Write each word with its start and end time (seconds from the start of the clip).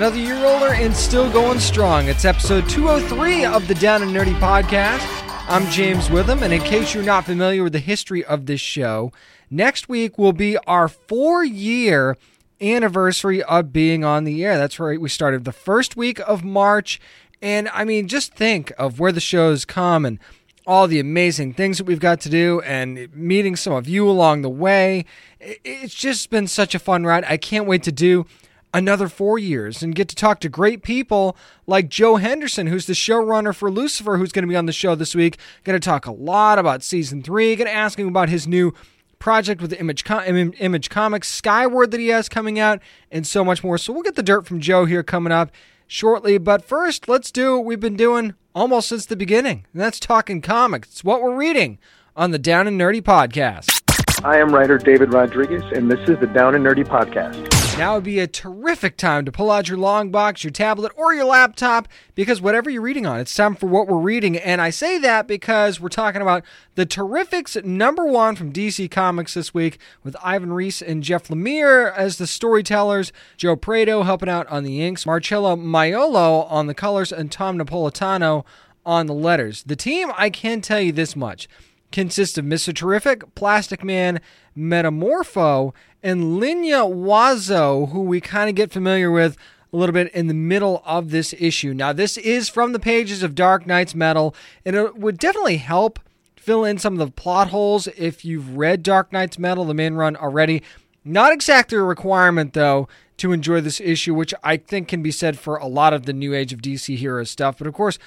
Another 0.00 0.16
year 0.16 0.46
older 0.46 0.72
and 0.72 0.96
still 0.96 1.30
going 1.30 1.60
strong. 1.60 2.08
It's 2.08 2.24
episode 2.24 2.66
203 2.70 3.44
of 3.44 3.68
the 3.68 3.74
Down 3.74 4.02
and 4.02 4.12
Nerdy 4.12 4.32
podcast. 4.40 5.06
I'm 5.46 5.70
James 5.70 6.08
Witham, 6.08 6.42
and 6.42 6.54
in 6.54 6.62
case 6.62 6.94
you're 6.94 7.04
not 7.04 7.26
familiar 7.26 7.62
with 7.62 7.74
the 7.74 7.80
history 7.80 8.24
of 8.24 8.46
this 8.46 8.62
show, 8.62 9.12
next 9.50 9.90
week 9.90 10.16
will 10.16 10.32
be 10.32 10.56
our 10.66 10.88
four 10.88 11.44
year 11.44 12.16
anniversary 12.62 13.42
of 13.42 13.74
being 13.74 14.02
on 14.02 14.24
the 14.24 14.42
air. 14.42 14.56
That's 14.56 14.80
right, 14.80 14.98
we 14.98 15.10
started 15.10 15.44
the 15.44 15.52
first 15.52 15.98
week 15.98 16.18
of 16.26 16.42
March. 16.42 16.98
And 17.42 17.68
I 17.68 17.84
mean, 17.84 18.08
just 18.08 18.32
think 18.32 18.72
of 18.78 19.00
where 19.00 19.12
the 19.12 19.20
show's 19.20 19.66
come 19.66 20.06
and 20.06 20.18
all 20.66 20.88
the 20.88 20.98
amazing 20.98 21.52
things 21.52 21.76
that 21.76 21.84
we've 21.84 22.00
got 22.00 22.22
to 22.22 22.30
do 22.30 22.62
and 22.62 23.14
meeting 23.14 23.54
some 23.54 23.74
of 23.74 23.86
you 23.86 24.08
along 24.08 24.40
the 24.40 24.48
way. 24.48 25.04
It's 25.40 25.92
just 25.92 26.30
been 26.30 26.46
such 26.46 26.74
a 26.74 26.78
fun 26.78 27.04
ride. 27.04 27.24
I 27.24 27.36
can't 27.36 27.66
wait 27.66 27.82
to 27.82 27.92
do 27.92 28.24
another 28.72 29.08
four 29.08 29.38
years 29.38 29.82
and 29.82 29.94
get 29.94 30.08
to 30.08 30.16
talk 30.16 30.40
to 30.40 30.48
great 30.48 30.82
people 30.82 31.36
like 31.66 31.88
Joe 31.88 32.16
Henderson, 32.16 32.66
who's 32.66 32.86
the 32.86 32.92
showrunner 32.92 33.54
for 33.54 33.70
Lucifer, 33.70 34.16
who's 34.16 34.32
going 34.32 34.44
to 34.44 34.48
be 34.48 34.56
on 34.56 34.66
the 34.66 34.72
show 34.72 34.94
this 34.94 35.14
week. 35.14 35.38
Going 35.64 35.78
to 35.78 35.84
talk 35.84 36.06
a 36.06 36.12
lot 36.12 36.58
about 36.58 36.82
season 36.82 37.22
three. 37.22 37.56
Going 37.56 37.66
to 37.66 37.74
ask 37.74 37.98
him 37.98 38.08
about 38.08 38.28
his 38.28 38.46
new 38.46 38.72
project 39.18 39.60
with 39.60 39.72
Image 39.72 40.04
Com- 40.04 40.24
Image 40.24 40.90
Comics, 40.90 41.28
Skyward 41.28 41.90
that 41.90 42.00
he 42.00 42.08
has 42.08 42.28
coming 42.28 42.58
out, 42.58 42.80
and 43.10 43.26
so 43.26 43.44
much 43.44 43.62
more. 43.62 43.78
So 43.78 43.92
we'll 43.92 44.02
get 44.02 44.16
the 44.16 44.22
dirt 44.22 44.46
from 44.46 44.60
Joe 44.60 44.84
here 44.86 45.02
coming 45.02 45.32
up 45.32 45.50
shortly. 45.86 46.38
But 46.38 46.64
first, 46.64 47.08
let's 47.08 47.30
do 47.30 47.56
what 47.56 47.66
we've 47.66 47.80
been 47.80 47.96
doing 47.96 48.34
almost 48.54 48.88
since 48.88 49.06
the 49.06 49.16
beginning, 49.16 49.66
and 49.72 49.80
that's 49.80 50.00
talking 50.00 50.40
comics. 50.40 50.88
It's 50.88 51.04
what 51.04 51.22
we're 51.22 51.36
reading 51.36 51.78
on 52.16 52.30
the 52.30 52.38
Down 52.38 52.66
and 52.66 52.80
Nerdy 52.80 53.02
podcast. 53.02 53.79
I 54.22 54.36
am 54.36 54.54
writer 54.54 54.76
David 54.76 55.14
Rodriguez, 55.14 55.62
and 55.74 55.90
this 55.90 56.06
is 56.06 56.18
the 56.20 56.26
Down 56.26 56.54
and 56.54 56.62
Nerdy 56.62 56.84
podcast. 56.84 57.78
Now 57.78 57.94
would 57.94 58.04
be 58.04 58.18
a 58.18 58.26
terrific 58.26 58.98
time 58.98 59.24
to 59.24 59.32
pull 59.32 59.50
out 59.50 59.70
your 59.70 59.78
long 59.78 60.10
box, 60.10 60.44
your 60.44 60.50
tablet, 60.50 60.92
or 60.94 61.14
your 61.14 61.24
laptop 61.24 61.88
because 62.14 62.38
whatever 62.38 62.68
you're 62.68 62.82
reading 62.82 63.06
on, 63.06 63.18
it's 63.18 63.34
time 63.34 63.54
for 63.54 63.66
what 63.66 63.88
we're 63.88 63.96
reading. 63.96 64.36
And 64.36 64.60
I 64.60 64.68
say 64.68 64.98
that 64.98 65.26
because 65.26 65.80
we're 65.80 65.88
talking 65.88 66.20
about 66.20 66.44
the 66.74 66.84
Terrifics 66.84 67.64
number 67.64 68.04
one 68.04 68.36
from 68.36 68.52
DC 68.52 68.90
Comics 68.90 69.32
this 69.32 69.54
week 69.54 69.78
with 70.04 70.14
Ivan 70.22 70.52
Reis 70.52 70.82
and 70.82 71.02
Jeff 71.02 71.28
Lemire 71.28 71.90
as 71.96 72.18
the 72.18 72.26
storytellers, 72.26 73.14
Joe 73.38 73.56
Prado 73.56 74.02
helping 74.02 74.28
out 74.28 74.46
on 74.48 74.64
the 74.64 74.82
inks, 74.82 75.06
Marcelo 75.06 75.56
Maiolo 75.56 76.46
on 76.52 76.66
the 76.66 76.74
colors, 76.74 77.10
and 77.10 77.32
Tom 77.32 77.58
Napolitano 77.58 78.44
on 78.84 79.06
the 79.06 79.14
letters. 79.14 79.62
The 79.62 79.76
team, 79.76 80.12
I 80.14 80.28
can 80.28 80.60
tell 80.60 80.80
you 80.80 80.92
this 80.92 81.16
much 81.16 81.48
consists 81.92 82.38
of 82.38 82.44
Mr. 82.44 82.74
Terrific, 82.74 83.34
Plastic 83.34 83.82
Man, 83.84 84.20
Metamorpho, 84.56 85.74
and 86.02 86.40
Linnya 86.40 86.90
Wazzo, 86.90 87.90
who 87.90 88.02
we 88.02 88.20
kind 88.20 88.48
of 88.48 88.54
get 88.54 88.72
familiar 88.72 89.10
with 89.10 89.36
a 89.72 89.76
little 89.76 89.92
bit 89.92 90.12
in 90.12 90.26
the 90.26 90.34
middle 90.34 90.82
of 90.84 91.10
this 91.10 91.34
issue. 91.38 91.72
Now, 91.72 91.92
this 91.92 92.16
is 92.16 92.48
from 92.48 92.72
the 92.72 92.80
pages 92.80 93.22
of 93.22 93.34
Dark 93.34 93.66
Nights 93.66 93.94
Metal, 93.94 94.34
and 94.64 94.74
it 94.74 94.96
would 94.96 95.18
definitely 95.18 95.58
help 95.58 96.00
fill 96.36 96.64
in 96.64 96.78
some 96.78 96.94
of 96.94 97.06
the 97.06 97.12
plot 97.12 97.48
holes 97.48 97.86
if 97.96 98.24
you've 98.24 98.56
read 98.56 98.82
Dark 98.82 99.12
Nights 99.12 99.38
Metal, 99.38 99.64
the 99.64 99.74
main 99.74 99.94
run 99.94 100.16
already. 100.16 100.62
Not 101.04 101.32
exactly 101.32 101.78
a 101.78 101.82
requirement, 101.82 102.52
though, 102.52 102.88
to 103.18 103.32
enjoy 103.32 103.60
this 103.60 103.80
issue, 103.80 104.14
which 104.14 104.34
I 104.42 104.56
think 104.56 104.88
can 104.88 105.02
be 105.02 105.10
said 105.10 105.38
for 105.38 105.56
a 105.56 105.66
lot 105.66 105.92
of 105.92 106.06
the 106.06 106.12
New 106.12 106.34
Age 106.34 106.52
of 106.52 106.62
DC 106.62 106.96
hero 106.96 107.24
stuff. 107.24 107.58
But 107.58 107.66
of 107.66 107.74
course, 107.74 107.98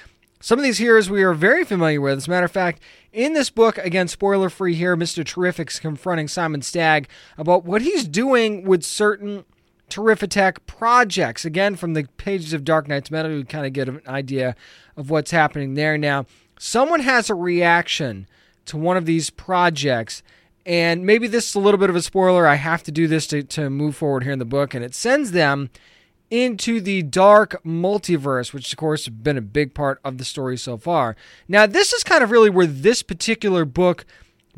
some 0.43 0.59
of 0.59 0.63
these 0.63 0.77
heroes 0.77 1.09
we 1.09 1.23
are 1.23 1.33
very 1.33 1.63
familiar 1.63 2.01
with. 2.01 2.17
As 2.17 2.27
a 2.27 2.29
matter 2.29 2.43
of 2.43 2.51
fact, 2.51 2.81
in 3.13 3.31
this 3.31 3.49
book, 3.49 3.77
again, 3.77 4.09
spoiler 4.09 4.49
free 4.49 4.75
here, 4.75 4.97
Mr. 4.97 5.23
Terrific's 5.23 5.79
confronting 5.79 6.27
Simon 6.27 6.61
Stagg 6.61 7.07
about 7.37 7.63
what 7.63 7.81
he's 7.81 8.05
doing 8.05 8.65
with 8.65 8.83
certain 8.83 9.45
Terrifitech 9.89 10.57
projects. 10.67 11.45
Again, 11.45 11.77
from 11.77 11.93
the 11.93 12.09
pages 12.17 12.51
of 12.51 12.65
Dark 12.65 12.89
Nights 12.89 13.09
Metal, 13.09 13.31
we 13.31 13.45
kind 13.45 13.65
of 13.65 13.71
get 13.71 13.87
an 13.87 14.01
idea 14.05 14.53
of 14.97 15.09
what's 15.09 15.31
happening 15.31 15.75
there. 15.75 15.97
Now, 15.97 16.25
someone 16.59 16.99
has 16.99 17.29
a 17.29 17.35
reaction 17.35 18.27
to 18.65 18.75
one 18.75 18.97
of 18.97 19.05
these 19.05 19.29
projects, 19.29 20.23
and 20.65 21.05
maybe 21.05 21.29
this 21.29 21.47
is 21.47 21.55
a 21.55 21.59
little 21.59 21.77
bit 21.77 21.89
of 21.89 21.95
a 21.95 22.01
spoiler. 22.01 22.45
I 22.45 22.55
have 22.55 22.83
to 22.83 22.91
do 22.91 23.07
this 23.07 23.27
to, 23.27 23.43
to 23.43 23.69
move 23.69 23.95
forward 23.95 24.23
here 24.23 24.33
in 24.33 24.39
the 24.39 24.45
book, 24.45 24.73
and 24.73 24.83
it 24.83 24.93
sends 24.93 25.31
them 25.31 25.69
into 26.33 26.81
the 26.81 27.03
dark 27.03 27.61
multiverse, 27.63 28.53
which 28.53 28.73
of 28.73 28.77
course 28.77 29.05
has 29.05 29.13
been 29.13 29.37
a 29.37 29.41
big 29.41 29.75
part 29.75 29.99
of 30.03 30.17
the 30.17 30.25
story 30.25 30.57
so 30.57 30.79
far. 30.79 31.15
Now, 31.47 31.67
this 31.67 31.93
is 31.93 32.03
kind 32.03 32.23
of 32.23 32.31
really 32.31 32.49
where 32.49 32.65
this 32.65 33.03
particular 33.03 33.65
book 33.65 34.03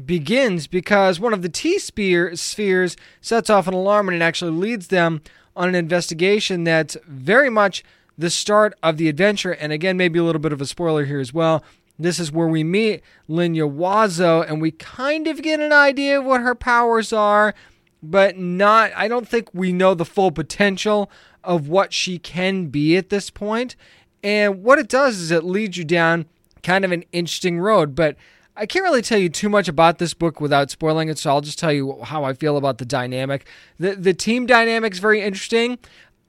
begins 0.04 0.68
because 0.68 1.20
one 1.20 1.34
of 1.34 1.42
the 1.42 1.50
T 1.50 1.78
spheres 1.78 2.96
sets 3.20 3.50
off 3.50 3.68
an 3.68 3.74
alarm 3.74 4.08
and 4.08 4.16
it 4.16 4.22
actually 4.22 4.52
leads 4.52 4.88
them 4.88 5.22
on 5.54 5.68
an 5.68 5.76
investigation 5.76 6.64
that's 6.64 6.96
very 7.08 7.50
much 7.50 7.84
the 8.18 8.30
start 8.30 8.74
of 8.82 8.96
the 8.96 9.10
adventure. 9.10 9.52
And 9.52 9.74
again, 9.74 9.98
maybe 9.98 10.18
a 10.18 10.24
little 10.24 10.40
bit 10.40 10.54
of 10.54 10.62
a 10.62 10.66
spoiler 10.66 11.04
here 11.04 11.20
as 11.20 11.34
well. 11.34 11.62
This 12.00 12.20
is 12.20 12.32
where 12.32 12.48
we 12.48 12.64
meet 12.64 13.02
Linnya 13.30 13.70
Wazzo 13.70 14.50
and 14.50 14.62
we 14.62 14.72
kind 14.72 15.28
of 15.28 15.42
get 15.42 15.60
an 15.60 15.74
idea 15.74 16.20
of 16.20 16.26
what 16.26 16.40
her 16.40 16.56
powers 16.56 17.12
are, 17.12 17.54
but 18.02 18.38
not, 18.38 18.92
I 18.96 19.10
don't 19.10 19.28
think 19.28 19.50
we 19.54 19.74
know 19.74 19.94
the 19.94 20.06
full 20.06 20.32
potential 20.32 21.12
of 21.46 21.68
what 21.68 21.94
she 21.94 22.18
can 22.18 22.68
be 22.68 22.98
at 22.98 23.10
this 23.10 23.30
point. 23.30 23.76
And 24.24 24.64
what 24.64 24.80
it 24.80 24.88
does 24.88 25.20
is 25.20 25.32
it 25.32 25.44
leads 25.44 25.78
you 25.78 25.84
down 25.84 26.26
kind 26.64 26.84
of 26.84 26.92
an 26.92 27.04
interesting 27.12 27.60
road. 27.60 27.96
But 27.96 28.18
I 28.58 28.66
can't 28.66 28.84
really 28.84 29.02
tell 29.02 29.18
you 29.18 29.30
too 29.30 29.50
much 29.50 29.68
about 29.68 29.98
this 29.98 30.14
book 30.14 30.40
without 30.40 30.72
spoiling 30.72 31.10
it, 31.10 31.18
so 31.18 31.30
I'll 31.30 31.42
just 31.42 31.60
tell 31.60 31.74
you 31.74 32.00
how 32.04 32.24
I 32.24 32.34
feel 32.34 32.58
about 32.58 32.78
the 32.78 32.86
dynamic. 32.86 33.46
The 33.78 33.96
the 33.96 34.14
team 34.14 34.46
dynamic 34.46 34.94
is 34.94 35.00
very 35.00 35.22
interesting. 35.22 35.78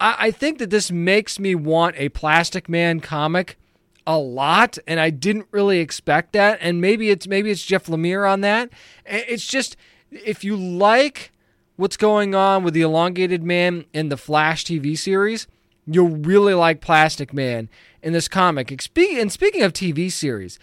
I, 0.00 0.16
I 0.18 0.30
think 0.30 0.58
that 0.58 0.70
this 0.70 0.90
makes 0.90 1.38
me 1.38 1.54
want 1.54 1.94
a 1.96 2.08
Plastic 2.08 2.68
Man 2.68 3.00
comic 3.00 3.56
a 4.06 4.18
lot, 4.18 4.78
and 4.86 4.98
I 5.00 5.10
didn't 5.10 5.46
really 5.50 5.78
expect 5.78 6.32
that. 6.32 6.58
And 6.60 6.80
maybe 6.80 7.10
it's 7.10 7.26
maybe 7.26 7.50
it's 7.50 7.64
Jeff 7.64 7.86
Lemire 7.86 8.30
on 8.30 8.40
that. 8.40 8.70
It's 9.04 9.46
just 9.46 9.76
if 10.10 10.42
you 10.44 10.56
like 10.56 11.32
what's 11.76 11.96
going 11.96 12.34
on 12.34 12.64
with 12.64 12.74
the 12.74 12.82
elongated 12.82 13.42
man 13.42 13.84
in 13.92 14.08
the 14.08 14.16
Flash 14.16 14.64
TV 14.64 14.96
series, 14.98 15.46
you'll 15.86 16.16
really 16.16 16.54
like 16.54 16.80
Plastic 16.80 17.32
Man 17.32 17.68
in 18.02 18.12
this 18.12 18.28
comic. 18.28 18.70
And 18.70 18.80
speaking 19.32 19.62
of 19.62 19.72
TV 19.72 20.10
series, 20.10 20.58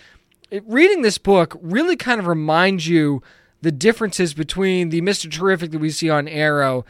reading 0.65 1.01
this 1.01 1.17
book 1.17 1.57
really 1.61 1.95
kind 1.95 2.19
of 2.19 2.27
reminds 2.27 2.87
you 2.87 3.21
the 3.61 3.71
differences 3.71 4.33
between 4.33 4.89
the 4.89 5.01
Mr. 5.01 5.31
Terrific 5.31 5.71
that 5.71 5.79
we 5.79 5.89
see 5.89 6.09
on 6.09 6.27
Arrow 6.27 6.85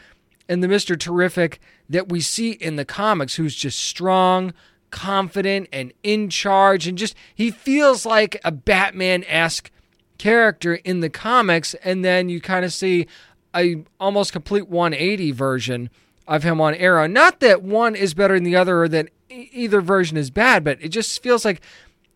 and 0.48 0.62
the 0.62 0.68
Mr. 0.68 0.98
Terrific 0.98 1.60
that 1.88 2.08
we 2.08 2.20
see 2.20 2.52
in 2.52 2.76
the 2.76 2.84
comics, 2.84 3.36
who's 3.36 3.54
just 3.54 3.78
strong, 3.78 4.52
confident, 4.90 5.68
and 5.72 5.92
in 6.02 6.28
charge. 6.28 6.86
And 6.86 6.98
just, 6.98 7.14
he 7.34 7.50
feels 7.50 8.04
like 8.04 8.40
a 8.44 8.50
Batman 8.50 9.24
esque 9.24 9.70
character 10.18 10.74
in 10.74 11.00
the 11.00 11.10
comics. 11.10 11.74
And 11.74 12.04
then 12.04 12.28
you 12.28 12.40
kind 12.40 12.64
of 12.64 12.72
see 12.72 13.06
a 13.54 13.84
almost 14.00 14.32
complete 14.32 14.68
180 14.68 15.32
version 15.32 15.90
of 16.26 16.42
him 16.42 16.60
on 16.60 16.74
Arrow. 16.74 17.06
Not 17.06 17.40
that 17.40 17.62
one 17.62 17.94
is 17.94 18.14
better 18.14 18.34
than 18.34 18.44
the 18.44 18.56
other 18.56 18.82
or 18.82 18.88
that 18.88 19.10
either 19.28 19.80
version 19.80 20.16
is 20.16 20.30
bad, 20.30 20.64
but 20.64 20.78
it 20.80 20.88
just 20.88 21.22
feels 21.22 21.44
like 21.44 21.60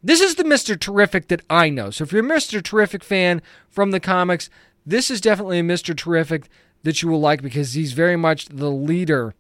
this 0.02 0.20
is 0.20 0.36
the 0.36 0.44
Mr. 0.44 0.78
Terrific 0.78 1.28
that 1.28 1.42
I 1.50 1.68
know. 1.70 1.90
So 1.90 2.04
if 2.04 2.12
you're 2.12 2.24
a 2.24 2.28
Mr. 2.28 2.62
Terrific 2.62 3.02
fan 3.02 3.42
from 3.68 3.90
the 3.90 4.00
comics, 4.00 4.48
this 4.86 5.10
is 5.10 5.20
definitely 5.20 5.58
a 5.58 5.64
Mr. 5.64 5.96
Terrific 5.96 6.48
that 6.84 7.02
you 7.02 7.08
will 7.08 7.20
like 7.20 7.42
because 7.42 7.72
he's 7.72 7.92
very 7.92 8.16
much 8.16 8.46
the 8.46 8.70
leader 8.70 9.34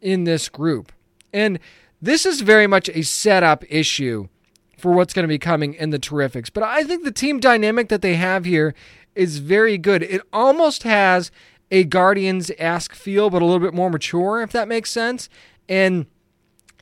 in 0.00 0.24
this 0.24 0.48
group. 0.48 0.92
And 1.32 1.58
this 2.00 2.24
is 2.24 2.40
very 2.42 2.66
much 2.66 2.88
a 2.90 3.02
setup 3.02 3.64
issue 3.68 4.28
for 4.78 4.92
what's 4.92 5.14
going 5.14 5.24
to 5.24 5.28
be 5.28 5.38
coming 5.38 5.74
in 5.74 5.90
the 5.90 5.98
Terrifics. 5.98 6.50
But 6.52 6.62
I 6.62 6.84
think 6.84 7.04
the 7.04 7.12
team 7.12 7.40
dynamic 7.40 7.88
that 7.88 8.02
they 8.02 8.14
have 8.14 8.44
here 8.44 8.74
is 9.14 9.38
very 9.38 9.78
good. 9.78 10.02
It 10.02 10.22
almost 10.32 10.82
has 10.82 11.30
a 11.70 11.84
Guardians 11.84 12.50
ask 12.58 12.94
feel, 12.94 13.30
but 13.30 13.42
a 13.42 13.44
little 13.44 13.60
bit 13.60 13.74
more 13.74 13.90
mature, 13.90 14.42
if 14.42 14.52
that 14.52 14.68
makes 14.68 14.90
sense. 14.90 15.28
And 15.68 16.06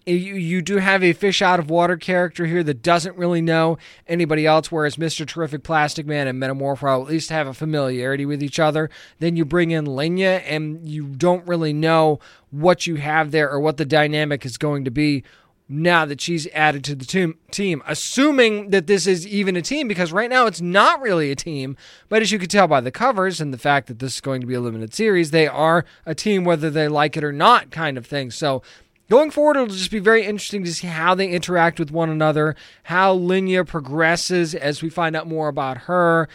you, 0.07 0.15
you 0.15 0.63
do 0.63 0.79
have 0.79 1.05
a 1.05 1.13
fish 1.13 1.43
out 1.43 1.61
of 1.61 1.71
water 1.71 1.97
character 1.97 2.47
here 2.47 2.63
that 2.65 2.83
doesn't 2.83 3.17
really 3.17 3.41
know 3.41 3.79
anybody 4.07 4.47
else, 4.47 4.73
whereas 4.73 4.97
Mr. 4.97 5.27
Terrific 5.27 5.63
Plastic 5.63 6.07
Man 6.07 6.27
and 6.27 6.43
Metamorpho 6.43 7.03
at 7.03 7.09
least 7.09 7.31
have 7.31 7.47
a 7.47 7.55
familiarity 7.55 8.27
with 8.27 8.43
each 8.43 8.59
other. 8.59 8.91
Then 9.21 9.37
you 9.37 9.45
bring 9.45 9.71
in 9.71 9.87
Linnya, 9.87 10.43
and 10.47 10.89
you 10.89 11.07
don't 11.07 11.47
really 11.47 11.73
know 11.73 12.19
what 12.51 12.87
you 12.87 12.97
have 12.97 13.31
there 13.31 13.51
or 13.51 13.61
what 13.61 13.77
the 13.77 13.85
dynamic 13.85 14.45
is 14.45 14.59
going 14.59 14.85
to 14.85 14.91
be 14.91 15.23
now 15.69 16.05
that 16.05 16.21
she's 16.21 16.47
added 16.49 16.85
to 16.85 16.95
the 16.95 17.35
team, 17.51 17.83
assuming 17.87 18.71
that 18.71 18.87
this 18.87 19.07
is 19.07 19.27
even 19.27 19.57
a 19.57 19.63
team, 19.63 19.89
because 19.89 20.13
right 20.13 20.29
now 20.29 20.47
it's 20.47 20.61
not 20.61 21.01
really 21.01 21.31
a 21.31 21.37
team. 21.37 21.77
But 22.09 22.23
as 22.23 22.31
you 22.31 22.39
can 22.39 22.49
tell 22.49 22.69
by 22.69 22.81
the 22.81 22.91
covers 22.91 23.41
and 23.41 23.53
the 23.53 23.59
fact 23.59 23.87
that 23.89 23.99
this 23.99 24.15
is 24.15 24.21
going 24.21 24.41
to 24.41 24.47
be 24.47 24.55
a 24.55 24.61
limited 24.61 24.93
series, 24.93 25.31
they 25.31 25.47
are 25.47 25.85
a 26.05 26.15
team 26.15 26.45
whether 26.45 26.69
they 26.69 26.89
like 26.89 27.17
it 27.17 27.25
or 27.25 27.33
not, 27.33 27.71
kind 27.71 27.97
of 27.97 28.07
thing. 28.07 28.31
So 28.31 28.63
going 29.09 29.31
forward, 29.31 29.57
it'll 29.57 29.69
just 29.69 29.91
be 29.91 29.99
very 29.99 30.25
interesting 30.25 30.65
to 30.65 30.75
see 30.75 30.89
how 30.89 31.15
they 31.15 31.29
interact 31.29 31.79
with 31.79 31.91
one 31.91 32.11
another, 32.11 32.55
how 32.85 33.17
Linnya 33.17 33.67
progresses 33.67 34.55
as 34.55 34.83
we 34.83 34.91
find 34.91 35.17
out 35.17 35.27
more 35.27 35.49
about 35.49 35.79
her. 35.79 36.29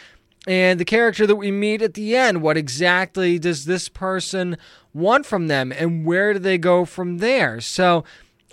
And 0.47 0.79
the 0.79 0.85
character 0.85 1.27
that 1.27 1.35
we 1.35 1.51
meet 1.51 1.81
at 1.81 1.93
the 1.93 2.15
end, 2.15 2.41
what 2.41 2.55
exactly 2.55 3.37
does 3.37 3.65
this 3.65 3.89
person 3.89 4.57
want 4.93 5.25
from 5.25 5.47
them, 5.47 5.73
and 5.73 6.05
where 6.05 6.33
do 6.33 6.39
they 6.39 6.57
go 6.57 6.85
from 6.85 7.17
there? 7.17 7.59
So, 7.59 8.05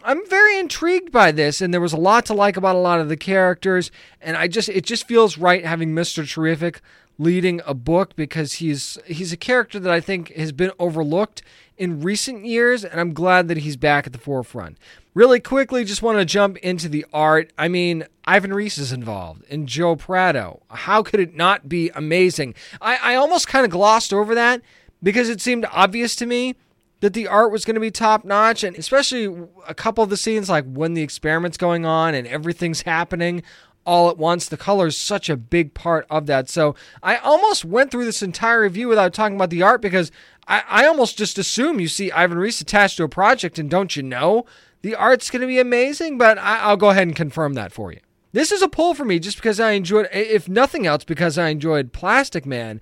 I'm 0.07 0.29
very 0.29 0.59
intrigued 0.59 1.11
by 1.11 1.33
this, 1.33 1.63
and 1.63 1.73
there 1.73 1.81
was 1.81 1.95
a 1.95 1.99
lot 1.99 2.27
to 2.27 2.35
like 2.35 2.59
about 2.59 2.77
a 2.77 2.79
lot 2.79 3.01
of 3.01 3.09
the 3.09 3.17
characters, 3.17 3.91
and 4.21 4.37
I 4.37 4.49
just 4.49 4.69
it 4.69 4.85
just 4.85 5.09
feels 5.09 5.39
right 5.39 5.65
having 5.65 5.95
Mr. 5.95 6.31
Terrific 6.31 6.83
leading 7.19 7.63
a 7.65 7.73
book 7.73 8.15
because 8.15 8.55
he's 8.55 8.99
he's 9.07 9.33
a 9.33 9.37
character 9.37 9.81
that 9.81 9.91
I 9.91 10.01
think 10.01 10.31
has 10.35 10.53
been 10.53 10.73
overlooked 10.79 11.43
in 11.79 12.03
recent 12.03 12.45
years, 12.45 12.85
and 12.85 13.01
I'm 13.01 13.15
glad 13.15 13.49
that 13.49 13.59
he's 13.59 13.79
back 13.79 14.07
at 14.07 14.13
the 14.13 14.19
forefront. 14.19 14.77
Really 15.15 15.41
quickly, 15.41 15.85
just 15.85 16.03
want 16.03 16.19
to 16.19 16.27
jump 16.27 16.59
into 16.59 16.91
the 16.91 17.07
art. 17.11 17.51
I 17.57 17.69
mean, 17.69 18.05
Ivan 18.27 18.53
Reis 18.53 18.77
is 18.77 18.93
involved, 18.93 19.45
and 19.49 19.67
Joe 19.67 19.97
Prado. 19.97 20.61
How 20.69 21.03
could 21.03 21.21
it 21.21 21.35
not 21.35 21.67
be 21.67 21.91
amazing? 21.95 22.55
I, 22.79 22.99
I 23.01 23.15
almost 23.15 23.49
kind 23.49 23.65
of 23.65 23.71
glossed 23.71 24.13
over 24.13 24.35
that 24.35 24.61
because 25.03 25.31
it 25.31 25.41
seemed 25.41 25.65
obvious 25.73 26.15
to 26.17 26.27
me 26.27 26.57
that 27.05 27.13
the 27.13 27.29
art 27.29 27.53
was 27.53 27.67
going 27.67 27.75
to 27.75 27.81
be 27.83 27.91
top 27.91 28.25
notch, 28.25 28.65
and 28.65 28.75
especially 28.79 29.47
a 29.69 29.75
couple 29.75 30.03
of 30.03 30.09
the 30.09 30.17
scenes, 30.17 30.49
like 30.49 30.65
when 30.65 30.95
the 30.95 31.03
experiment's 31.03 31.59
going 31.59 31.85
on 31.85 32.15
and 32.15 32.27
everything's 32.27 32.81
happening 32.81 33.43
all 33.85 34.09
at 34.09 34.17
once. 34.17 34.49
The 34.49 34.57
color 34.57 34.87
is 34.87 34.97
such 34.97 35.29
a 35.29 35.37
big 35.37 35.75
part 35.75 36.07
of 36.09 36.25
that. 36.29 36.49
So 36.49 36.75
I 37.03 37.17
almost 37.19 37.63
went 37.63 37.91
through 37.91 38.07
this 38.07 38.23
entire 38.23 38.63
review 38.63 38.89
without 38.89 39.13
talking 39.13 39.37
about 39.37 39.51
the 39.51 39.63
art 39.63 39.83
because 39.83 40.11
I, 40.49 40.63
I 40.67 40.87
almost 40.87 41.19
just 41.19 41.37
assume 41.37 41.79
you 41.79 41.89
see 41.89 42.11
Ivan 42.11 42.39
Reis 42.39 42.63
attached 42.63 42.97
to 42.97 43.05
a 43.05 43.09
project, 43.11 43.59
and 43.59 43.69
don't 43.69 43.95
you 43.95 44.03
know 44.03 44.47
the 44.81 44.95
art's 44.95 45.29
going 45.29 45.43
to 45.43 45.47
be 45.47 45.59
amazing? 45.59 46.17
But 46.17 46.39
I, 46.39 46.61
I'll 46.61 46.79
go 46.79 46.89
ahead 46.89 47.07
and 47.07 47.15
confirm 47.15 47.53
that 47.53 47.71
for 47.71 47.93
you. 47.93 48.01
This 48.33 48.51
is 48.51 48.63
a 48.63 48.69
pull 48.69 48.95
for 48.95 49.05
me 49.05 49.19
just 49.19 49.37
because 49.37 49.61
I 49.61 49.73
enjoyed, 49.73 50.09
if 50.11 50.49
nothing 50.49 50.87
else, 50.87 51.05
because 51.05 51.37
I 51.37 51.51
enjoyed 51.51 51.93
Plastic 51.93 52.47
Man. 52.47 52.81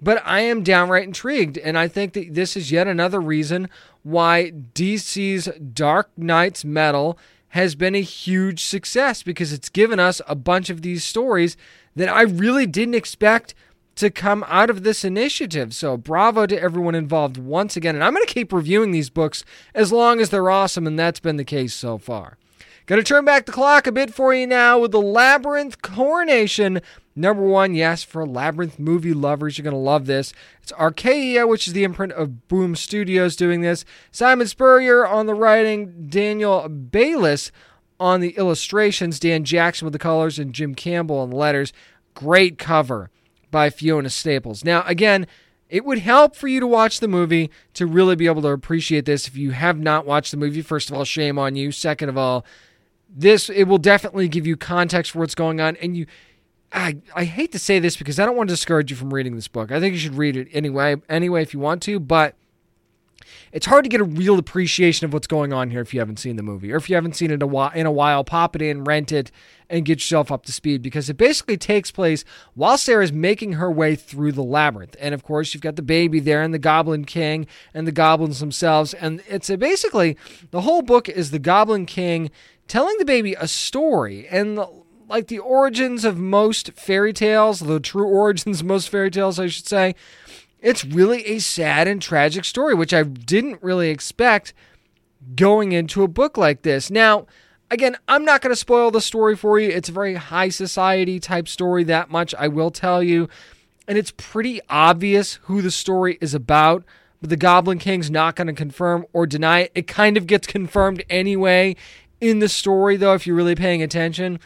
But 0.00 0.22
I 0.24 0.40
am 0.40 0.62
downright 0.62 1.04
intrigued, 1.04 1.56
and 1.56 1.78
I 1.78 1.88
think 1.88 2.12
that 2.14 2.34
this 2.34 2.56
is 2.56 2.70
yet 2.70 2.86
another 2.86 3.20
reason 3.20 3.68
why 4.02 4.52
DC's 4.74 5.48
Dark 5.72 6.10
Nights 6.16 6.64
Metal 6.64 7.18
has 7.48 7.74
been 7.74 7.94
a 7.94 8.02
huge 8.02 8.64
success 8.64 9.22
because 9.22 9.52
it's 9.52 9.68
given 9.68 10.00
us 10.00 10.20
a 10.26 10.34
bunch 10.34 10.70
of 10.70 10.82
these 10.82 11.04
stories 11.04 11.56
that 11.94 12.08
I 12.08 12.22
really 12.22 12.66
didn't 12.66 12.96
expect 12.96 13.54
to 13.96 14.10
come 14.10 14.44
out 14.48 14.70
of 14.70 14.82
this 14.82 15.04
initiative. 15.04 15.72
So, 15.72 15.96
bravo 15.96 16.46
to 16.46 16.60
everyone 16.60 16.96
involved 16.96 17.36
once 17.36 17.76
again. 17.76 17.94
And 17.94 18.02
I'm 18.02 18.12
going 18.12 18.26
to 18.26 18.32
keep 18.32 18.52
reviewing 18.52 18.90
these 18.90 19.08
books 19.08 19.44
as 19.74 19.92
long 19.92 20.20
as 20.20 20.30
they're 20.30 20.50
awesome, 20.50 20.86
and 20.86 20.98
that's 20.98 21.20
been 21.20 21.36
the 21.36 21.44
case 21.44 21.74
so 21.74 21.96
far. 21.96 22.36
Going 22.86 23.00
to 23.00 23.04
turn 23.04 23.24
back 23.24 23.46
the 23.46 23.52
clock 23.52 23.86
a 23.86 23.92
bit 23.92 24.12
for 24.12 24.34
you 24.34 24.46
now 24.46 24.78
with 24.78 24.90
the 24.90 25.00
Labyrinth 25.00 25.80
Coronation 25.80 26.82
Number 27.16 27.44
one, 27.44 27.74
yes, 27.74 28.02
for 28.02 28.26
Labyrinth 28.26 28.78
movie 28.78 29.14
lovers, 29.14 29.56
you're 29.56 29.62
going 29.62 29.72
to 29.72 29.78
love 29.78 30.06
this. 30.06 30.32
It's 30.62 30.72
Archaia, 30.78 31.46
which 31.46 31.68
is 31.68 31.72
the 31.72 31.84
imprint 31.84 32.12
of 32.12 32.48
Boom 32.48 32.74
Studios 32.74 33.36
doing 33.36 33.60
this. 33.60 33.84
Simon 34.10 34.48
Spurrier 34.48 35.06
on 35.06 35.26
the 35.26 35.34
writing, 35.34 36.08
Daniel 36.08 36.68
Bayliss 36.68 37.52
on 38.00 38.20
the 38.20 38.36
illustrations, 38.36 39.20
Dan 39.20 39.44
Jackson 39.44 39.86
with 39.86 39.92
the 39.92 39.98
colors, 39.98 40.38
and 40.38 40.52
Jim 40.52 40.74
Campbell 40.74 41.18
on 41.18 41.30
the 41.30 41.36
letters. 41.36 41.72
Great 42.14 42.58
cover 42.58 43.10
by 43.52 43.70
Fiona 43.70 44.10
Staples. 44.10 44.64
Now, 44.64 44.82
again, 44.84 45.28
it 45.68 45.84
would 45.84 45.98
help 45.98 46.34
for 46.34 46.48
you 46.48 46.58
to 46.60 46.66
watch 46.66 46.98
the 46.98 47.08
movie 47.08 47.50
to 47.74 47.86
really 47.86 48.16
be 48.16 48.26
able 48.26 48.42
to 48.42 48.48
appreciate 48.48 49.04
this. 49.04 49.28
If 49.28 49.36
you 49.36 49.52
have 49.52 49.78
not 49.78 50.04
watched 50.04 50.32
the 50.32 50.36
movie, 50.36 50.62
first 50.62 50.90
of 50.90 50.96
all, 50.96 51.04
shame 51.04 51.38
on 51.38 51.54
you. 51.54 51.70
Second 51.70 52.08
of 52.08 52.18
all, 52.18 52.44
this 53.08 53.48
it 53.48 53.64
will 53.64 53.78
definitely 53.78 54.28
give 54.28 54.46
you 54.46 54.56
context 54.56 55.12
for 55.12 55.20
what's 55.20 55.36
going 55.36 55.60
on, 55.60 55.76
and 55.76 55.96
you 55.96 56.06
I, 56.74 56.96
I 57.14 57.24
hate 57.24 57.52
to 57.52 57.58
say 57.58 57.78
this 57.78 57.96
because 57.96 58.18
I 58.18 58.26
don't 58.26 58.36
want 58.36 58.48
to 58.48 58.54
discourage 58.54 58.90
you 58.90 58.96
from 58.96 59.14
reading 59.14 59.36
this 59.36 59.48
book. 59.48 59.70
I 59.70 59.78
think 59.78 59.92
you 59.92 59.98
should 59.98 60.16
read 60.16 60.36
it 60.36 60.48
anyway, 60.52 60.96
anyway 61.08 61.42
if 61.42 61.54
you 61.54 61.60
want 61.60 61.82
to, 61.82 62.00
but 62.00 62.34
it's 63.52 63.66
hard 63.66 63.84
to 63.84 63.88
get 63.88 64.00
a 64.00 64.04
real 64.04 64.38
appreciation 64.38 65.04
of 65.04 65.12
what's 65.12 65.28
going 65.28 65.52
on 65.52 65.70
here 65.70 65.80
if 65.80 65.94
you 65.94 66.00
haven't 66.00 66.18
seen 66.18 66.34
the 66.34 66.42
movie 66.42 66.72
or 66.72 66.76
if 66.76 66.90
you 66.90 66.96
haven't 66.96 67.14
seen 67.14 67.30
it 67.30 67.40
in 67.40 67.86
a 67.86 67.90
while, 67.92 68.24
pop 68.24 68.56
it 68.56 68.62
in, 68.62 68.82
rent 68.82 69.12
it, 69.12 69.30
and 69.70 69.84
get 69.84 69.98
yourself 69.98 70.32
up 70.32 70.44
to 70.46 70.52
speed 70.52 70.82
because 70.82 71.08
it 71.08 71.16
basically 71.16 71.56
takes 71.56 71.92
place 71.92 72.24
while 72.54 72.76
Sarah's 72.76 73.12
making 73.12 73.54
her 73.54 73.70
way 73.70 73.94
through 73.94 74.32
the 74.32 74.42
labyrinth. 74.42 74.96
And 74.98 75.14
of 75.14 75.22
course, 75.22 75.54
you've 75.54 75.62
got 75.62 75.76
the 75.76 75.82
baby 75.82 76.18
there 76.18 76.42
and 76.42 76.52
the 76.52 76.58
Goblin 76.58 77.04
King 77.04 77.46
and 77.72 77.86
the 77.86 77.92
goblins 77.92 78.40
themselves. 78.40 78.92
And 78.94 79.22
it's 79.28 79.48
basically 79.48 80.16
the 80.50 80.62
whole 80.62 80.82
book 80.82 81.08
is 81.08 81.30
the 81.30 81.38
Goblin 81.38 81.86
King 81.86 82.30
telling 82.66 82.98
the 82.98 83.04
baby 83.04 83.34
a 83.34 83.46
story. 83.46 84.26
And 84.28 84.58
like 85.08 85.28
the 85.28 85.38
origins 85.38 86.04
of 86.04 86.18
most 86.18 86.72
fairy 86.72 87.12
tales, 87.12 87.60
the 87.60 87.80
true 87.80 88.06
origins 88.06 88.60
of 88.60 88.66
most 88.66 88.88
fairy 88.88 89.10
tales, 89.10 89.38
I 89.38 89.48
should 89.48 89.66
say, 89.66 89.94
it's 90.60 90.84
really 90.84 91.26
a 91.26 91.38
sad 91.40 91.86
and 91.86 92.00
tragic 92.00 92.44
story, 92.44 92.74
which 92.74 92.94
I 92.94 93.02
didn't 93.02 93.62
really 93.62 93.90
expect 93.90 94.54
going 95.36 95.72
into 95.72 96.02
a 96.02 96.08
book 96.08 96.36
like 96.36 96.62
this. 96.62 96.90
Now, 96.90 97.26
again, 97.70 97.96
I'm 98.08 98.24
not 98.24 98.40
going 98.40 98.52
to 98.52 98.56
spoil 98.56 98.90
the 98.90 99.00
story 99.00 99.36
for 99.36 99.58
you. 99.58 99.68
It's 99.68 99.88
a 99.88 99.92
very 99.92 100.14
high 100.14 100.48
society 100.48 101.20
type 101.20 101.48
story, 101.48 101.84
that 101.84 102.10
much 102.10 102.34
I 102.36 102.48
will 102.48 102.70
tell 102.70 103.02
you. 103.02 103.28
And 103.86 103.98
it's 103.98 104.12
pretty 104.16 104.60
obvious 104.70 105.34
who 105.42 105.60
the 105.60 105.70
story 105.70 106.16
is 106.20 106.32
about, 106.32 106.84
but 107.20 107.28
the 107.30 107.36
Goblin 107.36 107.78
King's 107.78 108.10
not 108.10 108.36
going 108.36 108.46
to 108.46 108.54
confirm 108.54 109.04
or 109.12 109.26
deny 109.26 109.60
it. 109.60 109.72
It 109.74 109.86
kind 109.86 110.16
of 110.16 110.26
gets 110.26 110.46
confirmed 110.46 111.04
anyway 111.10 111.76
in 112.20 112.38
the 112.38 112.48
story, 112.48 112.96
though, 112.96 113.12
if 113.12 113.26
you're 113.26 113.36
really 113.36 113.54
paying 113.54 113.82
attention. 113.82 114.40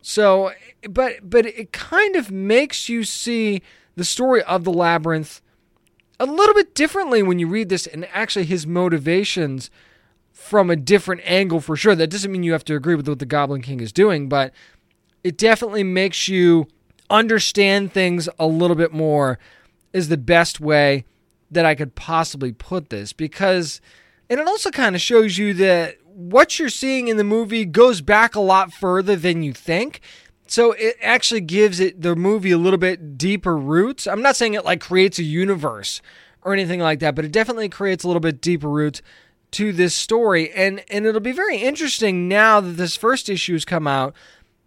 So, 0.00 0.52
but 0.88 1.28
but 1.28 1.46
it 1.46 1.72
kind 1.72 2.16
of 2.16 2.30
makes 2.30 2.88
you 2.88 3.04
see 3.04 3.62
the 3.96 4.04
story 4.04 4.42
of 4.44 4.64
the 4.64 4.72
labyrinth 4.72 5.40
a 6.20 6.26
little 6.26 6.54
bit 6.54 6.74
differently 6.74 7.22
when 7.22 7.38
you 7.38 7.46
read 7.46 7.68
this 7.68 7.86
and 7.86 8.06
actually 8.12 8.44
his 8.44 8.66
motivations 8.66 9.70
from 10.32 10.70
a 10.70 10.76
different 10.76 11.20
angle 11.24 11.60
for 11.60 11.76
sure. 11.76 11.94
That 11.94 12.10
doesn't 12.10 12.30
mean 12.30 12.42
you 12.42 12.52
have 12.52 12.64
to 12.66 12.76
agree 12.76 12.94
with 12.94 13.08
what 13.08 13.18
the 13.18 13.26
Goblin 13.26 13.62
King 13.62 13.80
is 13.80 13.92
doing, 13.92 14.28
but 14.28 14.52
it 15.24 15.36
definitely 15.36 15.84
makes 15.84 16.28
you 16.28 16.68
understand 17.10 17.92
things 17.92 18.28
a 18.38 18.46
little 18.46 18.76
bit 18.76 18.92
more 18.92 19.38
is 19.92 20.08
the 20.08 20.16
best 20.16 20.60
way 20.60 21.04
that 21.50 21.64
I 21.64 21.74
could 21.74 21.94
possibly 21.94 22.52
put 22.52 22.90
this 22.90 23.12
because 23.12 23.80
and 24.30 24.38
it 24.38 24.46
also 24.46 24.70
kind 24.70 24.94
of 24.94 25.00
shows 25.00 25.38
you 25.38 25.54
that 25.54 25.96
what 26.18 26.58
you're 26.58 26.68
seeing 26.68 27.06
in 27.06 27.16
the 27.16 27.22
movie 27.22 27.64
goes 27.64 28.00
back 28.00 28.34
a 28.34 28.40
lot 28.40 28.72
further 28.72 29.14
than 29.14 29.44
you 29.44 29.52
think. 29.52 30.00
So 30.48 30.72
it 30.72 30.96
actually 31.00 31.42
gives 31.42 31.78
it 31.78 32.02
the 32.02 32.16
movie 32.16 32.50
a 32.50 32.58
little 32.58 32.78
bit 32.78 33.16
deeper 33.16 33.56
roots. 33.56 34.04
I'm 34.08 34.20
not 34.20 34.34
saying 34.34 34.54
it 34.54 34.64
like 34.64 34.80
creates 34.80 35.20
a 35.20 35.22
universe 35.22 36.02
or 36.42 36.52
anything 36.52 36.80
like 36.80 36.98
that, 37.00 37.14
but 37.14 37.24
it 37.24 37.30
definitely 37.30 37.68
creates 37.68 38.02
a 38.02 38.08
little 38.08 38.18
bit 38.18 38.40
deeper 38.40 38.68
roots 38.68 39.00
to 39.52 39.72
this 39.72 39.94
story. 39.94 40.50
And 40.50 40.82
and 40.90 41.06
it'll 41.06 41.20
be 41.20 41.30
very 41.30 41.58
interesting 41.58 42.26
now 42.26 42.58
that 42.60 42.72
this 42.72 42.96
first 42.96 43.28
issue 43.28 43.52
has 43.52 43.64
come 43.64 43.86
out 43.86 44.12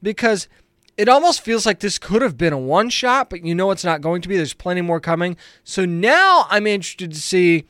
because 0.02 0.48
it 0.96 1.10
almost 1.10 1.42
feels 1.42 1.66
like 1.66 1.82
this 1.82 2.00
could 2.00 2.22
have 2.22 2.38
been 2.38 2.54
a 2.54 2.58
one 2.58 2.90
shot, 2.90 3.30
but 3.30 3.44
you 3.44 3.54
know 3.54 3.72
it's 3.72 3.84
not 3.84 4.00
going 4.00 4.22
to 4.22 4.30
be. 4.30 4.38
There's 4.38 4.54
plenty 4.54 4.82
more 4.82 5.02
coming. 5.02 5.36
So 5.66 5.84
now 5.84 6.46
I'm 6.50 6.66
interested 6.66 7.12
to 7.12 7.20
see 7.20 7.66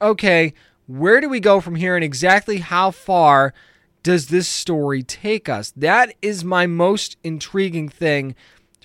okay, 0.00 0.54
where 0.86 1.20
do 1.20 1.28
we 1.28 1.40
go 1.40 1.60
from 1.60 1.76
here 1.76 1.94
and 1.94 2.04
exactly 2.04 2.58
how 2.58 2.90
far 2.90 3.54
does 4.02 4.28
this 4.28 4.46
story 4.46 5.02
take 5.02 5.48
us? 5.48 5.72
That 5.76 6.14
is 6.20 6.44
my 6.44 6.66
most 6.66 7.16
intriguing 7.24 7.88
thing 7.88 8.34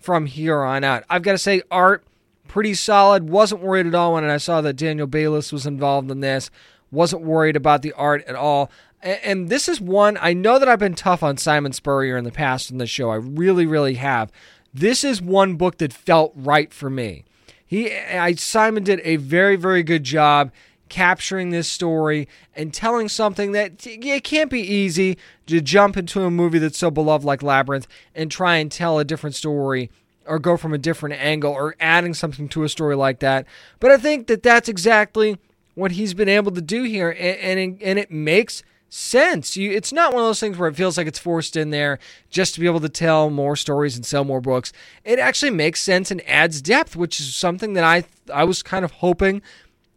from 0.01 0.25
here 0.25 0.61
on 0.63 0.83
out. 0.83 1.03
I've 1.09 1.23
got 1.23 1.33
to 1.33 1.37
say, 1.37 1.61
art, 1.69 2.05
pretty 2.47 2.73
solid. 2.73 3.29
Wasn't 3.29 3.61
worried 3.61 3.87
at 3.87 3.95
all 3.95 4.13
when 4.13 4.23
I 4.23 4.37
saw 4.37 4.61
that 4.61 4.77
Daniel 4.77 5.07
Bayliss 5.07 5.51
was 5.51 5.65
involved 5.65 6.09
in 6.09 6.21
this. 6.21 6.49
Wasn't 6.89 7.21
worried 7.21 7.55
about 7.55 7.81
the 7.81 7.93
art 7.93 8.23
at 8.25 8.35
all. 8.35 8.71
And 9.01 9.49
this 9.49 9.69
is 9.69 9.79
one, 9.79 10.17
I 10.19 10.33
know 10.33 10.59
that 10.59 10.67
I've 10.67 10.79
been 10.79 10.95
tough 10.95 11.23
on 11.23 11.37
Simon 11.37 11.71
Spurrier 11.71 12.17
in 12.17 12.25
the 12.25 12.31
past 12.31 12.71
in 12.71 12.79
the 12.79 12.87
show. 12.87 13.11
I 13.11 13.15
really, 13.15 13.65
really 13.65 13.93
have. 13.95 14.31
This 14.73 15.03
is 15.03 15.21
one 15.21 15.55
book 15.55 15.77
that 15.77 15.93
felt 15.93 16.33
right 16.35 16.73
for 16.73 16.89
me. 16.89 17.23
He, 17.65 17.93
I, 17.93 18.33
Simon 18.33 18.83
did 18.83 18.99
a 19.03 19.17
very, 19.17 19.55
very 19.55 19.83
good 19.83 20.03
job 20.03 20.51
capturing 20.89 21.51
this 21.51 21.69
story 21.69 22.27
and 22.55 22.73
telling 22.73 23.07
something 23.07 23.51
that 23.53 23.85
it 23.85 24.23
can't 24.23 24.49
be 24.49 24.61
easy 24.61 25.17
to 25.47 25.61
jump 25.61 25.95
into 25.95 26.23
a 26.23 26.31
movie 26.31 26.59
that's 26.59 26.77
so 26.77 26.91
beloved 26.91 27.25
like 27.25 27.43
Labyrinth 27.43 27.87
and 28.13 28.29
try 28.31 28.57
and 28.57 28.71
tell 28.71 28.99
a 28.99 29.05
different 29.05 29.35
story 29.35 29.89
or 30.25 30.39
go 30.39 30.57
from 30.57 30.73
a 30.73 30.77
different 30.77 31.19
angle 31.19 31.51
or 31.51 31.75
adding 31.79 32.13
something 32.13 32.47
to 32.49 32.63
a 32.63 32.69
story 32.69 32.95
like 32.95 33.19
that. 33.19 33.45
But 33.79 33.91
I 33.91 33.97
think 33.97 34.27
that 34.27 34.43
that's 34.43 34.69
exactly 34.69 35.37
what 35.75 35.93
he's 35.93 36.13
been 36.13 36.29
able 36.29 36.51
to 36.51 36.61
do 36.61 36.83
here, 36.83 37.09
and 37.11 37.59
and, 37.59 37.81
and 37.81 37.99
it 37.99 38.11
makes 38.11 38.63
sense. 38.89 39.55
You, 39.55 39.71
it's 39.71 39.93
not 39.93 40.13
one 40.13 40.23
of 40.23 40.27
those 40.27 40.39
things 40.39 40.57
where 40.57 40.69
it 40.69 40.75
feels 40.75 40.97
like 40.97 41.07
it's 41.07 41.19
forced 41.19 41.55
in 41.55 41.69
there 41.69 41.99
just 42.29 42.53
to 42.55 42.59
be 42.59 42.65
able 42.65 42.79
to 42.81 42.89
tell 42.89 43.29
more 43.29 43.55
stories 43.55 43.95
and 43.95 44.05
sell 44.05 44.23
more 44.23 44.41
books. 44.41 44.73
It 45.03 45.19
actually 45.19 45.51
makes 45.51 45.81
sense 45.81 46.11
and 46.11 46.27
adds 46.27 46.61
depth, 46.61 46.95
which 46.95 47.19
is 47.19 47.35
something 47.35 47.73
that 47.73 47.83
I 47.83 48.03
I 48.33 48.43
was 48.43 48.61
kind 48.61 48.85
of 48.85 48.91
hoping 48.91 49.41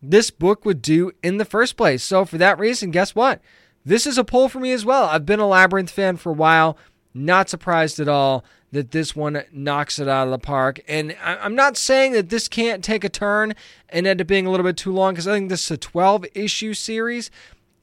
this 0.03 0.31
book 0.31 0.65
would 0.65 0.83
do 0.83 1.13
in 1.23 1.39
the 1.39 1.45
first 1.45 1.77
place. 1.77 2.03
So 2.03 2.25
for 2.25 2.39
that 2.39 2.59
reason, 2.59 2.91
guess 2.91 3.15
what? 3.15 3.41
This 3.85 4.07
is 4.07 4.19
a 4.19 4.25
pull 4.25 4.49
for 4.49 4.61
me 4.61 4.73
as 4.73 4.85
well. 4.85 5.05
I've 5.05 5.27
been 5.27 5.41
a 5.41 5.47
Labyrinth 5.47 5.91
fan 5.91 6.17
for 6.17 6.31
a 6.31 6.35
while. 6.35 6.77
Not 7.15 7.49
surprised 7.49 8.01
at 8.01 8.09
all 8.09 8.45
that 8.73 8.91
this 8.91 9.15
one 9.15 9.43
knocks 9.53 9.99
it 9.99 10.09
out 10.09 10.27
of 10.27 10.31
the 10.31 10.39
park. 10.39 10.81
And 10.89 11.17
I'm 11.23 11.55
not 11.55 11.77
saying 11.77 12.13
that 12.13 12.31
this 12.31 12.49
can't 12.49 12.83
take 12.83 13.05
a 13.05 13.09
turn 13.09 13.55
and 13.89 14.07
end 14.07 14.21
up 14.21 14.27
being 14.27 14.47
a 14.47 14.51
little 14.51 14.65
bit 14.65 14.77
too 14.77 14.93
long 14.93 15.13
because 15.13 15.29
I 15.29 15.33
think 15.33 15.51
this 15.51 15.65
is 15.65 15.71
a 15.73 15.77
12 15.77 16.27
issue 16.35 16.73
series. 16.73 17.31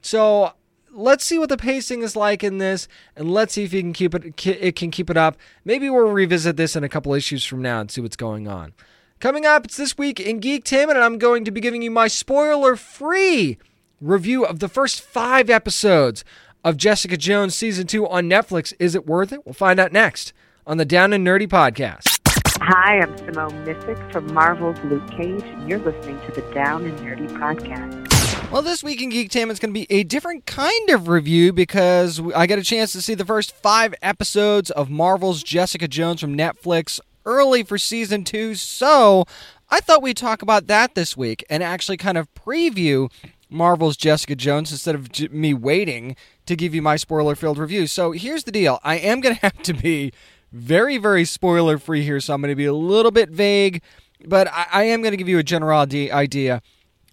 So 0.02 0.54
let's 0.92 1.24
see 1.24 1.38
what 1.38 1.50
the 1.50 1.58
pacing 1.58 2.02
is 2.02 2.16
like 2.16 2.44
in 2.44 2.58
this, 2.58 2.88
and 3.16 3.32
let's 3.32 3.54
see 3.54 3.64
if 3.64 3.74
it 3.74 3.82
can 3.82 3.94
keep 3.94 4.16
it 4.16 4.46
it 4.48 4.76
can 4.76 4.92
keep 4.92 5.10
it 5.10 5.18
up. 5.18 5.38
Maybe 5.64 5.90
we'll 5.90 6.10
revisit 6.10 6.58
this 6.58 6.76
in 6.76 6.84
a 6.84 6.90
couple 6.90 7.14
issues 7.14 7.46
from 7.46 7.62
now 7.62 7.82
and 7.82 7.92
see 7.92 8.02
what's 8.02 8.16
going 8.16 8.48
on. 8.48 8.74
Coming 9.20 9.46
up, 9.46 9.66
it's 9.66 9.76
this 9.76 9.98
week 9.98 10.22
in 10.22 10.40
Geektainment, 10.40 10.92
and 10.92 11.04
I'm 11.04 11.18
going 11.18 11.44
to 11.44 11.52
be 11.52 11.60
giving 11.60 11.82
you 11.82 11.92
my 11.92 12.08
spoiler-free 12.08 13.58
review 14.00 14.46
of 14.46 14.60
the 14.60 14.70
first 14.70 15.02
five 15.02 15.50
episodes 15.50 16.24
of 16.64 16.78
Jessica 16.78 17.18
Jones 17.18 17.54
season 17.54 17.86
two 17.86 18.08
on 18.08 18.30
Netflix. 18.30 18.72
Is 18.80 18.96
it 18.96 19.06
worth 19.06 19.34
it? 19.34 19.46
We'll 19.46 19.52
find 19.52 19.78
out 19.78 19.92
next 19.92 20.32
on 20.66 20.78
the 20.78 20.86
Down 20.86 21.12
and 21.12 21.28
Nerdy 21.28 21.50
podcast. 21.50 22.18
Hi, 22.62 23.02
I'm 23.02 23.18
Simone 23.18 23.66
Missick 23.66 24.10
from 24.10 24.34
Marvel's 24.34 24.80
Luke 24.86 25.12
Cage, 25.12 25.44
and 25.44 25.70
you're 25.70 25.80
listening 25.80 26.18
to 26.22 26.32
the 26.32 26.54
Down 26.54 26.86
and 26.86 26.98
Nerdy 27.00 27.28
podcast. 27.28 28.52
Well, 28.54 28.62
this 28.62 28.86
week 28.86 29.02
in 29.02 29.12
Geektainment 29.12 29.52
is 29.52 29.60
going 29.60 29.74
to 29.74 29.80
be 29.80 29.88
a 29.90 30.04
different 30.04 30.46
kind 30.46 30.90
of 30.92 31.10
review 31.10 31.52
because 31.52 32.22
I 32.34 32.48
got 32.48 32.58
a 32.58 32.64
chance 32.64 32.94
to 32.94 33.02
see 33.02 33.16
the 33.16 33.26
first 33.26 33.52
five 33.52 33.94
episodes 34.02 34.72
of 34.72 34.90
Marvel's 34.90 35.44
Jessica 35.44 35.90
Jones 35.90 36.22
from 36.22 36.38
Netflix 36.38 37.02
early 37.30 37.62
for 37.62 37.78
season 37.78 38.24
two. 38.24 38.56
So 38.56 39.26
I 39.70 39.80
thought 39.80 40.02
we'd 40.02 40.18
talk 40.18 40.42
about 40.42 40.66
that 40.68 40.96
this 40.96 41.16
week 41.16 41.44
and 41.50 41.62
actually 41.62 41.98
kind 41.98 42.18
of 42.18 42.34
preview 42.34 43.12
Marvel's 43.50 43.96
Jessica 43.96 44.36
Jones 44.36 44.72
instead 44.72 44.96
of 44.96 45.12
j- 45.12 45.28
me 45.28 45.54
waiting 45.54 46.16
to 46.48 46.56
give 46.56 46.74
you 46.74 46.82
my 46.82 46.96
spoiler 46.96 47.36
filled 47.36 47.60
review. 47.60 47.86
So 47.86 48.12
here's 48.12 48.44
the 48.46 48.52
deal 48.52 48.80
I 48.84 48.96
am 48.96 49.22
going 49.22 49.36
to 49.40 49.42
have 49.42 49.62
to 49.64 49.74
be 49.74 50.12
very, 50.52 50.98
very 50.98 51.24
spoiler 51.24 51.78
free 51.78 52.04
here. 52.04 52.20
So 52.20 52.34
I'm 52.34 52.42
going 52.42 52.52
to 52.52 52.56
be 52.56 52.66
a 52.66 52.74
little 52.74 53.12
bit 53.12 53.30
vague, 53.30 53.84
but 54.26 54.48
I, 54.48 54.66
I 54.72 54.84
am 54.86 55.02
going 55.02 55.12
to 55.12 55.18
give 55.18 55.30
you 55.30 55.38
a 55.38 55.44
general 55.44 55.80
idea 55.80 56.62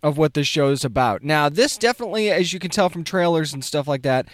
of 0.03 0.17
what 0.17 0.35
this 0.35 0.47
show 0.47 0.71
is 0.71 0.85
about. 0.85 1.23
Now, 1.23 1.49
this 1.51 1.77
definitely, 1.77 2.31
as 2.31 2.53
you 2.53 2.59
can 2.59 2.71
tell 2.71 2.89
from 2.89 3.05
trailers 3.05 3.53
and 3.53 3.65
stuff 3.65 3.87
like 3.87 4.03
that, 4.03 4.29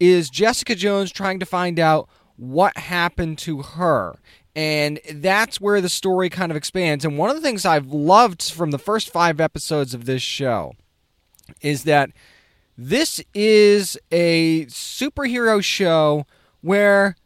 is 0.00 0.30
Jessica 0.30 0.74
Jones 0.74 1.10
trying 1.12 1.40
to 1.40 1.46
find 1.46 1.78
out 1.78 2.08
what 2.36 2.76
happened 2.76 3.38
to 3.38 3.62
her. 3.62 4.16
And 4.56 5.00
that's 5.12 5.60
where 5.60 5.82
the 5.82 5.90
story 5.90 6.30
kind 6.30 6.50
of 6.50 6.56
expands. 6.56 7.04
And 7.04 7.18
one 7.18 7.28
of 7.28 7.36
the 7.36 7.42
things 7.42 7.66
I've 7.66 7.88
loved 7.88 8.42
from 8.42 8.70
the 8.70 8.78
first 8.78 9.10
five 9.10 9.38
episodes 9.38 9.92
of 9.92 10.06
this 10.06 10.22
show 10.22 10.72
is 11.60 11.84
that 11.84 12.10
this 12.78 13.20
is 13.34 13.98
a 14.10 14.64
superhero 14.66 15.62
show 15.62 16.26
where 16.62 17.16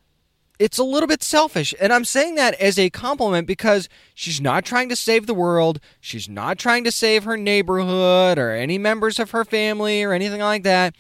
it's 0.58 0.76
a 0.76 0.84
little 0.84 1.06
bit 1.06 1.22
selfish. 1.22 1.72
And 1.80 1.92
I'm 1.92 2.04
saying 2.04 2.34
that 2.34 2.54
as 2.54 2.80
a 2.80 2.90
compliment 2.90 3.46
because 3.46 3.88
she's 4.12 4.40
not 4.40 4.64
trying 4.64 4.88
to 4.88 4.96
save 4.96 5.26
the 5.26 5.32
world. 5.32 5.78
She's 6.00 6.28
not 6.28 6.58
trying 6.58 6.82
to 6.82 6.92
save 6.92 7.22
her 7.22 7.37
neighborhood 7.37 8.38
or 8.38 8.50
any 8.50 8.76
members 8.76 9.20
of 9.20 9.30
her 9.30 9.44
family 9.44 10.02
or 10.02 10.12
anything 10.12 10.40
like 10.40 10.64
that. 10.64 10.96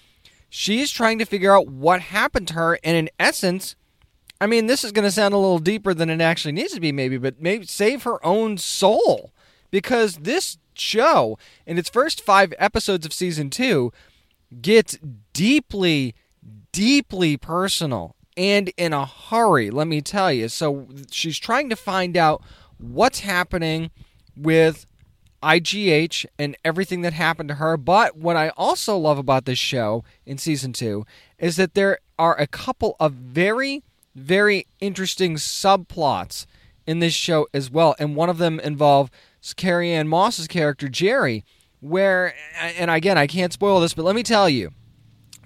She's 0.48 0.92
trying 0.92 1.18
to 1.18 1.24
figure 1.24 1.54
out 1.54 1.66
what 1.66 2.00
happened 2.00 2.46
to 2.48 2.54
her. 2.54 2.78
And 2.84 2.96
in 2.96 3.10
essence, 3.18 3.74
I 4.40 4.46
mean, 4.46 4.66
this 4.66 4.84
is 4.84 4.92
going 4.92 5.04
to 5.04 5.10
sound 5.10 5.34
a 5.34 5.38
little 5.38 5.58
deeper 5.58 5.92
than 5.92 6.08
it 6.08 6.20
actually 6.20 6.52
needs 6.52 6.72
to 6.72 6.80
be, 6.80 6.92
maybe, 6.92 7.18
but 7.18 7.40
maybe 7.40 7.66
save 7.66 8.04
her 8.04 8.24
own 8.24 8.56
soul. 8.56 9.32
Because 9.70 10.16
this 10.16 10.58
show, 10.74 11.38
in 11.66 11.78
its 11.78 11.90
first 11.90 12.22
five 12.22 12.54
episodes 12.58 13.06
of 13.06 13.12
season 13.12 13.50
two, 13.50 13.92
gets 14.60 14.98
deeply, 15.32 16.14
deeply 16.72 17.36
personal 17.36 18.16
and 18.36 18.72
in 18.78 18.92
a 18.92 19.04
hurry, 19.04 19.70
let 19.70 19.86
me 19.86 20.00
tell 20.00 20.32
you. 20.32 20.48
So 20.48 20.88
she's 21.10 21.38
trying 21.38 21.68
to 21.68 21.76
find 21.76 22.16
out 22.16 22.42
what's 22.78 23.20
happening 23.20 23.90
with 24.34 24.86
IGH 25.42 26.24
and 26.38 26.56
everything 26.64 27.02
that 27.02 27.12
happened 27.12 27.50
to 27.50 27.56
her. 27.56 27.76
But 27.76 28.16
what 28.16 28.36
I 28.36 28.48
also 28.56 28.96
love 28.96 29.18
about 29.18 29.44
this 29.44 29.58
show 29.58 30.04
in 30.24 30.38
season 30.38 30.72
two 30.72 31.04
is 31.38 31.56
that 31.56 31.74
there 31.74 31.98
are 32.18 32.38
a 32.38 32.46
couple 32.46 32.96
of 32.98 33.12
very, 33.12 33.82
very 34.14 34.66
interesting 34.80 35.36
subplots 35.36 36.46
in 36.86 36.98
this 36.98 37.14
show 37.14 37.46
as 37.54 37.70
well. 37.70 37.94
And 37.98 38.16
one 38.16 38.28
of 38.28 38.38
them 38.38 38.58
involves 38.60 39.10
Carrie-Anne 39.56 40.08
Moss's 40.08 40.48
character, 40.48 40.88
Jerry, 40.88 41.44
where, 41.80 42.34
and 42.60 42.90
again, 42.90 43.16
I 43.16 43.26
can't 43.26 43.52
spoil 43.52 43.80
this, 43.80 43.94
but 43.94 44.04
let 44.04 44.14
me 44.14 44.22
tell 44.22 44.48
you, 44.48 44.70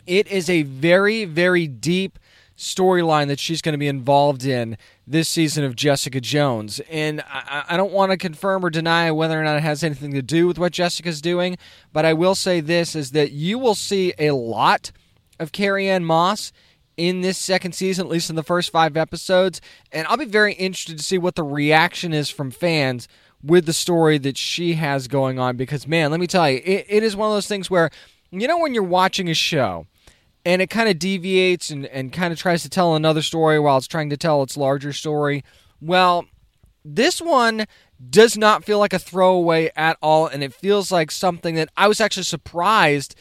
it 0.07 0.27
is 0.29 0.51
a 0.51 0.63
very, 0.63 1.25
very 1.25 1.67
deep 1.67 2.19
storyline 2.57 3.27
that 3.27 3.41
she's 3.41 3.61
going 3.61 3.73
to 3.73 3.79
be 3.79 3.89
involved 3.89 4.45
in 4.45 4.77
this 5.07 5.29
season 5.29 5.65
of 5.65 5.75
Jessica 5.75 6.21
Jones. 6.21 6.81
And 6.89 7.21
I, 7.29 7.65
I 7.71 7.77
don't 7.77 7.93
want 7.93 8.13
to 8.13 8.17
confirm 8.17 8.65
or 8.65 8.71
deny 8.71 9.11
whether 9.11 9.39
or 9.39 9.45
not 9.45 9.57
it 9.57 9.63
has 9.63 9.83
anything 9.83 10.13
to 10.13 10.23
do 10.23 10.47
with 10.47 10.59
what 10.59 10.73
Jessica's 10.73 11.21
doing, 11.21 11.59
but 11.93 12.05
I 12.05 12.13
will 12.13 12.35
say 12.35 12.61
this 12.61 12.95
is 12.95 13.11
that 13.11 13.33
you 13.33 13.59
will 13.59 13.75
see 13.75 14.15
a 14.19 14.31
lot 14.31 14.93
of 15.41 15.53
Carrie-Anne 15.53 16.05
Moss 16.05 16.53
in 16.97 17.21
this 17.21 17.39
second 17.39 17.73
season, 17.73 18.07
at 18.07 18.11
least 18.11 18.31
in 18.31 18.37
the 18.37 18.43
first 18.43 18.71
five 18.71 18.97
episodes. 18.97 19.61
And 19.93 20.07
I'll 20.07 20.17
be 20.17 20.25
very 20.25 20.55
interested 20.55 20.99
to 20.99 21.05
see 21.05 21.19
what 21.19 21.35
the 21.35 21.43
reaction 21.43 22.13
is 22.13 22.31
from 22.31 22.51
fans 22.51 23.09
with 23.43 23.67
the 23.67 23.73
story 23.73 24.19
that 24.19 24.37
she 24.37 24.75
has 24.75 25.09
going 25.09 25.39
on. 25.39 25.57
Because, 25.57 25.87
man, 25.87 26.11
let 26.11 26.21
me 26.21 26.27
tell 26.27 26.49
you, 26.51 26.61
it, 26.65 26.87
it 26.89 27.03
is 27.03 27.17
one 27.17 27.29
of 27.29 27.35
those 27.35 27.49
things 27.49 27.71
where, 27.71 27.91
you 28.31 28.49
know, 28.49 28.59
when 28.59 28.75
you're 28.75 28.83
watching 28.83 29.29
a 29.29 29.35
show 29.35 29.87
and 30.45 30.61
it 30.61 30.71
kind 30.71 30.89
of 30.89 30.99
deviates 30.99 31.71
and, 31.71 31.87
and 31.87 32.13
kind 32.13 32.33
of 32.33 32.39
tries 32.39 32.63
to 32.63 32.69
tell 32.69 32.95
another 32.95 33.23
story 33.23 33.59
while 33.59 33.77
it's 33.77 33.87
trying 33.87 34.11
to 34.11 34.17
tell 34.17 34.43
its 34.43 34.57
larger 34.57 34.93
story. 34.93 35.43
Well, 35.81 36.27
this 36.85 37.21
one 37.21 37.67
does 38.11 38.37
not 38.37 38.65
feel 38.65 38.79
like 38.79 38.93
a 38.93 38.99
throwaway 38.99 39.71
at 39.75 39.97
all, 40.03 40.27
and 40.27 40.43
it 40.43 40.53
feels 40.53 40.93
like 40.93 41.11
something 41.11 41.55
that 41.55 41.71
I 41.77 41.89
was 41.89 42.01
actually 42.01 42.25
surprised 42.25 43.15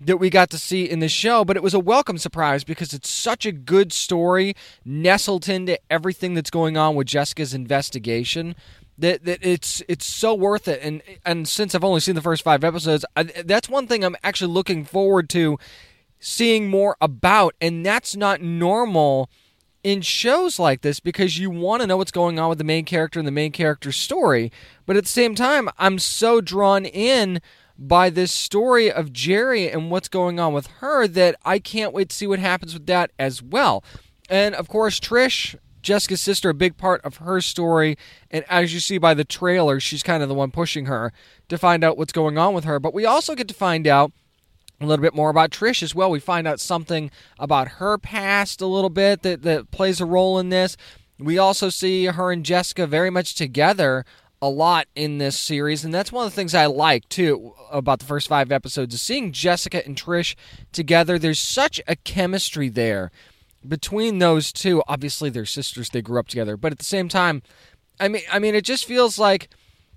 that 0.00 0.18
we 0.18 0.28
got 0.28 0.50
to 0.50 0.58
see 0.58 0.84
in 0.84 1.00
the 1.00 1.08
show, 1.08 1.44
but 1.44 1.56
it 1.56 1.62
was 1.62 1.74
a 1.74 1.80
welcome 1.80 2.18
surprise 2.18 2.64
because 2.64 2.92
it's 2.92 3.08
such 3.08 3.46
a 3.46 3.52
good 3.52 3.92
story 3.92 4.54
nestled 4.84 5.48
into 5.48 5.78
everything 5.90 6.34
that's 6.34 6.50
going 6.50 6.76
on 6.76 6.94
with 6.94 7.06
Jessica's 7.06 7.54
investigation 7.54 8.54
that, 8.98 9.24
that 9.24 9.38
it's 9.42 9.82
it's 9.88 10.06
so 10.06 10.34
worth 10.34 10.68
it. 10.68 10.80
And 10.82 11.02
and 11.24 11.48
since 11.48 11.74
I've 11.74 11.84
only 11.84 12.00
seen 12.00 12.14
the 12.14 12.22
first 12.22 12.42
five 12.42 12.64
episodes, 12.64 13.04
I, 13.14 13.24
that's 13.24 13.68
one 13.68 13.86
thing 13.86 14.04
I'm 14.04 14.16
actually 14.22 14.52
looking 14.52 14.84
forward 14.84 15.28
to 15.30 15.58
seeing 16.18 16.68
more 16.68 16.96
about. 17.00 17.54
And 17.60 17.84
that's 17.84 18.16
not 18.16 18.40
normal 18.40 19.30
in 19.82 20.00
shows 20.00 20.58
like 20.58 20.80
this 20.80 20.98
because 20.98 21.38
you 21.38 21.50
want 21.50 21.80
to 21.80 21.86
know 21.86 21.96
what's 21.96 22.10
going 22.10 22.38
on 22.38 22.48
with 22.48 22.58
the 22.58 22.64
main 22.64 22.84
character 22.84 23.20
and 23.20 23.26
the 23.26 23.32
main 23.32 23.52
character's 23.52 23.96
story. 23.96 24.50
But 24.84 24.96
at 24.96 25.04
the 25.04 25.08
same 25.08 25.34
time, 25.34 25.68
I'm 25.78 25.98
so 25.98 26.40
drawn 26.40 26.84
in 26.84 27.40
by 27.78 28.10
this 28.10 28.32
story 28.32 28.90
of 28.90 29.12
Jerry 29.12 29.70
and 29.70 29.90
what's 29.90 30.08
going 30.08 30.40
on 30.40 30.52
with 30.52 30.66
her 30.78 31.06
that 31.08 31.36
I 31.44 31.58
can't 31.58 31.92
wait 31.92 32.10
to 32.10 32.16
see 32.16 32.26
what 32.26 32.38
happens 32.38 32.74
with 32.74 32.86
that 32.86 33.10
as 33.18 33.42
well. 33.42 33.84
And 34.28 34.54
of 34.54 34.68
course, 34.68 34.98
Trish, 34.98 35.56
Jessica's 35.82 36.20
sister, 36.20 36.50
a 36.50 36.54
big 36.54 36.76
part 36.76 37.00
of 37.04 37.18
her 37.18 37.40
story. 37.40 37.96
And 38.30 38.44
as 38.48 38.74
you 38.74 38.80
see 38.80 38.98
by 38.98 39.14
the 39.14 39.24
trailer, 39.24 39.78
she's 39.78 40.02
kind 40.02 40.22
of 40.22 40.28
the 40.28 40.34
one 40.34 40.50
pushing 40.50 40.86
her 40.86 41.12
to 41.48 41.58
find 41.58 41.84
out 41.84 41.96
what's 41.96 42.12
going 42.12 42.38
on 42.38 42.54
with 42.54 42.64
her. 42.64 42.80
But 42.80 42.94
we 42.94 43.04
also 43.04 43.34
get 43.34 43.48
to 43.48 43.54
find 43.54 43.86
out 43.86 44.12
a 44.80 44.86
little 44.86 45.02
bit 45.02 45.14
more 45.14 45.30
about 45.30 45.50
Trish 45.50 45.82
as 45.82 45.94
well. 45.94 46.10
We 46.10 46.20
find 46.20 46.46
out 46.46 46.60
something 46.60 47.10
about 47.38 47.68
her 47.68 47.98
past 47.98 48.60
a 48.60 48.66
little 48.66 48.90
bit 48.90 49.22
that, 49.22 49.42
that 49.42 49.70
plays 49.70 50.00
a 50.00 50.06
role 50.06 50.38
in 50.38 50.48
this. 50.48 50.76
We 51.18 51.38
also 51.38 51.70
see 51.70 52.06
her 52.06 52.30
and 52.30 52.44
Jessica 52.44 52.86
very 52.86 53.08
much 53.08 53.34
together 53.34 54.04
a 54.42 54.48
lot 54.48 54.86
in 54.94 55.18
this 55.18 55.38
series, 55.38 55.84
and 55.84 55.94
that's 55.94 56.12
one 56.12 56.26
of 56.26 56.32
the 56.32 56.36
things 56.36 56.54
I 56.54 56.66
like 56.66 57.08
too 57.08 57.54
about 57.70 58.00
the 58.00 58.04
first 58.04 58.28
five 58.28 58.52
episodes 58.52 58.94
is 58.94 59.02
seeing 59.02 59.32
Jessica 59.32 59.84
and 59.86 59.96
Trish 59.96 60.34
together. 60.72 61.18
There's 61.18 61.38
such 61.38 61.80
a 61.86 61.96
chemistry 61.96 62.68
there 62.68 63.10
between 63.66 64.18
those 64.18 64.52
two. 64.52 64.82
Obviously, 64.86 65.30
they're 65.30 65.46
sisters; 65.46 65.90
they 65.90 66.02
grew 66.02 66.20
up 66.20 66.28
together, 66.28 66.56
but 66.56 66.72
at 66.72 66.78
the 66.78 66.84
same 66.84 67.08
time, 67.08 67.42
I 67.98 68.08
mean, 68.08 68.22
I 68.30 68.38
mean, 68.38 68.54
it 68.54 68.64
just 68.64 68.84
feels 68.84 69.18
like 69.18 69.48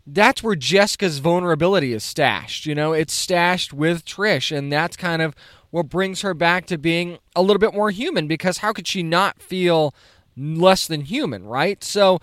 that's 0.05 0.41
where 0.41 0.55
Jessica's 0.55 1.19
vulnerability 1.19 1.93
is 1.93 2.03
stashed. 2.03 2.65
You 2.65 2.75
know, 2.75 2.93
it's 2.93 3.13
stashed 3.13 3.74
with 3.74 4.05
Trish, 4.05 4.55
and 4.55 4.72
that's 4.72 4.96
kind 4.96 5.22
of 5.22 5.36
what 5.69 5.89
brings 5.89 6.22
her 6.22 6.34
back 6.34 6.65
to 6.67 6.77
being 6.77 7.19
a 7.36 7.41
little 7.41 7.60
bit 7.60 7.74
more 7.74 7.91
human 7.91 8.27
because 8.27 8.60
how 8.60 8.74
could 8.74 8.88
she 8.88 9.03
not 9.03 9.41
feel 9.41 9.93
less 10.36 10.88
than 10.88 11.01
human, 11.01 11.46
right? 11.46 11.84
So 11.84 12.19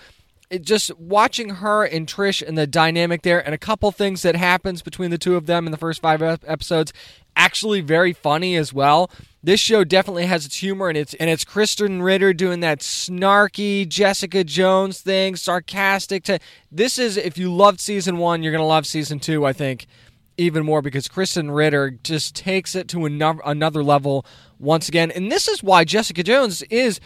it 0.51 0.63
just 0.63 0.97
watching 0.99 1.49
her 1.57 1.85
and 1.85 2.07
Trish 2.07 2.47
and 2.47 2.57
the 2.57 2.67
dynamic 2.67 3.23
there, 3.23 3.45
and 3.45 3.55
a 3.55 3.59
couple 3.59 3.91
things 3.91 4.23
that 4.23 4.37
happens 4.37 4.83
between 4.83 5.11
the 5.11 5.19
two 5.19 5.37
of 5.37 5.47
them 5.47 5.67
in 5.67 5.73
the 5.73 5.79
first 5.79 6.01
five 6.01 6.23
episodes, 6.23 6.93
actually 7.35 7.81
very 7.81 8.13
funny 8.13 8.57
as 8.57 8.73
well. 8.73 9.11
This 9.43 9.61
show 9.61 9.85
definitely 9.85 10.27
has 10.27 10.47
its 10.47 10.57
humor, 10.57 10.89
and 10.89 10.99
it's 10.99 11.15
and 11.15 11.31
it's 11.31 11.45
Krysten 11.45 12.03
Ritter 12.03 12.33
doing 12.33 12.61
that 12.61 12.81
snarky 12.81 13.89
Jessica 13.89 14.45
Jones 14.45 15.01
thing, 15.01 15.37
sarcastic. 15.37 16.25
To 16.25 16.39
this 16.71 16.99
is 16.99 17.17
if 17.17 17.39
you 17.39 17.53
loved 17.53 17.81
season 17.81 18.19
one, 18.19 18.43
you're 18.43 18.53
gonna 18.53 18.67
love 18.67 18.87
season 18.87 19.21
two. 19.21 19.45
I 19.45 19.53
think 19.53 19.87
even 20.37 20.65
more 20.65 20.83
because 20.83 21.09
Krysten 21.09 21.55
Ritter 21.55 21.91
just 22.03 22.35
takes 22.35 22.75
it 22.75 22.89
to 22.89 23.05
another 23.05 23.41
another 23.45 23.83
level 23.83 24.27
once 24.59 24.89
again, 24.89 25.11
and 25.11 25.31
this 25.31 25.49
is 25.49 25.63
why 25.63 25.85
Jessica 25.85 26.23
Jones 26.23 26.63
is 26.63 27.01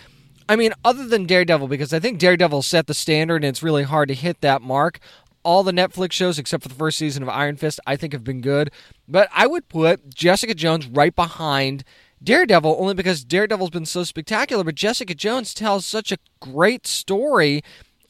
I 0.51 0.57
mean, 0.57 0.73
other 0.85 1.07
than 1.07 1.27
Daredevil, 1.27 1.69
because 1.69 1.93
I 1.93 2.01
think 2.01 2.19
Daredevil 2.19 2.63
set 2.63 2.89
the 2.89 2.93
standard 2.93 3.45
and 3.45 3.45
it's 3.45 3.63
really 3.63 3.85
hard 3.85 4.09
to 4.09 4.15
hit 4.15 4.41
that 4.41 4.61
mark. 4.61 4.99
All 5.45 5.63
the 5.63 5.71
Netflix 5.71 6.11
shows, 6.11 6.41
except 6.41 6.65
for 6.65 6.69
the 6.69 6.75
first 6.75 6.99
season 6.99 7.23
of 7.23 7.29
Iron 7.29 7.55
Fist, 7.55 7.79
I 7.87 7.95
think 7.95 8.13
have 8.13 8.25
been 8.25 8.41
good. 8.41 8.73
But 9.07 9.29
I 9.33 9.47
would 9.47 9.69
put 9.69 10.13
Jessica 10.13 10.53
Jones 10.53 10.89
right 10.89 11.15
behind 11.15 11.85
Daredevil 12.21 12.77
only 12.81 12.95
because 12.95 13.23
Daredevil's 13.23 13.71
been 13.71 13.87
so 13.87 14.03
spectacular. 14.03 14.65
But 14.65 14.75
Jessica 14.75 15.15
Jones 15.15 15.55
tells 15.55 15.87
such 15.87 16.11
a 16.11 16.19
great 16.41 16.85
story 16.85 17.63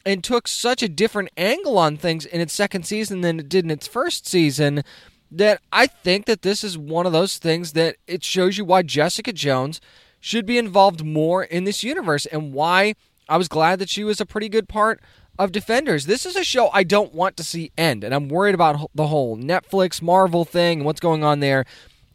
and 0.07 0.25
took 0.25 0.49
such 0.49 0.83
a 0.83 0.89
different 0.89 1.29
angle 1.37 1.77
on 1.77 1.99
things 1.99 2.25
in 2.25 2.41
its 2.41 2.55
second 2.55 2.87
season 2.87 3.21
than 3.21 3.39
it 3.39 3.51
did 3.51 3.67
in 3.67 3.71
its 3.71 3.87
first 3.87 4.27
season 4.27 4.83
that 5.31 5.61
I 5.71 5.87
think 5.87 6.25
that 6.25 6.41
this 6.41 6.65
is 6.65 6.79
one 6.79 7.05
of 7.05 7.13
those 7.13 7.37
things 7.37 7.75
that 7.75 7.97
it 8.07 8.25
shows 8.25 8.57
you 8.57 8.65
why 8.65 8.81
Jessica 8.81 9.35
Jones 9.35 9.79
should 10.21 10.47
be 10.47 10.59
involved 10.59 11.05
more 11.05 11.43
in 11.43 11.65
this 11.65 11.83
universe 11.83 12.27
and 12.27 12.53
why 12.53 12.95
I 13.29 13.37
was 13.37 13.49
glad 13.49 13.79
that 13.79 13.89
she 13.89 14.05
was 14.05 14.21
a 14.21 14.27
pretty 14.27 14.49
good 14.49 14.69
part 14.69 15.01
of 15.39 15.53
Defenders. 15.53 16.07
This 16.07 16.27
is 16.27 16.37
a 16.37 16.45
show 16.45 16.69
I 16.73 16.83
don't 16.83 17.15
want 17.15 17.37
to 17.39 17.45
see 17.45 17.73
end, 17.79 18.05
and 18.05 18.15
I'm 18.15 18.29
worried 18.29 18.55
about 18.55 18.91
the 18.95 19.07
whole 19.07 19.39
Netflix 19.39 20.03
Marvel 20.03 20.45
thing 20.45 20.81
and 20.81 20.87
what's 20.87 21.01
going 21.01 21.25
on 21.25 21.41
there. 21.41 21.65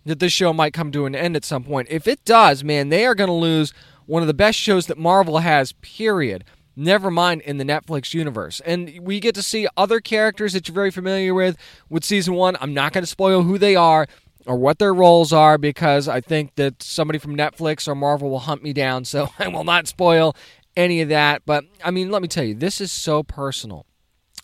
That 0.05 0.19
this 0.19 0.33
show 0.33 0.53
might 0.53 0.73
come 0.73 0.91
to 0.91 1.07
an 1.07 1.15
end 1.15 1.35
at 1.35 1.43
some 1.43 1.63
point. 1.63 1.87
If 1.89 2.07
it 2.07 2.23
does, 2.25 2.63
man, 2.63 2.89
they 2.89 3.07
are 3.07 3.15
going 3.15 3.27
to 3.27 3.33
lose 3.33 3.73
one 4.05 4.21
of 4.21 4.27
the 4.27 4.35
best 4.35 4.59
shows 4.59 4.85
that 4.85 4.99
Marvel 4.99 5.39
has, 5.39 5.71
period. 5.71 6.43
Never 6.75 7.09
mind 7.09 7.41
in 7.41 7.57
the 7.57 7.63
Netflix 7.63 8.13
universe. 8.13 8.61
And 8.65 8.99
we 9.01 9.19
get 9.19 9.33
to 9.33 9.41
see 9.41 9.67
other 9.75 9.99
characters 9.99 10.53
that 10.53 10.67
you're 10.67 10.75
very 10.75 10.91
familiar 10.91 11.33
with 11.33 11.57
with 11.89 12.03
season 12.03 12.35
one. 12.35 12.55
I'm 12.61 12.73
not 12.73 12.93
going 12.93 13.01
to 13.03 13.07
spoil 13.07 13.41
who 13.41 13.57
they 13.57 13.75
are 13.75 14.05
or 14.45 14.55
what 14.55 14.79
their 14.79 14.93
roles 14.93 15.33
are 15.33 15.57
because 15.57 16.07
I 16.07 16.21
think 16.21 16.55
that 16.55 16.81
somebody 16.81 17.19
from 17.19 17.35
Netflix 17.35 17.87
or 17.87 17.95
Marvel 17.95 18.29
will 18.29 18.39
hunt 18.39 18.63
me 18.63 18.73
down. 18.73 19.05
So 19.05 19.29
I 19.39 19.47
will 19.47 19.63
not 19.63 19.87
spoil 19.87 20.35
any 20.75 21.01
of 21.01 21.09
that. 21.09 21.43
But 21.45 21.65
I 21.83 21.91
mean, 21.91 22.11
let 22.11 22.21
me 22.21 22.27
tell 22.27 22.43
you, 22.43 22.53
this 22.53 22.81
is 22.81 22.91
so 22.91 23.23
personal. 23.23 23.85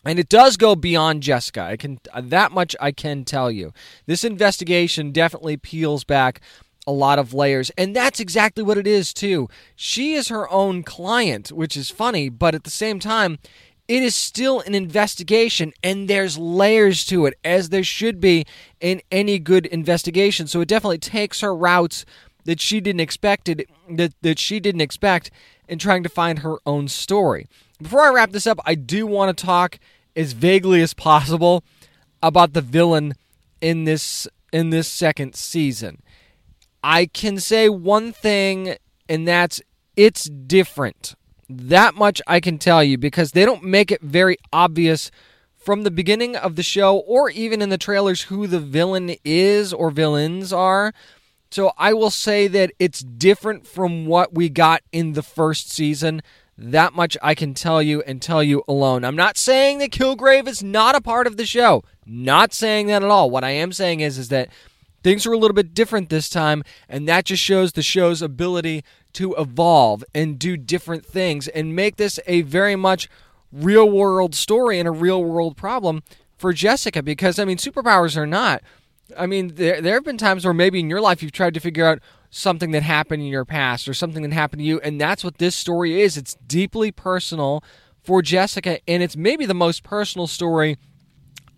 And 0.04 0.18
it 0.18 0.28
does 0.28 0.56
go 0.56 0.74
beyond 0.74 1.22
Jessica. 1.22 1.62
I 1.62 1.76
can 1.76 2.00
uh, 2.12 2.22
that 2.24 2.50
much 2.50 2.74
I 2.80 2.90
can 2.90 3.24
tell 3.24 3.50
you. 3.50 3.72
This 4.06 4.24
investigation 4.24 5.12
definitely 5.12 5.56
peels 5.56 6.02
back 6.02 6.40
a 6.88 6.92
lot 6.92 7.20
of 7.20 7.32
layers, 7.32 7.70
and 7.78 7.94
that's 7.94 8.18
exactly 8.18 8.64
what 8.64 8.76
it 8.76 8.88
is 8.88 9.14
too. 9.14 9.48
She 9.76 10.14
is 10.14 10.26
her 10.26 10.50
own 10.50 10.82
client, 10.82 11.52
which 11.52 11.76
is 11.76 11.90
funny, 11.90 12.28
but 12.28 12.56
at 12.56 12.64
the 12.64 12.70
same 12.70 12.98
time, 12.98 13.38
it 13.92 14.02
is 14.02 14.14
still 14.14 14.60
an 14.60 14.74
investigation 14.74 15.70
and 15.82 16.08
there's 16.08 16.38
layers 16.38 17.04
to 17.04 17.26
it 17.26 17.34
as 17.44 17.68
there 17.68 17.84
should 17.84 18.20
be 18.20 18.46
in 18.80 19.02
any 19.10 19.38
good 19.38 19.66
investigation. 19.66 20.46
So 20.46 20.62
it 20.62 20.68
definitely 20.68 20.96
takes 20.96 21.42
her 21.42 21.54
routes 21.54 22.06
that 22.46 22.58
she 22.58 22.80
didn't 22.80 23.00
expect 23.00 23.50
it, 23.50 23.68
that, 23.90 24.14
that 24.22 24.38
she 24.38 24.60
didn't 24.60 24.80
expect 24.80 25.30
in 25.68 25.78
trying 25.78 26.02
to 26.04 26.08
find 26.08 26.38
her 26.38 26.56
own 26.64 26.88
story. 26.88 27.46
Before 27.82 28.00
i 28.00 28.10
wrap 28.10 28.30
this 28.30 28.46
up 28.46 28.58
i 28.64 28.74
do 28.74 29.06
want 29.06 29.36
to 29.36 29.44
talk 29.44 29.78
as 30.16 30.32
vaguely 30.32 30.80
as 30.80 30.94
possible 30.94 31.62
about 32.22 32.54
the 32.54 32.62
villain 32.62 33.12
in 33.60 33.84
this 33.84 34.26
in 34.54 34.70
this 34.70 34.88
second 34.88 35.34
season. 35.34 36.00
I 36.82 37.04
can 37.04 37.38
say 37.38 37.68
one 37.68 38.10
thing 38.12 38.76
and 39.06 39.28
that's 39.28 39.60
it's 39.96 40.24
different 40.24 41.14
that 41.58 41.94
much 41.94 42.20
I 42.26 42.40
can 42.40 42.58
tell 42.58 42.82
you 42.82 42.98
because 42.98 43.32
they 43.32 43.44
don't 43.44 43.64
make 43.64 43.90
it 43.90 44.00
very 44.02 44.36
obvious 44.52 45.10
from 45.56 45.84
the 45.84 45.90
beginning 45.90 46.34
of 46.36 46.56
the 46.56 46.62
show 46.62 46.98
or 46.98 47.30
even 47.30 47.62
in 47.62 47.68
the 47.68 47.78
trailers 47.78 48.22
who 48.22 48.46
the 48.46 48.60
villain 48.60 49.14
is 49.24 49.72
or 49.72 49.90
villains 49.90 50.52
are. 50.52 50.92
So 51.50 51.72
I 51.76 51.92
will 51.92 52.10
say 52.10 52.48
that 52.48 52.72
it's 52.78 53.00
different 53.00 53.66
from 53.66 54.06
what 54.06 54.34
we 54.34 54.48
got 54.48 54.82
in 54.90 55.12
the 55.12 55.22
first 55.22 55.70
season. 55.70 56.22
That 56.58 56.94
much 56.94 57.16
I 57.22 57.34
can 57.34 57.54
tell 57.54 57.82
you 57.82 58.02
and 58.02 58.20
tell 58.20 58.42
you 58.42 58.64
alone. 58.66 59.04
I'm 59.04 59.16
not 59.16 59.36
saying 59.36 59.78
that 59.78 59.90
Kilgrave 59.90 60.48
is 60.48 60.62
not 60.62 60.94
a 60.94 61.00
part 61.00 61.26
of 61.26 61.36
the 61.36 61.46
show. 61.46 61.84
Not 62.06 62.52
saying 62.52 62.88
that 62.88 63.02
at 63.02 63.10
all. 63.10 63.30
What 63.30 63.44
I 63.44 63.50
am 63.50 63.72
saying 63.72 64.00
is 64.00 64.18
is 64.18 64.28
that 64.30 64.48
things 65.02 65.26
are 65.26 65.32
a 65.32 65.38
little 65.38 65.54
bit 65.54 65.74
different 65.74 66.08
this 66.08 66.28
time 66.28 66.64
and 66.88 67.08
that 67.08 67.26
just 67.26 67.42
shows 67.42 67.72
the 67.72 67.82
show's 67.82 68.22
ability 68.22 68.84
to 69.14 69.34
evolve 69.34 70.04
and 70.14 70.38
do 70.38 70.56
different 70.56 71.04
things 71.04 71.48
and 71.48 71.76
make 71.76 71.96
this 71.96 72.18
a 72.26 72.42
very 72.42 72.76
much 72.76 73.08
real 73.52 73.88
world 73.88 74.34
story 74.34 74.78
and 74.78 74.88
a 74.88 74.92
real 74.92 75.22
world 75.22 75.56
problem 75.56 76.02
for 76.36 76.52
Jessica 76.52 77.02
because 77.02 77.38
I 77.38 77.44
mean 77.44 77.58
superpowers 77.58 78.16
are 78.16 78.26
not. 78.26 78.62
I 79.16 79.26
mean 79.26 79.54
there 79.54 79.80
there 79.80 79.94
have 79.94 80.04
been 80.04 80.18
times 80.18 80.44
where 80.44 80.54
maybe 80.54 80.80
in 80.80 80.90
your 80.90 81.00
life 81.00 81.22
you've 81.22 81.32
tried 81.32 81.54
to 81.54 81.60
figure 81.60 81.86
out 81.86 82.00
something 82.30 82.70
that 82.70 82.82
happened 82.82 83.22
in 83.22 83.28
your 83.28 83.44
past 83.44 83.86
or 83.86 83.94
something 83.94 84.22
that 84.22 84.32
happened 84.32 84.60
to 84.60 84.66
you 84.66 84.80
and 84.80 85.00
that's 85.00 85.22
what 85.22 85.38
this 85.38 85.54
story 85.54 86.00
is. 86.00 86.16
It's 86.16 86.34
deeply 86.46 86.90
personal 86.90 87.62
for 88.02 88.22
Jessica 88.22 88.78
and 88.88 89.02
it's 89.02 89.16
maybe 89.16 89.46
the 89.46 89.54
most 89.54 89.82
personal 89.82 90.26
story 90.26 90.78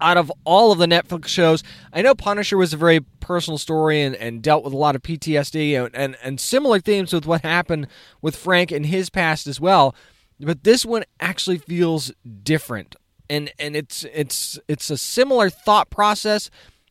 out 0.05 0.19
of 0.19 0.31
all 0.45 0.71
of 0.71 0.79
the 0.79 0.87
Netflix 0.87 1.29
shows. 1.29 1.65
I 1.93 2.03
know 2.03 2.15
Punisher 2.15 2.59
was 2.59 2.75
a 2.75 2.77
very 2.77 3.01
personal 3.21 3.57
story 3.57 4.03
and, 4.03 4.15
and 4.17 4.43
dealt 4.43 4.63
with 4.63 4.75
a 4.75 4.77
lot 4.77 4.95
of 4.95 5.03
PTSD 5.03 5.83
and, 5.83 5.97
and, 5.97 6.17
and 6.23 6.39
similar 6.39 6.79
themes 6.79 7.13
with 7.13 7.27
what 7.27 7.41
happened 7.41 7.87
with 8.21 8.37
Frank 8.37 8.71
in 8.71 8.85
his 8.85 9.09
past 9.09 9.47
as 9.47 9.61
well. 9.61 9.95
But 10.39 10.63
this 10.63 10.85
one 10.85 11.05
actually 11.21 11.59
feels 11.59 12.13
different. 12.43 12.97
And 13.31 13.51
and 13.59 13.75
it's 13.75 14.05
it's 14.13 14.59
it's 14.69 14.91
a 14.91 14.99
similar 14.99 15.49
thought 15.49 15.89
process, 15.89 16.51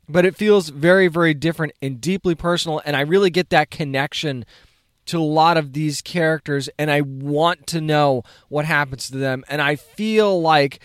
but 0.09 0.25
it 0.25 0.35
feels 0.35 0.69
very, 0.69 1.07
very 1.07 1.35
different 1.35 1.73
and 1.79 2.01
deeply 2.01 2.33
personal. 2.33 2.81
And 2.83 2.95
I 2.95 3.01
really 3.01 3.29
get 3.29 3.51
that 3.51 3.69
connection 3.69 4.43
to 5.05 5.19
a 5.19 5.21
lot 5.21 5.57
of 5.57 5.73
these 5.73 6.01
characters 6.01 6.69
and 6.79 6.89
I 6.89 7.01
want 7.01 7.67
to 7.67 7.81
know 7.81 8.23
what 8.47 8.65
happens 8.65 9.09
to 9.11 9.17
them. 9.17 9.43
And 9.47 9.61
I 9.61 9.75
feel 9.75 10.41
like 10.41 10.79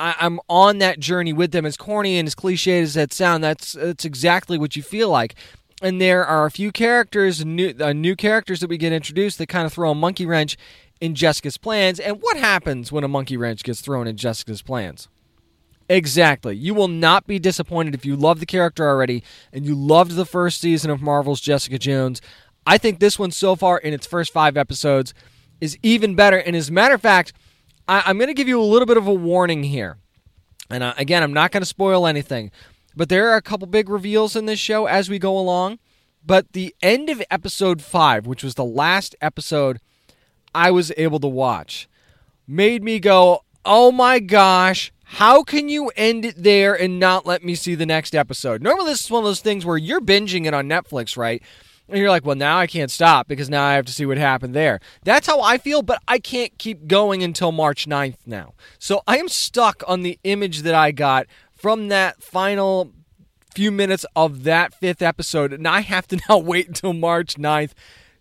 I, 0.00 0.26
am 0.26 0.40
on 0.48 0.78
that 0.78 0.98
journey 0.98 1.32
with 1.32 1.52
them. 1.52 1.66
As 1.66 1.76
corny 1.76 2.18
and 2.18 2.26
as 2.26 2.34
cliched 2.34 2.82
as 2.82 2.94
that 2.94 3.12
sound, 3.12 3.44
that's 3.44 3.72
that's 3.72 4.04
exactly 4.04 4.58
what 4.58 4.74
you 4.76 4.82
feel 4.82 5.10
like. 5.10 5.34
And 5.82 6.00
there 6.00 6.24
are 6.24 6.46
a 6.46 6.50
few 6.50 6.72
characters, 6.72 7.44
new 7.44 7.74
uh, 7.78 7.92
new 7.92 8.16
characters 8.16 8.60
that 8.60 8.70
we 8.70 8.78
get 8.78 8.92
introduced 8.92 9.38
that 9.38 9.48
kind 9.48 9.66
of 9.66 9.72
throw 9.72 9.90
a 9.90 9.94
monkey 9.94 10.26
wrench 10.26 10.56
in 11.00 11.14
Jessica's 11.14 11.56
plans. 11.56 12.00
And 12.00 12.20
what 12.20 12.36
happens 12.36 12.90
when 12.90 13.04
a 13.04 13.08
monkey 13.08 13.36
wrench 13.36 13.62
gets 13.62 13.80
thrown 13.80 14.06
in 14.06 14.16
Jessica's 14.16 14.62
plans? 14.62 15.08
Exactly. 15.88 16.56
You 16.56 16.72
will 16.72 16.88
not 16.88 17.26
be 17.26 17.38
disappointed 17.38 17.94
if 17.94 18.06
you 18.06 18.14
love 18.14 18.38
the 18.38 18.46
character 18.46 18.88
already 18.88 19.24
and 19.52 19.66
you 19.66 19.74
loved 19.74 20.12
the 20.12 20.24
first 20.24 20.60
season 20.60 20.90
of 20.90 21.02
Marvel's 21.02 21.40
Jessica 21.40 21.78
Jones. 21.78 22.22
I 22.66 22.78
think 22.78 23.00
this 23.00 23.18
one 23.18 23.32
so 23.32 23.56
far 23.56 23.78
in 23.78 23.92
its 23.92 24.06
first 24.06 24.32
five 24.32 24.56
episodes 24.56 25.14
is 25.60 25.76
even 25.82 26.14
better. 26.14 26.36
And 26.36 26.54
as 26.54 26.68
a 26.68 26.72
matter 26.72 26.94
of 26.94 27.02
fact, 27.02 27.32
I, 27.90 28.08
am 28.08 28.18
going 28.18 28.28
to 28.28 28.34
give 28.34 28.46
you 28.46 28.60
a 28.60 28.62
little 28.62 28.86
bit 28.86 28.96
of 28.96 29.08
a 29.08 29.12
warning 29.12 29.64
here. 29.64 29.98
And 30.70 30.84
uh, 30.84 30.94
again, 30.96 31.24
I'm 31.24 31.32
not 31.32 31.50
going 31.50 31.62
to 31.62 31.66
spoil 31.66 32.06
anything, 32.06 32.52
but 32.94 33.08
there 33.08 33.28
are 33.30 33.36
a 33.36 33.42
couple 33.42 33.66
big 33.66 33.88
reveals 33.88 34.36
in 34.36 34.46
this 34.46 34.60
show 34.60 34.86
as 34.86 35.10
we 35.10 35.18
go 35.18 35.36
along. 35.36 35.80
But 36.24 36.52
the 36.52 36.72
end 36.80 37.10
of 37.10 37.20
episode 37.32 37.82
five, 37.82 38.26
which 38.26 38.44
was 38.44 38.54
the 38.54 38.64
last 38.64 39.16
episode 39.20 39.80
I 40.54 40.70
was 40.70 40.92
able 40.96 41.18
to 41.18 41.26
watch, 41.26 41.88
made 42.46 42.84
me 42.84 43.00
go, 43.00 43.40
oh 43.64 43.90
my 43.90 44.20
gosh, 44.20 44.92
how 45.02 45.42
can 45.42 45.68
you 45.68 45.88
end 45.96 46.24
it 46.24 46.40
there 46.40 46.80
and 46.80 47.00
not 47.00 47.26
let 47.26 47.42
me 47.42 47.56
see 47.56 47.74
the 47.74 47.86
next 47.86 48.14
episode? 48.14 48.62
Normally, 48.62 48.92
this 48.92 49.04
is 49.04 49.10
one 49.10 49.24
of 49.24 49.28
those 49.28 49.40
things 49.40 49.66
where 49.66 49.76
you're 49.76 50.00
binging 50.00 50.46
it 50.46 50.54
on 50.54 50.68
Netflix, 50.68 51.16
right? 51.16 51.42
And 51.90 51.98
you're 51.98 52.08
like, 52.08 52.24
well, 52.24 52.36
now 52.36 52.56
I 52.56 52.66
can't 52.66 52.90
stop 52.90 53.26
because 53.26 53.50
now 53.50 53.64
I 53.64 53.74
have 53.74 53.84
to 53.86 53.92
see 53.92 54.06
what 54.06 54.16
happened 54.16 54.54
there. 54.54 54.80
That's 55.02 55.26
how 55.26 55.40
I 55.40 55.58
feel, 55.58 55.82
but 55.82 56.00
I 56.06 56.18
can't 56.18 56.56
keep 56.56 56.86
going 56.86 57.22
until 57.22 57.50
March 57.50 57.86
9th 57.86 58.16
now. 58.24 58.54
So 58.78 59.02
I 59.06 59.18
am 59.18 59.28
stuck 59.28 59.82
on 59.88 60.02
the 60.02 60.18
image 60.22 60.62
that 60.62 60.74
I 60.74 60.92
got 60.92 61.26
from 61.52 61.88
that 61.88 62.22
final 62.22 62.92
few 63.54 63.72
minutes 63.72 64.06
of 64.14 64.44
that 64.44 64.72
fifth 64.72 65.02
episode. 65.02 65.52
And 65.52 65.66
I 65.66 65.80
have 65.80 66.06
to 66.08 66.18
now 66.28 66.38
wait 66.38 66.68
until 66.68 66.92
March 66.92 67.34
9th 67.34 67.72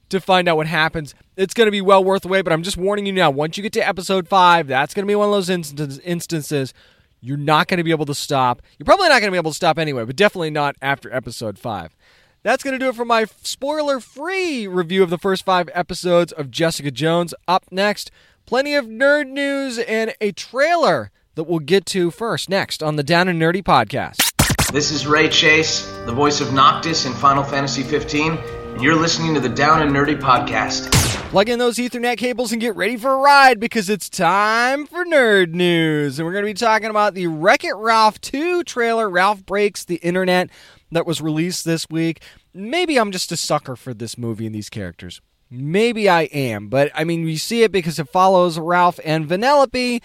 to 0.10 0.20
find 0.20 0.48
out 0.48 0.58
what 0.58 0.66
happens. 0.68 1.14
It's 1.38 1.54
going 1.54 1.68
to 1.68 1.72
be 1.72 1.82
well 1.82 2.04
worth 2.04 2.24
the 2.24 2.28
wait, 2.28 2.42
but 2.42 2.52
I'm 2.52 2.64
just 2.64 2.78
warning 2.78 3.06
you 3.06 3.14
now. 3.14 3.30
Once 3.30 3.56
you 3.56 3.62
get 3.64 3.74
to 3.74 3.88
episode 3.88 4.28
five, 4.28 4.68
that's 4.68 4.96
going 4.96 5.06
to 5.06 5.08
be 5.08 5.16
one 5.16 5.30
of 5.30 5.48
those 5.48 6.00
instances 6.00 6.74
you're 7.22 7.38
not 7.38 7.68
going 7.68 7.80
to 7.80 7.84
be 7.84 7.92
able 7.92 8.06
to 8.06 8.16
stop. 8.16 8.62
You're 8.78 8.86
probably 8.86 9.10
not 9.10 9.20
going 9.20 9.28
to 9.28 9.32
be 9.32 9.38
able 9.38 9.52
to 9.52 9.56
stop 9.56 9.78
anyway, 9.78 10.06
but 10.06 10.16
definitely 10.16 10.52
not 10.52 10.76
after 10.82 11.14
episode 11.14 11.60
five. 11.60 11.96
That's 12.42 12.64
going 12.64 12.72
to 12.72 12.80
do 12.80 12.88
it 12.88 12.96
for 12.96 13.04
my 13.04 13.26
spoiler 13.42 14.00
free 14.00 14.66
review 14.66 15.04
of 15.04 15.10
the 15.10 15.18
first 15.18 15.44
five 15.44 15.70
episodes 15.74 16.32
of 16.32 16.50
Jessica 16.50 16.90
Jones. 16.90 17.34
Up 17.50 17.66
next, 17.70 18.12
plenty 18.46 18.76
of 18.76 18.86
nerd 18.86 19.28
news, 19.28 19.78
and 19.78 20.16
a 20.22 20.32
trailer 20.32 21.12
that 21.36 21.44
we'll 21.44 21.60
get 21.60 21.86
to 21.88 22.12
first 22.12 22.48
next 22.48 22.82
on 22.82 22.96
the 22.96 23.04
Down 23.04 23.28
and 23.28 23.42
Nerdy 23.42 23.62
podcast. 23.62 24.32
This 24.72 24.90
is 24.90 25.06
Ray 25.06 25.28
Chase, 25.28 25.86
the 26.06 26.14
voice 26.14 26.40
of 26.40 26.54
Noctis 26.54 27.06
in 27.06 27.12
Final 27.14 27.44
Fantasy 27.44 27.84
15, 27.84 28.32
and 28.38 28.82
you're 28.82 28.96
listening 28.96 29.34
to 29.34 29.42
the 29.42 29.50
Down 29.50 29.82
and 29.82 29.92
Nerdy 29.92 30.18
podcast. 30.18 30.90
Plug 31.32 31.50
in 31.50 31.60
those 31.60 31.76
Ethernet 31.76 32.18
cables 32.18 32.54
and 32.54 32.62
get 32.62 32.74
ready 32.78 32.96
for 32.96 33.12
a 33.12 33.18
ride 33.18 33.60
because 33.60 33.90
it's 33.90 34.10
time 34.10 34.88
for 34.88 35.04
nerd 35.04 35.52
news. 35.52 36.18
And 36.18 36.26
we're 36.26 36.32
going 36.32 36.46
to 36.46 36.50
be 36.50 36.54
talking 36.54 36.90
about 36.90 37.14
the 37.16 37.28
Wreck 37.28 37.66
It 37.66 37.76
Ralph 37.76 38.22
2 38.22 38.64
trailer, 38.64 39.10
Ralph 39.10 39.46
Breaks 39.46 39.84
the 39.84 39.98
Internet, 39.98 40.50
that 40.92 41.06
was 41.06 41.22
released 41.22 41.66
this 41.66 41.90
week. 41.90 42.22
Maybe 42.54 42.98
I'm 42.98 43.12
just 43.12 43.32
a 43.32 43.38
sucker 43.38 43.76
for 43.76 43.94
this 43.94 44.18
movie 44.18 44.46
and 44.46 44.56
these 44.56 44.70
characters. 44.70 45.22
Maybe 45.52 46.08
I 46.08 46.24
am, 46.24 46.68
but 46.68 46.92
I 46.94 47.04
mean, 47.04 47.28
you 47.28 47.38
see 47.38 47.64
it 47.64 47.72
because 47.72 47.98
it 47.98 48.10
follows 48.10 48.60
Ralph 48.60 49.00
and 49.04 49.28
Vanellope 49.28 50.02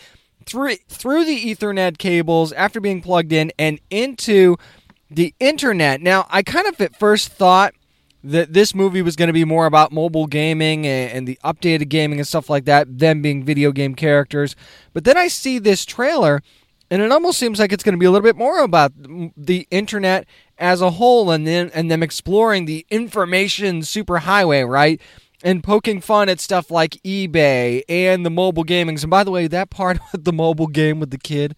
through 0.47 0.77
through 0.89 1.25
the 1.25 1.55
Ethernet 1.55 1.99
cables 1.99 2.53
after 2.53 2.81
being 2.81 3.03
plugged 3.03 3.33
in 3.33 3.53
and 3.59 3.81
into 3.91 4.57
the 5.11 5.35
internet. 5.41 6.01
Now, 6.01 6.27
I 6.31 6.43
kind 6.43 6.67
of 6.67 6.81
at 6.81 6.97
first 6.97 7.29
thought 7.29 7.75
that 8.23 8.55
this 8.55 8.75
movie 8.75 9.03
was 9.03 9.17
going 9.17 9.27
to 9.27 9.35
be 9.35 9.45
more 9.45 9.67
about 9.67 9.93
mobile 9.93 10.27
gaming 10.27 10.87
and, 10.87 11.13
and, 11.13 11.29
the 11.29 11.39
updated 11.45 11.91
gaming 11.91 12.19
and 12.19 12.27
stuff 12.27 12.49
like 12.49 12.65
that, 12.65 12.99
them 12.99 13.21
being 13.21 13.45
video 13.45 13.71
game 13.71 13.95
characters. 13.95 14.57
But 14.95 15.05
then 15.05 15.19
I 15.19 15.29
see 15.29 15.59
this 15.59 15.85
trailer, 15.85 16.43
and 16.91 17.03
it 17.03 17.11
almost 17.13 17.39
seems 17.39 17.59
like 17.59 17.73
it's 17.73 17.83
going 17.83 17.95
to 17.95 17.99
be 17.99 18.07
a 18.07 18.11
little 18.11 18.25
bit 18.25 18.37
more 18.37 18.61
about 18.61 18.93
the 19.37 19.67
internet 19.71 20.27
as 20.59 20.81
a 20.81 20.91
whole, 20.91 21.31
and 21.31 21.47
then 21.47 21.71
and 21.75 21.91
them 21.91 22.03
exploring 22.03 22.65
the 22.65 22.87
information 22.91 23.81
superhighway, 23.81 24.69
right? 24.69 25.01
and 25.45 25.63
poking 25.63 26.01
fun 26.01 26.31
at 26.31 26.41
stuff 26.41 26.71
like 26.71 26.93
eBay 27.05 27.83
and 27.87 28.25
the 28.25 28.31
mobile 28.31 28.65
gamings. 28.65 29.03
And 29.03 29.11
by 29.11 29.23
the 29.23 29.31
way, 29.31 29.47
that 29.47 29.71
part 29.71 29.99
of 30.15 30.25
the 30.25 30.33
mobile 30.33 30.67
game 30.67 30.99
with 30.99 31.11
the 31.11 31.19
kid, 31.19 31.55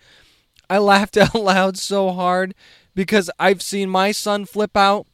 I 0.68 0.78
laughed 0.78 1.16
out 1.16 1.34
loud 1.34 1.78
so 1.78 2.10
hard 2.10 2.54
because 2.94 3.30
I've 3.38 3.62
seen 3.62 3.88
my 3.88 4.12
son 4.12 4.44
flip 4.44 4.76
out 4.76 5.06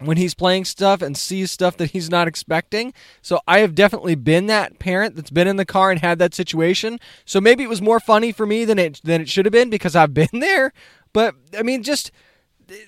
when 0.00 0.16
he's 0.16 0.34
playing 0.34 0.64
stuff 0.64 1.00
and 1.00 1.16
sees 1.16 1.50
stuff 1.50 1.76
that 1.78 1.92
he's 1.92 2.10
not 2.10 2.28
expecting. 2.28 2.92
So 3.22 3.40
I 3.46 3.60
have 3.60 3.74
definitely 3.74 4.14
been 4.14 4.46
that 4.46 4.78
parent 4.78 5.16
that's 5.16 5.30
been 5.30 5.48
in 5.48 5.56
the 5.56 5.64
car 5.64 5.90
and 5.90 6.00
had 6.00 6.18
that 6.18 6.34
situation. 6.34 7.00
So 7.24 7.40
maybe 7.40 7.62
it 7.62 7.68
was 7.68 7.80
more 7.80 8.00
funny 8.00 8.32
for 8.32 8.46
me 8.46 8.64
than 8.64 8.78
it 8.78 9.00
than 9.04 9.20
it 9.20 9.28
should 9.28 9.46
have 9.46 9.52
been 9.52 9.70
because 9.70 9.96
I've 9.96 10.14
been 10.14 10.28
there. 10.32 10.72
But 11.12 11.34
I 11.56 11.62
mean 11.62 11.82
just 11.82 12.10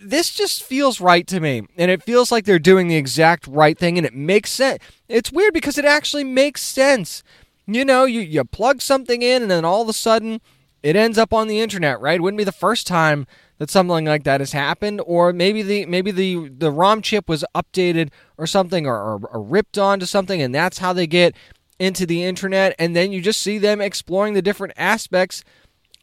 this 0.00 0.30
just 0.34 0.62
feels 0.62 1.00
right 1.00 1.26
to 1.28 1.40
me. 1.40 1.62
And 1.76 1.90
it 1.90 2.02
feels 2.02 2.32
like 2.32 2.44
they're 2.44 2.58
doing 2.58 2.88
the 2.88 2.96
exact 2.96 3.46
right 3.46 3.78
thing 3.78 3.96
and 3.96 4.06
it 4.06 4.14
makes 4.14 4.50
sense. 4.50 4.82
It's 5.08 5.32
weird 5.32 5.54
because 5.54 5.78
it 5.78 5.84
actually 5.84 6.24
makes 6.24 6.62
sense. 6.62 7.22
You 7.66 7.84
know, 7.84 8.04
you, 8.04 8.20
you 8.20 8.44
plug 8.44 8.82
something 8.82 9.22
in 9.22 9.42
and 9.42 9.50
then 9.50 9.64
all 9.64 9.82
of 9.82 9.88
a 9.88 9.92
sudden 9.92 10.40
it 10.82 10.96
ends 10.96 11.18
up 11.18 11.32
on 11.32 11.48
the 11.48 11.60
internet, 11.60 12.00
right? 12.00 12.20
Wouldn't 12.20 12.38
be 12.38 12.44
the 12.44 12.52
first 12.52 12.86
time 12.86 13.26
that 13.58 13.70
something 13.70 14.04
like 14.04 14.24
that 14.24 14.40
has 14.40 14.52
happened, 14.52 15.00
or 15.04 15.32
maybe 15.32 15.62
the 15.62 15.86
maybe 15.86 16.10
the 16.10 16.48
the 16.48 16.70
ROM 16.70 17.02
chip 17.02 17.28
was 17.28 17.44
updated 17.54 18.10
or 18.36 18.46
something, 18.46 18.86
or, 18.86 18.96
or, 18.96 19.20
or 19.32 19.42
ripped 19.42 19.78
onto 19.78 20.06
something, 20.06 20.40
and 20.40 20.54
that's 20.54 20.78
how 20.78 20.92
they 20.92 21.06
get 21.06 21.34
into 21.78 22.06
the 22.06 22.24
internet. 22.24 22.74
And 22.78 22.94
then 22.96 23.12
you 23.12 23.20
just 23.20 23.40
see 23.42 23.58
them 23.58 23.80
exploring 23.80 24.34
the 24.34 24.42
different 24.42 24.74
aspects 24.76 25.44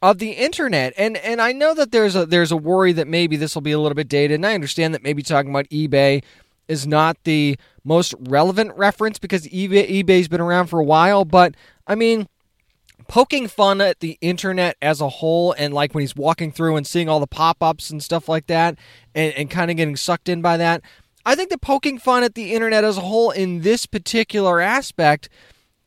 of 0.01 0.19
the 0.19 0.31
internet. 0.31 0.93
And 0.97 1.17
and 1.17 1.41
I 1.41 1.51
know 1.51 1.73
that 1.73 1.91
there's 1.91 2.15
a 2.15 2.25
there's 2.25 2.51
a 2.51 2.57
worry 2.57 2.91
that 2.93 3.07
maybe 3.07 3.37
this 3.37 3.55
will 3.55 3.61
be 3.61 3.71
a 3.71 3.79
little 3.79 3.95
bit 3.95 4.07
dated. 4.07 4.35
And 4.35 4.45
I 4.45 4.53
understand 4.53 4.93
that 4.93 5.03
maybe 5.03 5.23
talking 5.23 5.49
about 5.49 5.69
eBay 5.69 6.23
is 6.67 6.85
not 6.85 7.17
the 7.23 7.57
most 7.83 8.13
relevant 8.19 8.75
reference 8.75 9.19
because 9.19 9.47
eBay 9.47 10.03
eBay's 10.03 10.27
been 10.27 10.41
around 10.41 10.67
for 10.67 10.79
a 10.79 10.83
while, 10.83 11.25
but 11.25 11.55
I 11.87 11.95
mean 11.95 12.27
poking 13.07 13.47
fun 13.47 13.81
at 13.81 13.99
the 13.99 14.17
internet 14.21 14.77
as 14.81 15.01
a 15.01 15.09
whole 15.09 15.53
and 15.53 15.73
like 15.73 15.93
when 15.93 16.01
he's 16.01 16.15
walking 16.15 16.51
through 16.51 16.75
and 16.75 16.87
seeing 16.87 17.09
all 17.09 17.19
the 17.19 17.27
pop-ups 17.27 17.89
and 17.89 18.03
stuff 18.03 18.27
like 18.27 18.47
that 18.47 18.77
and, 19.13 19.33
and 19.33 19.49
kind 19.49 19.71
of 19.71 19.77
getting 19.77 19.95
sucked 19.95 20.29
in 20.29 20.41
by 20.41 20.57
that. 20.57 20.81
I 21.25 21.35
think 21.35 21.49
that 21.49 21.61
poking 21.61 21.97
fun 21.97 22.23
at 22.23 22.35
the 22.35 22.53
internet 22.53 22.83
as 22.83 22.97
a 22.97 23.01
whole 23.01 23.31
in 23.31 23.61
this 23.61 23.85
particular 23.85 24.61
aspect 24.61 25.29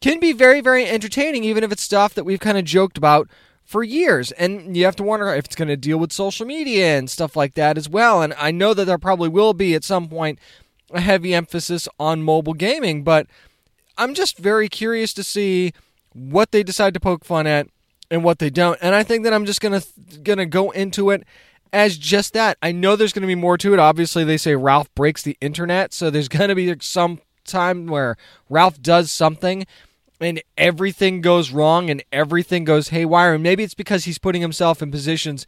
can 0.00 0.20
be 0.20 0.32
very, 0.32 0.60
very 0.60 0.86
entertaining, 0.86 1.44
even 1.44 1.64
if 1.64 1.72
it's 1.72 1.82
stuff 1.82 2.14
that 2.14 2.24
we've 2.24 2.40
kind 2.40 2.58
of 2.58 2.64
joked 2.64 2.98
about 2.98 3.28
for 3.64 3.82
years. 3.82 4.32
And 4.32 4.76
you 4.76 4.84
have 4.84 4.96
to 4.96 5.02
wonder 5.02 5.28
if 5.34 5.44
it's 5.44 5.56
going 5.56 5.68
to 5.68 5.76
deal 5.76 5.98
with 5.98 6.12
social 6.12 6.46
media 6.46 6.98
and 6.98 7.10
stuff 7.10 7.36
like 7.36 7.54
that 7.54 7.76
as 7.76 7.88
well. 7.88 8.22
And 8.22 8.34
I 8.38 8.50
know 8.50 8.74
that 8.74 8.84
there 8.86 8.98
probably 8.98 9.28
will 9.28 9.54
be 9.54 9.74
at 9.74 9.84
some 9.84 10.08
point 10.08 10.38
a 10.90 11.00
heavy 11.00 11.34
emphasis 11.34 11.86
on 12.00 12.22
mobile 12.22 12.54
gaming, 12.54 13.04
but 13.04 13.26
I'm 13.96 14.14
just 14.14 14.38
very 14.38 14.68
curious 14.68 15.12
to 15.14 15.24
see 15.24 15.72
what 16.18 16.52
they 16.52 16.62
decide 16.62 16.94
to 16.94 17.00
poke 17.00 17.24
fun 17.24 17.46
at 17.46 17.68
and 18.10 18.24
what 18.24 18.38
they 18.38 18.50
don't. 18.50 18.78
And 18.82 18.94
I 18.94 19.02
think 19.02 19.24
that 19.24 19.32
I'm 19.32 19.44
just 19.44 19.60
going 19.60 19.80
to 20.38 20.46
go 20.46 20.70
into 20.70 21.10
it 21.10 21.24
as 21.72 21.98
just 21.98 22.32
that. 22.32 22.56
I 22.62 22.72
know 22.72 22.96
there's 22.96 23.12
to 23.22 23.26
be 23.26 23.34
more 23.34 23.58
to 23.58 23.72
it. 23.74 23.78
Obviously, 23.78 24.24
they 24.24 24.36
say 24.36 24.54
Ralph 24.54 24.92
breaks 24.94 25.22
the 25.22 25.36
internet, 25.40 25.92
so 25.92 26.10
there's 26.10 26.28
to 26.50 26.54
be 26.54 26.74
some 26.80 27.20
time 27.44 27.86
where 27.86 28.16
Ralph 28.48 28.80
does 28.80 29.10
something 29.10 29.66
and 30.20 30.42
everything 30.56 31.20
goes 31.20 31.50
wrong 31.50 31.90
and 31.90 32.02
everything 32.12 32.64
goes 32.64 32.88
haywire. 32.88 33.34
And 33.34 33.42
maybe 33.42 33.62
it's 33.62 33.74
because 33.74 34.04
he's 34.04 34.18
putting 34.18 34.42
himself 34.42 34.82
in 34.82 34.90
positions 34.90 35.46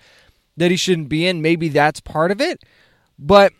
that 0.57 0.71
he 0.71 0.77
shouldn't 0.77 1.09
be 1.09 1.27
in. 1.27 1.43
Maybe 1.43 1.69
that's 1.69 2.01
part 2.01 2.31
of 2.31 2.41
it. 2.41 2.63
But 3.19 3.53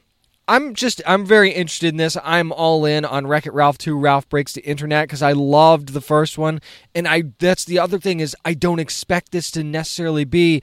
I'm 0.51 0.75
just 0.75 1.01
I'm 1.07 1.25
very 1.25 1.53
interested 1.53 1.91
in 1.91 1.97
this. 1.97 2.17
I'm 2.25 2.51
all 2.51 2.85
in 2.85 3.05
on 3.05 3.29
Wreck 3.29 3.47
It 3.47 3.53
Ralph 3.53 3.79
2 3.79 3.97
Ralph 3.97 4.29
Breaks 4.29 4.53
the 4.53 4.65
Internet 4.65 5.07
because 5.07 5.23
I 5.23 5.31
loved 5.31 5.91
the 5.91 6.01
first 6.01 6.39
one. 6.39 6.61
And 6.93 7.07
I 7.07 7.23
that's 7.39 7.65
the 7.65 7.79
other 7.79 8.01
thing 8.01 8.19
is 8.19 8.35
I 8.45 8.55
don't 8.55 8.81
expect 8.81 9.31
this 9.31 9.53
to 9.53 9.63
necessarily 9.63 10.25
be 10.25 10.61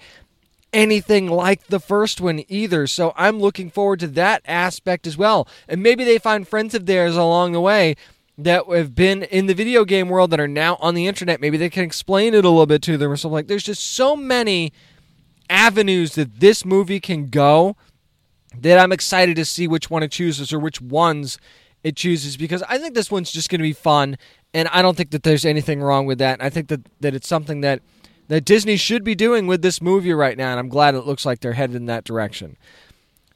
anything 0.73 1.29
like 1.29 1.67
the 1.67 1.79
first 1.79 2.19
one 2.19 2.43
either. 2.49 2.85
So 2.85 3.13
I'm 3.15 3.39
looking 3.39 3.69
forward 3.69 4.01
to 4.01 4.07
that 4.07 4.41
aspect 4.45 5.07
as 5.07 5.15
well. 5.17 5.47
And 5.69 5.81
maybe 5.81 6.03
they 6.03 6.17
find 6.17 6.45
friends 6.45 6.75
of 6.75 6.85
theirs 6.85 7.15
along 7.15 7.53
the 7.53 7.61
way 7.61 7.95
that 8.37 8.67
have 8.67 8.93
been 8.93 9.23
in 9.23 9.45
the 9.45 9.53
video 9.53 9.85
game 9.85 10.09
world 10.09 10.31
that 10.31 10.39
are 10.41 10.49
now 10.49 10.75
on 10.81 10.95
the 10.95 11.07
internet. 11.07 11.39
Maybe 11.39 11.55
they 11.55 11.69
can 11.69 11.85
explain 11.85 12.33
it 12.33 12.43
a 12.43 12.49
little 12.49 12.65
bit 12.65 12.81
to 12.81 12.97
them 12.97 13.09
or 13.09 13.15
something 13.15 13.35
like. 13.35 13.47
There's 13.47 13.63
just 13.63 13.89
so 13.89 14.17
many 14.17 14.73
avenues 15.49 16.15
that 16.15 16.41
this 16.41 16.65
movie 16.65 16.99
can 16.99 17.29
go 17.29 17.77
that 18.61 18.79
I'm 18.79 18.91
excited 18.91 19.35
to 19.35 19.45
see 19.45 19.67
which 19.67 19.89
one 19.89 20.03
it 20.03 20.11
chooses 20.11 20.51
or 20.53 20.59
which 20.59 20.81
ones 20.81 21.37
it 21.83 21.95
chooses 21.95 22.37
because 22.37 22.63
I 22.63 22.77
think 22.77 22.95
this 22.95 23.11
one's 23.11 23.31
just 23.31 23.49
going 23.49 23.59
to 23.59 23.63
be 23.63 23.73
fun 23.73 24.17
and 24.53 24.67
I 24.69 24.81
don't 24.81 24.97
think 24.97 25.11
that 25.11 25.23
there's 25.23 25.45
anything 25.45 25.81
wrong 25.81 26.05
with 26.05 26.17
that. 26.19 26.41
I 26.41 26.49
think 26.49 26.67
that 26.69 26.81
that 27.01 27.13
it's 27.13 27.27
something 27.27 27.61
that 27.61 27.81
that 28.27 28.45
Disney 28.45 28.75
should 28.77 29.03
be 29.03 29.15
doing 29.15 29.47
with 29.47 29.61
this 29.61 29.81
movie 29.81 30.13
right 30.13 30.37
now 30.37 30.51
and 30.51 30.59
I'm 30.59 30.69
glad 30.69 30.95
it 30.95 31.05
looks 31.05 31.25
like 31.25 31.39
they're 31.39 31.53
headed 31.53 31.75
in 31.75 31.85
that 31.85 32.03
direction. 32.03 32.57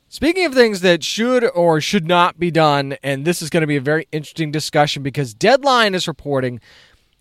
Speaking 0.09 0.43
of 0.43 0.53
things 0.53 0.81
that 0.81 1.05
should 1.05 1.45
or 1.55 1.79
should 1.79 2.05
not 2.05 2.37
be 2.37 2.51
done, 2.51 2.97
and 3.01 3.23
this 3.23 3.41
is 3.41 3.49
going 3.49 3.61
to 3.61 3.67
be 3.67 3.77
a 3.77 3.81
very 3.81 4.09
interesting 4.11 4.51
discussion 4.51 5.03
because 5.03 5.33
Deadline 5.33 5.95
is 5.95 6.05
reporting 6.05 6.59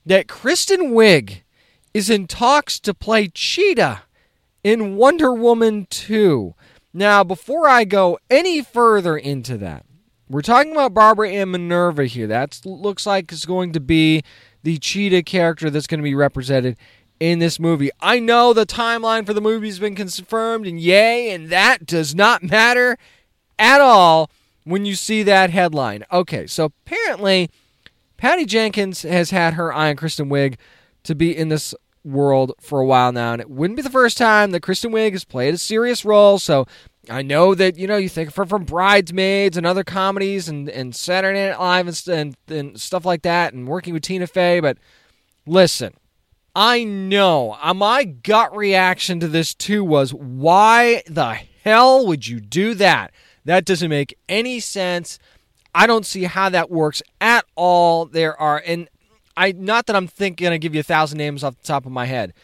that 0.05 0.27
Kristen 0.27 0.91
Wiig 0.91 1.43
is 1.95 2.11
in 2.11 2.27
talks 2.27 2.81
to 2.81 2.93
play 2.93 3.29
Cheetah 3.29 4.03
in 4.65 4.97
Wonder 4.97 5.33
Woman 5.33 5.87
2. 5.91 6.53
Now, 6.93 7.23
before 7.23 7.69
I 7.69 7.85
go 7.85 8.19
any 8.29 8.63
further 8.63 9.17
into 9.17 9.57
that, 9.59 9.87
we're 10.29 10.43
talking 10.43 10.73
about 10.73 10.95
Barbara 10.95 11.31
Ann 11.31 11.53
Minerva 11.53 12.07
here. 12.07 12.27
That 12.27 12.61
looks 12.65 13.07
like 13.07 13.33
it's 13.33 13.45
going 13.45 13.73
to 13.73 13.81
be 13.81 14.23
the 14.63 14.79
Cheetah 14.79 15.23
character 15.23 15.71
that's 15.71 15.87
going 15.87 16.01
to 16.01 16.05
be 16.05 16.15
represented 16.15 16.77
in 17.21 17.39
this 17.39 17.61
movie. 17.61 17.91
I 18.01 18.19
know 18.19 18.53
the 18.53 18.67
timeline 18.67 19.27
for 19.27 19.35
the 19.35 19.41
movie's 19.41 19.79
been 19.79 19.95
confirmed, 19.95 20.67
and 20.67 20.81
yay, 20.81 21.31
and 21.31 21.49
that 21.51 21.87
does 21.87 22.15
not 22.15 22.43
matter 22.51 22.97
at 23.59 23.81
all 23.81 24.31
when 24.65 24.85
you 24.85 24.95
see 24.95 25.23
that 25.23 25.51
headline. 25.51 26.05
Okay, 26.11 26.47
so 26.47 26.67
apparently 26.87 27.51
Patty 28.17 28.47
Jenkins 28.47 29.03
has 29.03 29.31
had 29.31 29.55
her 29.55 29.73
eye 29.73 29.91
on 29.91 29.97
Kristen 29.97 30.29
Wiig 30.29 30.57
to 31.05 31.15
be 31.15 31.37
in 31.37 31.49
this 31.49 31.75
world 32.05 32.53
for 32.61 32.81
a 32.81 32.87
while 32.87 33.13
now, 33.13 33.33
and 33.33 33.41
it 33.41 33.51
wouldn't 33.51 33.77
be 33.77 33.83
the 33.83 33.91
first 33.91 34.17
time 34.17 34.51
that 34.51 34.63
Kristen 34.63 34.93
Wiig 34.93 35.13
has 35.13 35.25
played 35.25 35.55
a 35.55 35.59
serious 35.59 36.05
role. 36.05 36.39
So 36.39 36.67
I 37.09 37.23
know 37.23 37.55
that 37.55 37.77
you 37.77 37.87
know 37.87 37.97
you 37.97 38.09
think 38.09 38.35
her 38.35 38.47
from 38.47 38.65
Bridesmaids 38.65 39.57
and 39.57 39.67
other 39.67 39.85
comedies 39.85 40.49
and, 40.49 40.69
and 40.69 40.95
Saturday 40.95 41.49
Night 41.49 41.59
Live 41.59 41.89
and, 41.89 42.09
and, 42.09 42.37
and 42.49 42.81
stuff 42.81 43.05
like 43.05 43.23
that, 43.23 43.53
and 43.53 43.69
working 43.69 43.95
with 43.95 44.03
Tina 44.03 44.27
Fey. 44.27 44.61
But 44.61 44.79
listen, 45.47 45.95
I 46.55 46.85
know. 46.85 47.57
Uh, 47.61 47.75
my 47.75 48.05
gut 48.05 48.55
reaction 48.57 49.21
to 49.21 49.29
this 49.29 49.55
too 49.55 49.85
was 49.85 50.13
why 50.13 51.03
the 51.07 51.39
hell 51.65 52.07
would 52.07 52.27
you 52.27 52.41
do 52.41 52.75
that? 52.75 53.13
That 53.45 53.65
doesn't 53.65 53.89
make 53.91 54.17
any 54.29 54.61
sense. 54.61 55.19
I 55.75 55.87
don't 55.87 56.05
see 56.07 56.25
how 56.25 56.49
that 56.49 56.71
works 56.71 57.03
at 57.21 57.45
all. 57.55 58.07
There 58.07 58.39
are, 58.39 58.63
and 58.67 58.89
I 59.41 59.53
not 59.53 59.87
that 59.87 59.97
I'm 59.97 60.07
thinking 60.07 60.51
to 60.51 60.59
give 60.59 60.75
you 60.75 60.81
a 60.81 60.85
thousand 60.85 61.17
names 61.17 61.43
off 61.43 61.57
the 61.57 61.67
top 61.67 61.87
of 61.87 61.93
my 61.93 62.05
head, 62.05 62.35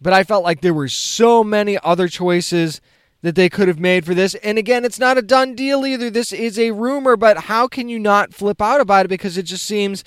but 0.00 0.12
I 0.12 0.22
felt 0.22 0.44
like 0.44 0.60
there 0.60 0.72
were 0.72 0.88
so 0.88 1.42
many 1.42 1.76
other 1.82 2.06
choices 2.06 2.80
that 3.22 3.34
they 3.34 3.48
could 3.48 3.66
have 3.66 3.80
made 3.80 4.06
for 4.06 4.14
this. 4.14 4.36
And 4.36 4.56
again, 4.56 4.84
it's 4.84 5.00
not 5.00 5.18
a 5.18 5.22
done 5.22 5.56
deal 5.56 5.84
either. 5.84 6.08
This 6.08 6.32
is 6.32 6.56
a 6.56 6.70
rumor, 6.70 7.16
but 7.16 7.36
how 7.36 7.66
can 7.66 7.88
you 7.88 7.98
not 7.98 8.32
flip 8.32 8.62
out 8.62 8.80
about 8.80 9.06
it 9.06 9.08
because 9.08 9.36
it 9.36 9.42
just 9.42 9.64
seems 9.64 10.04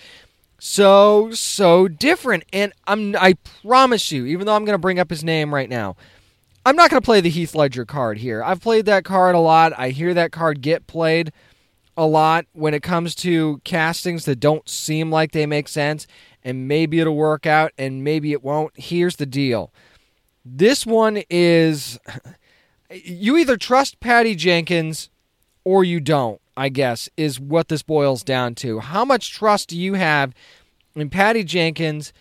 so 0.57 1.31
so 1.31 1.87
different. 1.89 2.45
And 2.53 2.71
I'm 2.87 3.15
I 3.17 3.35
promise 3.61 4.11
you, 4.11 4.25
even 4.27 4.45
though 4.45 4.55
I'm 4.55 4.63
going 4.63 4.75
to 4.75 4.81
bring 4.81 4.99
up 4.99 5.09
his 5.09 5.23
name 5.23 5.53
right 5.53 5.69
now, 5.69 5.97
I'm 6.65 6.75
not 6.75 6.89
going 6.89 7.01
to 7.01 7.05
play 7.05 7.19
the 7.19 7.29
Heath 7.29 7.55
Ledger 7.55 7.85
card 7.85 8.19
here. 8.19 8.43
I've 8.43 8.61
played 8.61 8.85
that 8.85 9.03
card 9.03 9.35
a 9.35 9.39
lot. 9.39 9.73
I 9.75 9.89
hear 9.89 10.13
that 10.13 10.31
card 10.31 10.61
get 10.61 10.87
played 10.87 11.33
a 12.01 12.05
lot 12.05 12.47
when 12.53 12.73
it 12.73 12.81
comes 12.81 13.13
to 13.13 13.61
castings 13.63 14.25
that 14.25 14.39
don't 14.39 14.67
seem 14.67 15.11
like 15.11 15.33
they 15.33 15.45
make 15.45 15.67
sense 15.67 16.07
and 16.43 16.67
maybe 16.67 16.99
it'll 16.99 17.15
work 17.15 17.45
out 17.45 17.71
and 17.77 18.03
maybe 18.03 18.31
it 18.31 18.43
won't. 18.43 18.73
Here's 18.75 19.17
the 19.17 19.27
deal. 19.27 19.71
This 20.43 20.83
one 20.83 21.21
is 21.29 21.99
you 22.91 23.37
either 23.37 23.55
trust 23.55 23.99
Patty 23.99 24.33
Jenkins 24.33 25.11
or 25.63 25.83
you 25.83 25.99
don't, 25.99 26.41
I 26.57 26.69
guess, 26.69 27.07
is 27.17 27.39
what 27.39 27.67
this 27.67 27.83
boils 27.83 28.23
down 28.23 28.55
to. 28.55 28.79
How 28.79 29.05
much 29.05 29.31
trust 29.31 29.69
do 29.69 29.77
you 29.77 29.93
have 29.93 30.33
in 30.95 31.11
Patty 31.11 31.43
Jenkins 31.43 32.13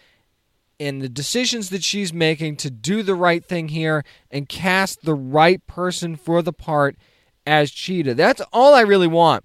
and 0.78 1.00
the 1.00 1.08
decisions 1.08 1.70
that 1.70 1.82
she's 1.82 2.12
making 2.12 2.56
to 2.56 2.70
do 2.70 3.02
the 3.02 3.14
right 3.14 3.42
thing 3.42 3.68
here 3.68 4.04
and 4.30 4.46
cast 4.46 5.06
the 5.06 5.14
right 5.14 5.66
person 5.66 6.16
for 6.16 6.42
the 6.42 6.52
part 6.52 6.96
as 7.46 7.70
Cheetah? 7.70 8.12
That's 8.12 8.42
all 8.52 8.74
I 8.74 8.82
really 8.82 9.06
want 9.06 9.42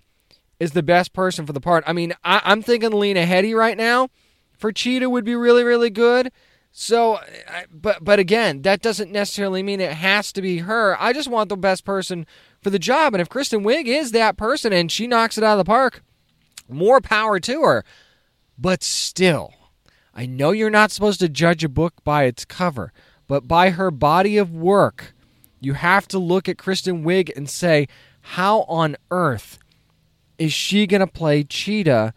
is 0.60 0.72
the 0.72 0.84
best 0.84 1.14
person 1.14 1.46
for 1.46 1.54
the 1.54 1.62
part. 1.62 1.84
I 1.88 1.94
mean, 1.94 2.14
I, 2.24 2.42
am 2.52 2.62
thinking 2.62 2.92
Lena 2.92 3.26
Headey 3.26 3.56
right 3.56 3.78
now 3.78 4.10
for 4.58 4.72
Cheetah 4.72 5.10
would 5.10 5.26
be 5.26 5.36
really, 5.36 5.64
really 5.64 5.90
good. 5.90 6.32
So, 6.72 7.20
but 7.72 8.04
but 8.04 8.20
again, 8.20 8.62
that 8.64 8.82
doesn't 8.82 9.12
necessarily 9.12 9.64
mean 9.64 9.80
it 9.80 9.94
has 9.94 10.34
to 10.34 10.42
be 10.42 10.58
her. 10.60 11.02
I 11.02 11.14
just 11.14 11.30
want 11.30 11.48
the 11.48 11.56
best 11.56 11.86
person 11.86 12.26
for 12.62 12.70
the 12.70 12.80
job, 12.80 13.14
and 13.14 13.22
if 13.22 13.30
Kristen 13.30 13.64
Wiig 13.64 13.86
is 13.88 14.12
that 14.12 14.36
person 14.36 14.74
and 14.74 14.92
she 14.92 15.08
knocks 15.08 15.38
it 15.38 15.44
out 15.44 15.54
of 15.54 15.66
the 15.66 15.70
park, 15.70 16.04
more 16.68 17.00
power 17.00 17.40
to 17.40 17.62
her. 17.62 17.86
But 18.58 18.84
still, 18.84 19.54
I 20.14 20.26
know 20.26 20.52
you're 20.52 20.70
not 20.70 20.92
supposed 20.92 21.22
to 21.22 21.30
judge 21.30 21.64
a 21.64 21.70
book 21.70 21.94
by 22.04 22.24
its 22.24 22.44
cover, 22.44 22.92
but 23.28 23.48
by 23.48 23.70
her 23.70 23.90
body 23.90 24.36
of 24.36 24.54
work, 24.54 25.14
you 25.62 25.74
have 25.74 26.10
to 26.10 26.20
look 26.20 26.50
at 26.50 26.58
Kristen 26.58 27.06
Wiig 27.06 27.32
and 27.36 27.50
say, 27.50 27.88
how 28.22 28.62
on 28.64 28.96
earth 29.12 29.60
is 30.38 30.54
she 30.54 30.88
going 30.88 31.02
to 31.02 31.08
play 31.08 31.44
Cheetah 31.44 32.14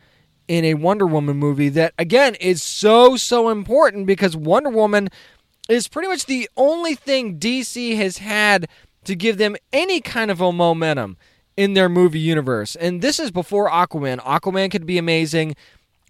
in 0.46 0.64
a 0.64 0.74
Wonder 0.74 1.06
Woman 1.06 1.36
movie 1.36 1.68
that, 1.70 1.92
again, 1.98 2.34
is 2.36 2.62
so, 2.62 3.16
so 3.16 3.50
important 3.50 4.06
because 4.06 4.36
Wonder 4.36 4.70
Woman 4.70 5.08
is 5.68 5.88
pretty 5.88 6.08
much 6.08 6.26
the 6.26 6.48
only 6.56 6.94
thing 6.94 7.38
DC 7.38 7.96
has 7.96 8.18
had 8.18 8.68
to 9.04 9.14
give 9.14 9.38
them 9.38 9.56
any 9.72 10.00
kind 10.00 10.30
of 10.30 10.40
a 10.40 10.52
momentum 10.52 11.16
in 11.56 11.74
their 11.74 11.88
movie 11.88 12.20
universe. 12.20 12.76
And 12.76 13.02
this 13.02 13.18
is 13.18 13.30
before 13.30 13.68
Aquaman. 13.68 14.18
Aquaman 14.20 14.70
could 14.70 14.86
be 14.86 14.96
amazing, 14.96 15.56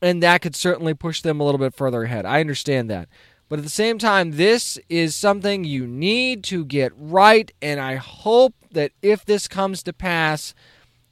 and 0.01 0.23
that 0.23 0.43
could 0.43 0.55
certainly 0.55 0.95
push 0.95 1.23
them 1.23 1.41
a 1.41 1.45
little 1.45 1.59
bit 1.59 1.75
further 1.75 2.05
ahead. 2.05 2.25
I 2.25 2.41
understand 2.41 2.89
that. 2.91 3.09
But 3.49 3.59
at 3.59 3.65
the 3.65 3.71
same 3.71 3.99
time, 3.99 4.33
this 4.33 4.79
is 4.89 5.15
something 5.15 5.65
you 5.65 5.87
need 5.87 6.45
to 6.45 6.65
get 6.65 6.93
right, 6.97 7.51
and 7.63 7.81
I 7.81 7.97
hope 7.97 8.55
that 8.73 8.93
if 9.01 9.25
this 9.25 9.49
comes 9.49 9.83
to 9.85 9.93
pass, 9.93 10.55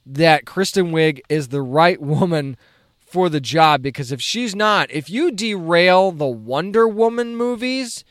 that 0.07 0.45
Kristen 0.45 0.91
Wiig 0.91 1.21
is 1.29 1.49
the 1.49 1.61
right 1.61 2.01
woman 2.01 2.57
for 2.99 3.29
the 3.29 3.39
job 3.39 3.81
because 3.81 4.11
if 4.11 4.21
she's 4.21 4.55
not, 4.55 4.91
if 4.91 5.09
you 5.09 5.31
derail 5.31 6.11
the 6.11 6.27
Wonder 6.27 6.87
Woman 6.87 7.35
movies 7.35 8.03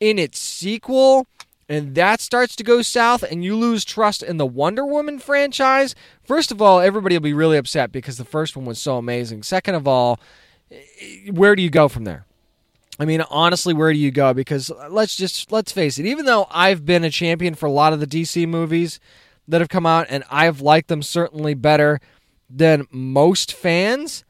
in 0.00 0.18
its 0.18 0.38
sequel 0.38 1.26
and 1.68 1.94
that 1.96 2.20
starts 2.20 2.54
to 2.56 2.64
go 2.64 2.80
south 2.80 3.24
and 3.24 3.44
you 3.44 3.56
lose 3.56 3.84
trust 3.84 4.22
in 4.22 4.36
the 4.36 4.46
Wonder 4.46 4.86
Woman 4.86 5.18
franchise, 5.18 5.94
first 6.22 6.52
of 6.52 6.62
all, 6.62 6.80
everybody 6.80 7.16
will 7.16 7.22
be 7.22 7.32
really 7.32 7.56
upset 7.56 7.90
because 7.90 8.18
the 8.18 8.24
first 8.24 8.56
one 8.56 8.66
was 8.66 8.78
so 8.78 8.96
amazing. 8.96 9.42
Second 9.42 9.74
of 9.74 9.88
all, 9.88 10.20
where 11.30 11.56
do 11.56 11.62
you 11.62 11.70
go 11.70 11.88
from 11.88 12.04
there? 12.04 12.24
I 12.98 13.04
mean, 13.04 13.22
honestly, 13.22 13.74
where 13.74 13.92
do 13.92 13.98
you 13.98 14.10
go? 14.10 14.32
Because 14.32 14.70
let's 14.88 15.16
just 15.16 15.52
let's 15.52 15.70
face 15.70 15.98
it. 15.98 16.06
Even 16.06 16.24
though 16.24 16.46
I've 16.50 16.86
been 16.86 17.04
a 17.04 17.10
champion 17.10 17.54
for 17.54 17.66
a 17.66 17.70
lot 17.70 17.92
of 17.92 18.00
the 18.00 18.06
DC 18.06 18.48
movies 18.48 19.00
that 19.48 19.60
have 19.60 19.68
come 19.68 19.86
out, 19.86 20.06
and 20.10 20.24
I've 20.30 20.60
liked 20.60 20.88
them 20.88 21.02
certainly 21.02 21.54
better 21.54 22.00
than 22.48 22.86
most 22.90 23.52
fans, 23.52 24.24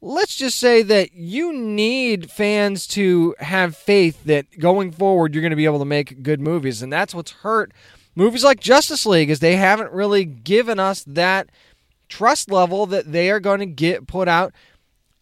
let's 0.00 0.34
just 0.34 0.58
say 0.58 0.82
that 0.82 1.12
you 1.12 1.52
need 1.52 2.30
fans 2.30 2.86
to 2.86 3.34
have 3.38 3.76
faith 3.76 4.24
that 4.24 4.58
going 4.58 4.90
forward 4.90 5.34
you're 5.34 5.42
going 5.42 5.50
to 5.50 5.56
be 5.56 5.66
able 5.66 5.78
to 5.78 5.84
make 5.84 6.22
good 6.22 6.40
movies 6.40 6.80
and 6.80 6.90
that's 6.90 7.14
what's 7.14 7.32
hurt 7.32 7.70
movies 8.14 8.42
like 8.42 8.58
Justice 8.60 9.04
League 9.04 9.28
is 9.28 9.40
they 9.40 9.56
haven't 9.56 9.92
really 9.92 10.24
given 10.24 10.80
us 10.80 11.04
that 11.06 11.50
trust 12.08 12.50
level 12.50 12.86
that 12.86 13.12
they 13.12 13.30
are 13.30 13.40
going 13.40 13.60
to 13.60 13.66
get 13.66 14.06
put 14.06 14.26
out 14.26 14.52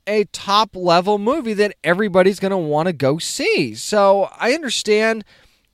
a 0.06 0.24
top 0.32 0.74
level 0.74 1.18
movie 1.18 1.52
that 1.52 1.76
everybody's 1.84 2.40
going 2.40 2.50
to 2.50 2.56
want 2.56 2.86
to 2.86 2.92
go 2.92 3.18
see. 3.18 3.74
So, 3.74 4.30
I 4.38 4.52
understand 4.52 5.22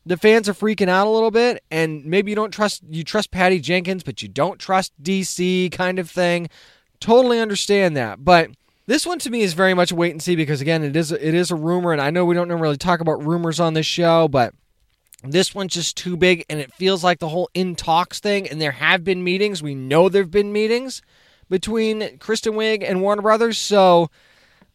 the 0.07 0.17
fans 0.17 0.49
are 0.49 0.55
freaking 0.55 0.89
out 0.89 1.07
a 1.07 1.11
little 1.11 1.31
bit 1.31 1.63
and 1.71 2.05
maybe 2.05 2.31
you 2.31 2.37
don't 2.37 2.51
trust 2.51 2.83
you 2.89 3.05
trust 3.05 3.31
Patty 3.31 3.61
Jenkins 3.61 4.03
but 4.03 4.23
you 4.23 4.29
don't 4.29 4.59
trust 4.59 4.93
DC 5.03 5.73
kind 5.73 5.99
of 5.99 6.11
thing. 6.11 6.49
Totally 7.01 7.41
understand 7.41 7.97
that. 7.97 8.25
But 8.25 8.51
this 8.87 9.07
one 9.07 9.19
to 9.21 9.31
me 9.31 9.41
is 9.41 9.55
very 9.55 9.75
much 9.75 9.93
wait 9.93 10.11
and 10.11 10.23
see 10.23 10.37
because 10.37 10.61
again, 10.61 10.83
it 10.83 10.95
is 10.95 11.11
it 11.11 11.35
is 11.35 11.51
a 11.51 11.57
rumor, 11.57 11.93
and 11.93 12.01
I 12.01 12.11
know 12.11 12.25
we 12.25 12.35
don't 12.35 12.53
really 12.53 12.77
talk 12.77 13.01
about 13.01 13.25
rumors 13.25 13.61
on 13.61 13.75
this 13.75 13.87
show, 13.87 14.29
but 14.29 14.55
this 15.23 15.55
one's 15.55 15.73
just 15.73 15.97
too 15.97 16.17
big, 16.17 16.45
and 16.51 16.61
it 16.61 16.73
feels 16.75 17.03
like 17.03 17.19
the 17.19 17.29
whole 17.29 17.49
in 17.55 17.77
talks 17.77 18.21
thing. 18.21 18.47
And 18.49 18.61
there 18.61 18.73
have 18.73 19.03
been 19.03 19.25
meetings. 19.25 19.63
We 19.63 19.75
know 19.75 20.09
there've 20.09 20.31
been 20.31 20.53
meetings 20.53 21.01
between 21.49 22.19
Kristen 22.19 22.55
Wiig 22.55 22.85
and 22.87 23.01
Warner 23.01 23.23
Brothers. 23.23 23.57
So, 23.57 24.11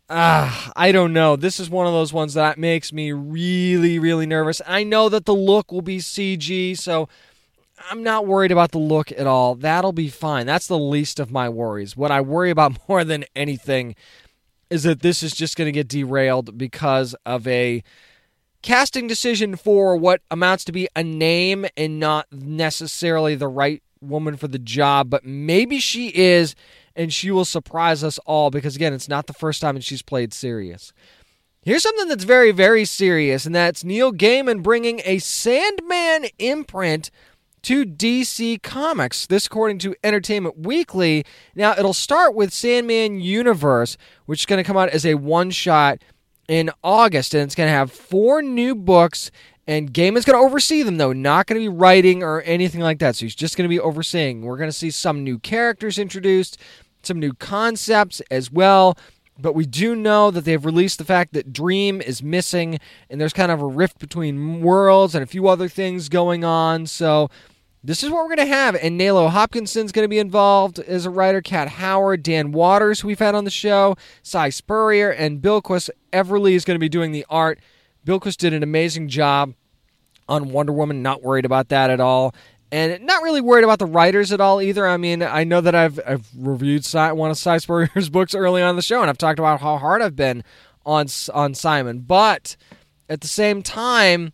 uh, 0.09 0.71
I 0.75 0.91
don't 0.91 1.13
know. 1.13 1.35
This 1.35 1.59
is 1.59 1.69
one 1.69 1.85
of 1.85 1.93
those 1.93 2.11
ones 2.11 2.33
that 2.33 2.57
makes 2.57 2.91
me 2.91 3.11
really, 3.11 3.99
really 3.99 4.25
nervous. 4.25 4.61
I 4.65 4.83
know 4.83 5.07
that 5.09 5.25
the 5.25 5.35
look 5.35 5.71
will 5.71 5.83
be 5.83 5.99
CG, 5.99 6.77
so 6.77 7.07
I'm 7.89 8.01
not 8.01 8.25
worried 8.25 8.51
about 8.51 8.71
the 8.71 8.79
look 8.79 9.11
at 9.11 9.27
all. 9.27 9.55
That'll 9.55 9.91
be 9.91 10.09
fine. 10.09 10.45
That's 10.45 10.67
the 10.67 10.79
least 10.79 11.19
of 11.19 11.31
my 11.31 11.47
worries. 11.47 11.95
What 11.95 12.11
I 12.11 12.21
worry 12.21 12.49
about 12.49 12.77
more 12.89 13.03
than 13.03 13.25
anything 13.35 13.95
is 14.69 14.83
that 14.83 15.01
this 15.01 15.21
is 15.23 15.33
just 15.33 15.55
going 15.55 15.67
to 15.67 15.71
get 15.71 15.87
derailed 15.87 16.57
because 16.57 17.15
of 17.25 17.47
a 17.47 17.83
casting 18.61 19.07
decision 19.07 19.55
for 19.55 19.95
what 19.95 20.21
amounts 20.29 20.63
to 20.65 20.71
be 20.71 20.87
a 20.95 21.03
name 21.03 21.65
and 21.77 21.99
not 21.99 22.27
necessarily 22.31 23.35
the 23.35 23.47
right 23.47 23.81
woman 24.01 24.37
for 24.37 24.47
the 24.47 24.59
job, 24.59 25.09
but 25.09 25.25
maybe 25.25 25.79
she 25.79 26.09
is 26.09 26.55
and 26.99 27.13
she 27.13 27.31
will 27.31 27.45
surprise 27.45 28.03
us 28.03 28.19
all 28.25 28.51
because 28.51 28.75
again, 28.75 28.93
it's 28.93 29.07
not 29.07 29.25
the 29.25 29.33
first 29.33 29.61
time 29.61 29.75
that 29.75 29.85
she's 29.85 30.01
played 30.01 30.33
serious. 30.33 30.91
Here's 31.61 31.83
something 31.83 32.09
that's 32.09 32.25
very, 32.25 32.51
very 32.51 32.83
serious, 32.83 33.45
and 33.45 33.55
that's 33.55 33.85
Neil 33.85 34.11
Gaiman 34.11 34.61
bringing 34.61 35.01
a 35.05 35.19
Sandman 35.19 36.25
imprint 36.37 37.09
to 37.63 37.85
DC 37.85 38.61
Comics. 38.63 39.27
This, 39.27 39.45
according 39.45 39.79
to 39.79 39.95
Entertainment 40.03 40.59
Weekly. 40.59 41.25
Now, 41.55 41.73
it'll 41.77 41.93
start 41.93 42.35
with 42.35 42.53
Sandman 42.53 43.21
Universe, 43.21 43.97
which 44.25 44.41
is 44.41 44.45
going 44.45 44.61
to 44.61 44.67
come 44.67 44.77
out 44.77 44.89
as 44.89 45.05
a 45.05 45.15
one 45.15 45.51
shot 45.51 45.99
in 46.49 46.69
August, 46.83 47.33
and 47.33 47.43
it's 47.43 47.55
going 47.55 47.67
to 47.67 47.73
have 47.73 47.91
four 47.91 48.41
new 48.41 48.75
books. 48.75 49.31
And 49.67 49.93
Gaiman's 49.93 50.25
going 50.25 50.39
to 50.39 50.43
oversee 50.43 50.81
them, 50.81 50.97
though, 50.97 51.13
not 51.13 51.45
going 51.45 51.61
to 51.61 51.69
be 51.69 51.77
writing 51.77 52.23
or 52.23 52.41
anything 52.41 52.81
like 52.81 52.97
that. 52.99 53.15
So 53.15 53.25
he's 53.25 53.35
just 53.35 53.55
going 53.55 53.65
to 53.65 53.69
be 53.69 53.79
overseeing. 53.79 54.41
We're 54.41 54.57
going 54.57 54.69
to 54.69 54.75
see 54.75 54.89
some 54.89 55.23
new 55.23 55.37
characters 55.37 55.99
introduced, 55.99 56.57
some 57.03 57.19
new 57.19 57.33
concepts 57.33 58.21
as 58.31 58.51
well. 58.51 58.97
But 59.41 59.55
we 59.55 59.65
do 59.65 59.95
know 59.95 60.31
that 60.31 60.43
they've 60.43 60.65
released 60.65 60.97
the 60.97 61.05
fact 61.05 61.33
that 61.33 61.53
Dream 61.53 62.01
is 62.01 62.21
missing, 62.21 62.77
and 63.09 63.21
there's 63.21 63.31
kind 63.31 63.51
of 63.51 63.61
a 63.61 63.65
rift 63.65 63.97
between 63.97 64.61
worlds 64.61 65.15
and 65.15 65.23
a 65.23 65.27
few 65.27 65.47
other 65.47 65.69
things 65.69 66.09
going 66.09 66.43
on. 66.43 66.85
So 66.87 67.29
this 67.81 68.03
is 68.03 68.09
what 68.09 68.23
we're 68.23 68.35
going 68.35 68.49
to 68.49 68.53
have. 68.53 68.75
And 68.75 68.99
Nalo 68.99 69.29
Hopkinson's 69.29 69.93
going 69.93 70.03
to 70.03 70.09
be 70.09 70.19
involved 70.19 70.79
as 70.79 71.05
a 71.05 71.09
writer. 71.09 71.41
Kat 71.41 71.69
Howard, 71.69 72.21
Dan 72.21 72.51
Watters, 72.51 72.99
who 72.99 73.07
we've 73.07 73.19
had 73.19 73.35
on 73.35 73.45
the 73.45 73.49
show, 73.49 73.95
Si 74.21 74.51
Spurrier, 74.51 75.09
and 75.09 75.41
Bilquis 75.41 75.89
Evely 76.11 76.51
is 76.51 76.65
going 76.65 76.75
to 76.75 76.79
be 76.79 76.89
doing 76.89 77.13
the 77.13 77.25
art. 77.29 77.59
Bilquis 78.05 78.35
did 78.35 78.53
an 78.53 78.63
amazing 78.63 79.07
job 79.07 79.53
on 80.27 80.51
Wonder 80.51 80.73
Woman. 80.73 81.01
Not 81.01 81.23
worried 81.23 81.45
about 81.45 81.69
that 81.69 81.89
at 81.89 82.01
all. 82.01 82.35
And 82.71 83.03
not 83.03 83.23
really 83.23 83.41
worried 83.41 83.63
about 83.63 83.79
the 83.79 83.87
writers 83.87 84.31
at 84.31 84.39
all 84.39 84.61
either. 84.61 84.87
I 84.87 84.97
mean, 84.97 85.23
I 85.23 85.43
know 85.43 85.59
that 85.59 85.73
I've, 85.73 85.99
I've 86.05 86.27
reviewed 86.37 86.85
one 86.93 87.31
of 87.31 87.37
Si 87.37 87.59
Spurrier's 87.59 88.09
books 88.11 88.35
early 88.35 88.61
on 88.61 88.75
the 88.75 88.83
show, 88.83 89.01
and 89.01 89.09
I've 89.09 89.17
talked 89.17 89.39
about 89.39 89.61
how 89.61 89.77
hard 89.77 90.01
I've 90.03 90.15
been 90.15 90.43
on 90.85 91.07
on 91.33 91.55
Simon. 91.55 91.99
But 91.99 92.55
at 93.09 93.21
the 93.21 93.27
same 93.27 93.63
time, 93.63 94.33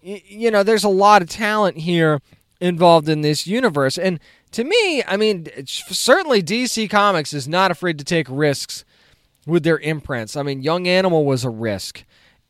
you 0.00 0.50
know, 0.50 0.62
there's 0.62 0.84
a 0.84 0.88
lot 0.88 1.20
of 1.20 1.28
talent 1.28 1.78
here 1.78 2.20
involved 2.60 3.08
in 3.08 3.20
this 3.20 3.46
universe. 3.46 3.98
And 3.98 4.20
to 4.52 4.64
me, 4.64 5.02
I 5.06 5.16
mean, 5.16 5.48
certainly 5.66 6.42
DC 6.42 6.88
Comics 6.88 7.34
is 7.34 7.46
not 7.46 7.70
afraid 7.70 7.98
to 7.98 8.04
take 8.04 8.26
risks 8.30 8.84
with 9.46 9.64
their 9.64 9.78
imprints. 9.78 10.36
I 10.36 10.42
mean, 10.42 10.62
Young 10.62 10.88
Animal 10.88 11.24
was 11.24 11.44
a 11.44 11.50
risk. 11.50 12.04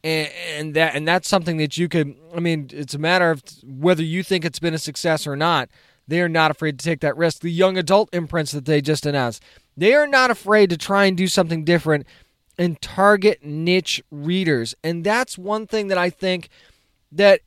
And, 0.07 0.31
and 0.57 0.75
that 0.75 0.95
and 0.95 1.09
that's 1.09 1.29
something 1.29 1.57
that 1.57 1.77
you 1.77 1.89
could 1.89 2.15
I 2.35 2.39
mean, 2.39 2.71
it's 2.73 2.95
a 2.95 2.99
matter 2.99 3.33
of 3.33 3.43
whether 3.65 4.05
you 4.05 4.23
think 4.23 4.45
it's 4.45 4.61
been 4.61 4.75
a 4.75 4.79
success 4.79 5.27
or 5.27 5.35
not. 5.35 5.69
They 6.07 6.21
are 6.21 6.29
not 6.29 6.53
afraid 6.53 6.79
to 6.79 6.85
take 6.85 7.01
that 7.01 7.17
risk. 7.17 7.41
The 7.41 7.51
young 7.51 7.77
adult 7.77 8.15
imprints 8.15 8.53
that 8.53 8.67
they 8.67 8.81
just 8.81 9.05
announced, 9.05 9.43
they 9.77 9.95
are 9.95 10.07
not 10.07 10.31
afraid 10.31 10.71
to 10.71 10.77
try 10.77 11.07
and 11.07 11.17
do 11.17 11.27
something 11.27 11.65
different 11.65 12.07
and 12.57 12.81
target 12.81 13.45
niche 13.45 14.01
readers. 14.13 14.77
And 14.85 15.03
that's 15.03 15.37
one 15.37 15.67
thing 15.67 15.89
that 15.89 15.99
I 15.99 16.11
think 16.11 16.51
that 17.11 17.41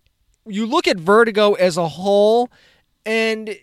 you 0.45 0.65
look 0.65 0.85
at 0.85 0.97
Vertigo 0.97 1.53
as 1.53 1.77
a 1.77 1.87
whole, 1.87 2.49
and 3.05 3.55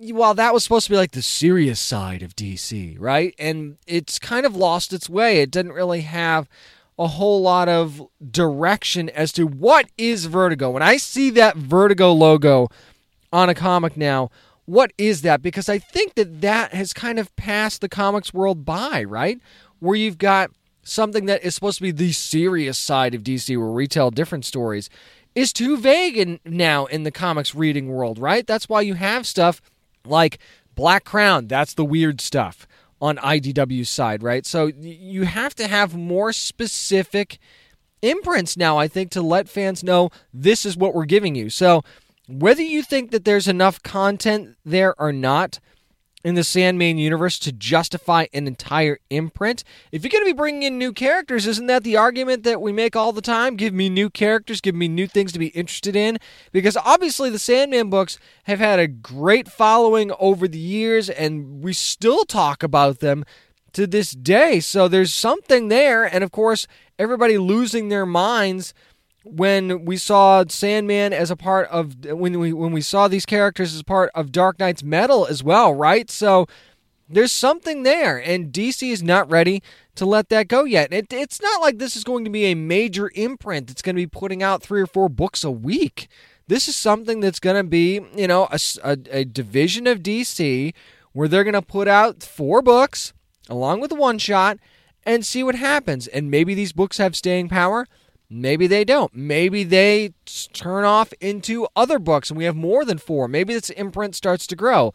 while 0.00 0.32
that 0.32 0.54
was 0.54 0.62
supposed 0.62 0.86
to 0.86 0.90
be 0.90 0.96
like 0.96 1.12
the 1.12 1.20
serious 1.20 1.80
side 1.80 2.22
of 2.22 2.34
DC, 2.34 2.96
right? 2.98 3.34
And 3.38 3.76
it's 3.86 4.18
kind 4.18 4.46
of 4.46 4.56
lost 4.56 4.94
its 4.94 5.10
way. 5.10 5.42
It 5.42 5.50
didn't 5.50 5.72
really 5.72 6.00
have 6.02 6.48
a 6.98 7.06
whole 7.06 7.40
lot 7.40 7.68
of 7.68 8.02
direction 8.30 9.08
as 9.10 9.32
to 9.32 9.46
what 9.46 9.86
is 9.96 10.26
Vertigo. 10.26 10.70
When 10.70 10.82
I 10.82 10.96
see 10.96 11.30
that 11.30 11.56
Vertigo 11.56 12.12
logo 12.12 12.68
on 13.32 13.48
a 13.48 13.54
comic 13.54 13.96
now, 13.96 14.30
what 14.64 14.92
is 14.98 15.22
that? 15.22 15.40
Because 15.40 15.68
I 15.68 15.78
think 15.78 16.14
that 16.16 16.40
that 16.40 16.74
has 16.74 16.92
kind 16.92 17.18
of 17.18 17.34
passed 17.36 17.80
the 17.80 17.88
comics 17.88 18.34
world 18.34 18.64
by, 18.64 19.04
right? 19.04 19.40
Where 19.78 19.96
you've 19.96 20.18
got 20.18 20.50
something 20.82 21.26
that 21.26 21.44
is 21.44 21.54
supposed 21.54 21.78
to 21.78 21.82
be 21.82 21.90
the 21.90 22.12
serious 22.12 22.78
side 22.78 23.14
of 23.14 23.22
DC, 23.22 23.56
where 23.56 23.68
we 23.68 23.86
tell 23.86 24.10
different 24.10 24.44
stories, 24.44 24.90
is 25.34 25.52
too 25.52 25.76
vague 25.76 26.16
in, 26.16 26.40
now 26.44 26.86
in 26.86 27.04
the 27.04 27.10
comics 27.10 27.54
reading 27.54 27.88
world, 27.88 28.18
right? 28.18 28.46
That's 28.46 28.68
why 28.68 28.80
you 28.80 28.94
have 28.94 29.26
stuff 29.26 29.62
like 30.04 30.38
Black 30.74 31.04
Crown. 31.04 31.46
That's 31.46 31.74
the 31.74 31.84
weird 31.84 32.20
stuff 32.20 32.66
on 33.00 33.16
IDW's 33.16 33.90
side, 33.90 34.22
right? 34.22 34.44
So 34.44 34.66
you 34.66 35.24
have 35.24 35.54
to 35.56 35.68
have 35.68 35.96
more 35.96 36.32
specific 36.32 37.38
imprints 38.02 38.56
now, 38.56 38.78
I 38.78 38.88
think, 38.88 39.10
to 39.12 39.22
let 39.22 39.48
fans 39.48 39.82
know 39.82 40.10
this 40.32 40.66
is 40.66 40.76
what 40.76 40.94
we're 40.94 41.04
giving 41.04 41.34
you. 41.34 41.50
So 41.50 41.82
whether 42.28 42.62
you 42.62 42.82
think 42.82 43.10
that 43.10 43.24
there's 43.24 43.48
enough 43.48 43.82
content 43.82 44.56
there 44.64 44.94
or 45.00 45.12
not, 45.12 45.60
in 46.24 46.34
the 46.34 46.44
Sandman 46.44 46.98
universe 46.98 47.38
to 47.38 47.52
justify 47.52 48.26
an 48.32 48.46
entire 48.46 48.98
imprint. 49.08 49.62
If 49.92 50.02
you're 50.02 50.10
going 50.10 50.24
to 50.24 50.32
be 50.32 50.36
bringing 50.36 50.64
in 50.64 50.78
new 50.78 50.92
characters, 50.92 51.46
isn't 51.46 51.66
that 51.68 51.84
the 51.84 51.96
argument 51.96 52.42
that 52.42 52.60
we 52.60 52.72
make 52.72 52.96
all 52.96 53.12
the 53.12 53.22
time? 53.22 53.56
Give 53.56 53.72
me 53.72 53.88
new 53.88 54.10
characters, 54.10 54.60
give 54.60 54.74
me 54.74 54.88
new 54.88 55.06
things 55.06 55.32
to 55.32 55.38
be 55.38 55.48
interested 55.48 55.94
in. 55.94 56.18
Because 56.52 56.76
obviously, 56.76 57.30
the 57.30 57.38
Sandman 57.38 57.88
books 57.90 58.18
have 58.44 58.58
had 58.58 58.78
a 58.78 58.88
great 58.88 59.48
following 59.48 60.10
over 60.18 60.48
the 60.48 60.58
years, 60.58 61.08
and 61.08 61.62
we 61.62 61.72
still 61.72 62.24
talk 62.24 62.62
about 62.62 62.98
them 62.98 63.24
to 63.72 63.86
this 63.86 64.12
day. 64.12 64.60
So 64.60 64.88
there's 64.88 65.14
something 65.14 65.68
there. 65.68 66.04
And 66.04 66.24
of 66.24 66.32
course, 66.32 66.66
everybody 66.98 67.38
losing 67.38 67.88
their 67.88 68.06
minds 68.06 68.74
when 69.30 69.84
we 69.84 69.96
saw 69.96 70.44
Sandman 70.48 71.12
as 71.12 71.30
a 71.30 71.36
part 71.36 71.68
of 71.68 72.04
when 72.04 72.38
we 72.38 72.52
when 72.52 72.72
we 72.72 72.80
saw 72.80 73.08
these 73.08 73.26
characters 73.26 73.74
as 73.74 73.82
part 73.82 74.10
of 74.14 74.32
Dark 74.32 74.58
Nights 74.58 74.82
Metal 74.82 75.26
as 75.26 75.42
well, 75.42 75.74
right? 75.74 76.10
So 76.10 76.46
there's 77.08 77.32
something 77.32 77.82
there, 77.82 78.18
and 78.18 78.52
DC 78.52 78.90
is 78.90 79.02
not 79.02 79.30
ready 79.30 79.62
to 79.94 80.04
let 80.04 80.28
that 80.28 80.48
go 80.48 80.64
yet. 80.64 80.92
It, 80.92 81.12
it's 81.12 81.40
not 81.40 81.60
like 81.60 81.78
this 81.78 81.96
is 81.96 82.04
going 82.04 82.24
to 82.24 82.30
be 82.30 82.44
a 82.46 82.54
major 82.54 83.10
imprint 83.14 83.66
that's 83.66 83.82
going 83.82 83.96
to 83.96 84.02
be 84.02 84.06
putting 84.06 84.42
out 84.42 84.62
three 84.62 84.80
or 84.80 84.86
four 84.86 85.08
books 85.08 85.42
a 85.42 85.50
week. 85.50 86.08
This 86.46 86.68
is 86.68 86.76
something 86.76 87.20
that's 87.20 87.40
going 87.40 87.56
to 87.56 87.68
be, 87.68 88.00
you 88.14 88.26
know, 88.26 88.48
a, 88.50 88.58
a, 88.84 88.98
a 89.10 89.24
division 89.24 89.86
of 89.86 90.02
DC 90.02 90.72
where 91.12 91.28
they're 91.28 91.44
going 91.44 91.54
to 91.54 91.62
put 91.62 91.88
out 91.88 92.22
four 92.22 92.62
books 92.62 93.12
along 93.48 93.80
with 93.80 93.92
one 93.92 94.18
shot 94.18 94.58
and 95.04 95.24
see 95.24 95.42
what 95.42 95.54
happens. 95.54 96.06
And 96.06 96.30
maybe 96.30 96.54
these 96.54 96.72
books 96.72 96.98
have 96.98 97.16
staying 97.16 97.48
power. 97.48 97.86
Maybe 98.30 98.66
they 98.66 98.84
don't. 98.84 99.14
Maybe 99.14 99.64
they 99.64 100.12
turn 100.52 100.84
off 100.84 101.12
into 101.20 101.66
other 101.74 101.98
books 101.98 102.30
and 102.30 102.36
we 102.36 102.44
have 102.44 102.56
more 102.56 102.84
than 102.84 102.98
four. 102.98 103.26
Maybe 103.26 103.54
this 103.54 103.70
imprint 103.70 104.14
starts 104.14 104.46
to 104.48 104.56
grow. 104.56 104.92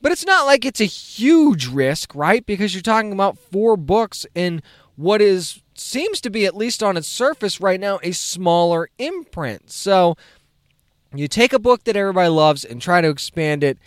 But 0.00 0.12
it's 0.12 0.26
not 0.26 0.46
like 0.46 0.64
it's 0.64 0.80
a 0.80 0.84
huge 0.84 1.68
risk, 1.68 2.14
right? 2.14 2.44
Because 2.44 2.74
you're 2.74 2.82
talking 2.82 3.12
about 3.12 3.38
four 3.38 3.76
books 3.76 4.26
in 4.34 4.62
what 4.96 5.20
is 5.20 5.62
seems 5.74 6.20
to 6.20 6.30
be 6.30 6.44
at 6.44 6.56
least 6.56 6.82
on 6.82 6.96
its 6.96 7.08
surface 7.08 7.60
right 7.60 7.80
now 7.80 7.98
a 8.02 8.12
smaller 8.12 8.88
imprint. 8.98 9.70
So 9.70 10.16
you 11.14 11.28
take 11.28 11.52
a 11.52 11.58
book 11.58 11.84
that 11.84 11.96
everybody 11.96 12.28
loves 12.28 12.64
and 12.64 12.80
try 12.80 13.00
to 13.00 13.08
expand 13.08 13.64
it. 13.64 13.78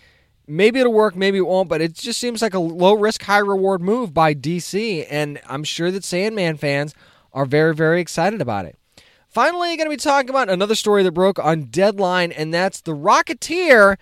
Maybe 0.46 0.78
it'll 0.78 0.92
work, 0.92 1.16
maybe 1.16 1.38
it 1.38 1.46
won't, 1.46 1.68
but 1.68 1.80
it 1.80 1.94
just 1.94 2.20
seems 2.20 2.40
like 2.40 2.54
a 2.54 2.58
low 2.58 2.94
risk, 2.94 3.22
high 3.22 3.38
reward 3.38 3.80
move 3.80 4.14
by 4.14 4.34
DC. 4.34 5.06
And 5.10 5.40
I'm 5.48 5.64
sure 5.64 5.90
that 5.90 6.04
Sandman 6.04 6.56
fans 6.56 6.94
are 7.36 7.44
very, 7.44 7.74
very 7.74 8.00
excited 8.00 8.40
about 8.40 8.64
it. 8.64 8.76
Finally, 9.28 9.76
going 9.76 9.84
to 9.86 9.90
be 9.90 9.96
talking 9.96 10.30
about 10.30 10.48
another 10.48 10.74
story 10.74 11.02
that 11.02 11.12
broke 11.12 11.38
on 11.38 11.64
Deadline, 11.64 12.32
and 12.32 12.52
that's 12.52 12.80
The 12.80 12.96
Rocketeer 12.96 13.98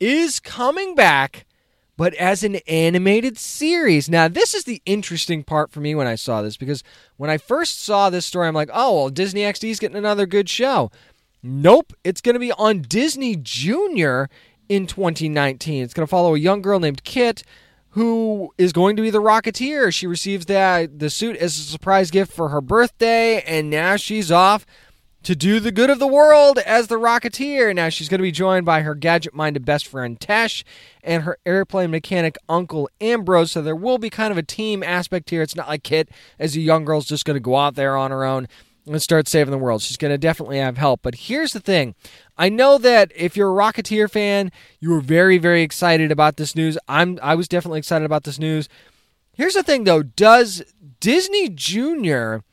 is 0.00 0.40
coming 0.40 0.94
back, 0.94 1.44
but 1.98 2.14
as 2.14 2.42
an 2.42 2.56
animated 2.66 3.36
series. 3.36 4.08
Now, 4.08 4.26
this 4.26 4.54
is 4.54 4.64
the 4.64 4.80
interesting 4.86 5.44
part 5.44 5.70
for 5.70 5.80
me 5.80 5.94
when 5.94 6.06
I 6.06 6.14
saw 6.14 6.40
this 6.40 6.56
because 6.56 6.82
when 7.18 7.28
I 7.28 7.36
first 7.36 7.82
saw 7.82 8.08
this 8.08 8.24
story, 8.24 8.48
I'm 8.48 8.54
like, 8.54 8.70
oh, 8.72 8.94
well, 8.94 9.08
Disney 9.10 9.42
XD 9.42 9.68
is 9.68 9.78
getting 9.78 9.98
another 9.98 10.24
good 10.24 10.48
show. 10.48 10.90
Nope, 11.42 11.92
it's 12.04 12.22
going 12.22 12.34
to 12.36 12.40
be 12.40 12.52
on 12.52 12.80
Disney 12.80 13.36
Junior 13.36 14.30
in 14.70 14.86
2019. 14.86 15.84
It's 15.84 15.92
going 15.92 16.06
to 16.06 16.10
follow 16.10 16.34
a 16.34 16.38
young 16.38 16.62
girl 16.62 16.80
named 16.80 17.04
Kit 17.04 17.42
who 17.90 18.52
is 18.58 18.72
going 18.72 18.96
to 18.96 19.02
be 19.02 19.10
the 19.10 19.22
Rocketeer. 19.22 19.92
She 19.92 20.06
receives 20.06 20.46
that 20.46 20.98
the 20.98 21.10
suit 21.10 21.36
as 21.36 21.58
a 21.58 21.62
surprise 21.62 22.10
gift 22.10 22.32
for 22.32 22.50
her 22.50 22.60
birthday, 22.60 23.42
and 23.42 23.70
now 23.70 23.96
she's 23.96 24.30
off 24.30 24.66
to 25.24 25.34
do 25.34 25.58
the 25.58 25.72
good 25.72 25.90
of 25.90 25.98
the 25.98 26.06
world 26.06 26.58
as 26.58 26.86
the 26.86 26.94
Rocketeer. 26.98 27.74
Now 27.74 27.88
she's 27.88 28.08
going 28.08 28.18
to 28.20 28.22
be 28.22 28.30
joined 28.30 28.64
by 28.64 28.82
her 28.82 28.94
gadget-minded 28.94 29.64
best 29.64 29.86
friend 29.86 30.18
Tesh 30.18 30.62
and 31.02 31.24
her 31.24 31.38
airplane 31.44 31.90
mechanic 31.90 32.36
uncle 32.48 32.88
Ambrose. 33.00 33.52
So 33.52 33.60
there 33.60 33.74
will 33.74 33.98
be 33.98 34.10
kind 34.10 34.30
of 34.30 34.38
a 34.38 34.42
team 34.42 34.82
aspect 34.82 35.30
here. 35.30 35.42
It's 35.42 35.56
not 35.56 35.68
like 35.68 35.82
Kit 35.82 36.08
as 36.38 36.54
a 36.56 36.60
young 36.60 36.84
girl's 36.84 37.06
just 37.06 37.24
going 37.24 37.34
to 37.34 37.40
go 37.40 37.56
out 37.56 37.74
there 37.74 37.96
on 37.96 38.10
her 38.10 38.24
own 38.24 38.46
and 38.86 39.02
start 39.02 39.28
saving 39.28 39.50
the 39.50 39.58
world. 39.58 39.82
She's 39.82 39.96
going 39.96 40.12
to 40.12 40.18
definitely 40.18 40.58
have 40.58 40.78
help. 40.78 41.00
But 41.02 41.14
here's 41.14 41.52
the 41.52 41.60
thing 41.60 41.94
I 42.38 42.48
know 42.48 42.78
that 42.78 43.10
if 43.16 43.36
you're 43.36 43.50
a 43.50 43.62
Rocketeer 43.64 44.08
fan, 44.08 44.52
you 44.78 44.90
were 44.90 45.00
very, 45.00 45.38
very 45.38 45.62
excited 45.62 46.12
about 46.12 46.36
this 46.36 46.54
news. 46.54 46.78
I'm 46.86 47.18
I 47.20 47.34
was 47.34 47.48
definitely 47.48 47.80
excited 47.80 48.04
about 48.04 48.22
this 48.24 48.38
news. 48.38 48.68
Here's 49.32 49.54
the 49.54 49.62
thing 49.62 49.84
though, 49.84 50.02
does 50.02 50.62
Disney 51.00 51.48
Junior 51.48 52.44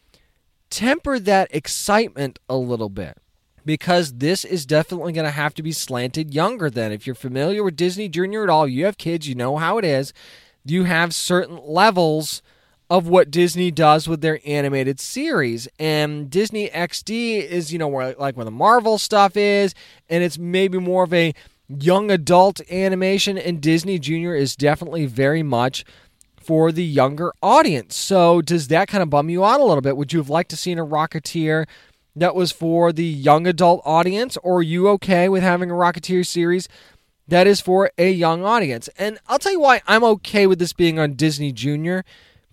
temper 0.71 1.19
that 1.19 1.53
excitement 1.53 2.39
a 2.49 2.57
little 2.57 2.89
bit? 2.89 3.17
Because 3.63 4.13
this 4.13 4.43
is 4.43 4.65
definitely 4.65 5.13
going 5.13 5.25
to 5.25 5.31
have 5.31 5.55
to 5.55 5.63
be 5.63 5.71
slanted 5.71 6.33
younger 6.33 6.69
than. 6.69 6.91
If 6.91 7.07
you're 7.07 7.15
familiar 7.15 7.63
with 7.63 7.75
Disney 7.75 8.09
Junior 8.09 8.43
at 8.43 8.49
all, 8.49 8.67
you 8.67 8.85
have 8.85 8.97
kids, 8.97 9.27
you 9.27 9.33
know 9.33 9.57
how 9.57 9.77
it 9.77 9.85
is. 9.85 10.13
You 10.63 10.83
have 10.83 11.15
certain 11.15 11.59
levels 11.63 12.41
of 12.89 13.07
what 13.07 13.31
Disney 13.31 13.71
does 13.71 14.07
with 14.07 14.21
their 14.21 14.39
animated 14.45 14.99
series. 14.99 15.67
And 15.79 16.29
Disney 16.29 16.69
XD 16.69 17.43
is, 17.43 17.73
you 17.73 17.79
know, 17.79 17.87
where 17.87 18.13
like 18.15 18.35
where 18.35 18.45
the 18.45 18.51
Marvel 18.51 18.97
stuff 18.97 19.35
is, 19.35 19.73
and 20.09 20.23
it's 20.23 20.37
maybe 20.37 20.77
more 20.77 21.03
of 21.03 21.13
a 21.13 21.33
young 21.67 22.11
adult 22.11 22.61
animation, 22.71 23.37
and 23.37 23.61
Disney 23.61 23.97
Junior 23.97 24.35
is 24.35 24.55
definitely 24.55 25.05
very 25.05 25.43
much 25.43 25.83
for 26.39 26.71
the 26.71 26.83
younger 26.83 27.33
audience. 27.41 27.95
So 27.95 28.41
does 28.41 28.67
that 28.67 28.87
kind 28.87 29.01
of 29.01 29.09
bum 29.09 29.29
you 29.29 29.43
out 29.43 29.59
a 29.59 29.63
little 29.63 29.81
bit? 29.81 29.97
Would 29.97 30.13
you 30.13 30.19
have 30.19 30.29
liked 30.29 30.51
to 30.51 30.57
seen 30.57 30.77
a 30.77 30.85
Rocketeer 30.85 31.65
that 32.15 32.35
was 32.35 32.51
for 32.51 32.93
the 32.93 33.03
young 33.03 33.47
adult 33.47 33.81
audience, 33.83 34.37
or 34.37 34.57
are 34.57 34.61
you 34.61 34.87
okay 34.89 35.27
with 35.27 35.41
having 35.41 35.71
a 35.71 35.73
Rocketeer 35.73 36.25
series 36.25 36.69
that 37.27 37.47
is 37.47 37.61
for 37.61 37.89
a 37.97 38.11
young 38.11 38.45
audience? 38.45 38.87
And 38.99 39.17
I'll 39.27 39.39
tell 39.39 39.53
you 39.53 39.59
why 39.59 39.81
I'm 39.87 40.03
okay 40.03 40.45
with 40.45 40.59
this 40.59 40.71
being 40.71 40.99
on 40.99 41.13
Disney 41.13 41.51
Junior 41.51 42.05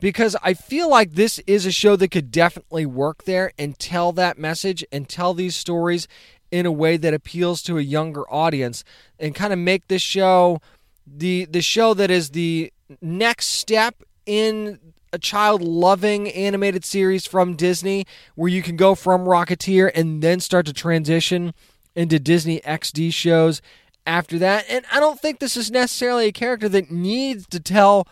because 0.03 0.35
I 0.43 0.55
feel 0.55 0.91
like 0.91 1.13
this 1.13 1.39
is 1.47 1.65
a 1.65 1.71
show 1.71 1.95
that 1.95 2.09
could 2.09 2.33
definitely 2.33 2.85
work 2.85 3.23
there 3.23 3.53
and 3.57 3.79
tell 3.79 4.11
that 4.15 4.37
message 4.37 4.85
and 4.91 5.09
tell 5.09 5.33
these 5.33 5.55
stories 5.55 6.09
in 6.51 6.67
a 6.67 6.73
way 6.73 6.97
that 6.97 7.15
appeals 7.15 7.63
to 7.63 7.79
a 7.79 7.83
younger 7.83 8.29
audience 8.29 8.83
and 9.21 9.33
kind 9.33 9.53
of 9.53 9.61
make 9.61 9.87
this 9.87 10.03
show 10.03 10.61
the 11.07 11.45
the 11.45 11.63
show 11.63 11.95
that 11.95 12.11
is 12.11 12.31
the 12.31 12.73
next 13.01 13.47
step 13.47 14.03
in 14.27 14.81
a 15.13 15.19
child 15.21 15.63
loving 15.63 16.29
animated 16.31 16.85
series 16.85 17.25
from 17.25 17.55
Disney 17.55 18.05
where 18.35 18.51
you 18.51 18.61
can 18.61 18.75
go 18.75 18.97
from 18.97 19.25
Rocketeer 19.25 19.93
and 19.95 20.21
then 20.21 20.41
start 20.41 20.67
to 20.67 20.73
transition 20.73 21.55
into 21.95 22.19
Disney 22.19 22.59
XD 22.61 23.15
shows 23.15 23.63
after 24.05 24.37
that. 24.41 24.65
And 24.69 24.85
I 24.91 24.99
don't 24.99 25.21
think 25.21 25.39
this 25.39 25.57
is 25.57 25.71
necessarily 25.71 26.27
a 26.27 26.33
character 26.33 26.69
that 26.71 26.91
needs 26.91 27.47
to 27.49 27.61
tell 27.61 28.09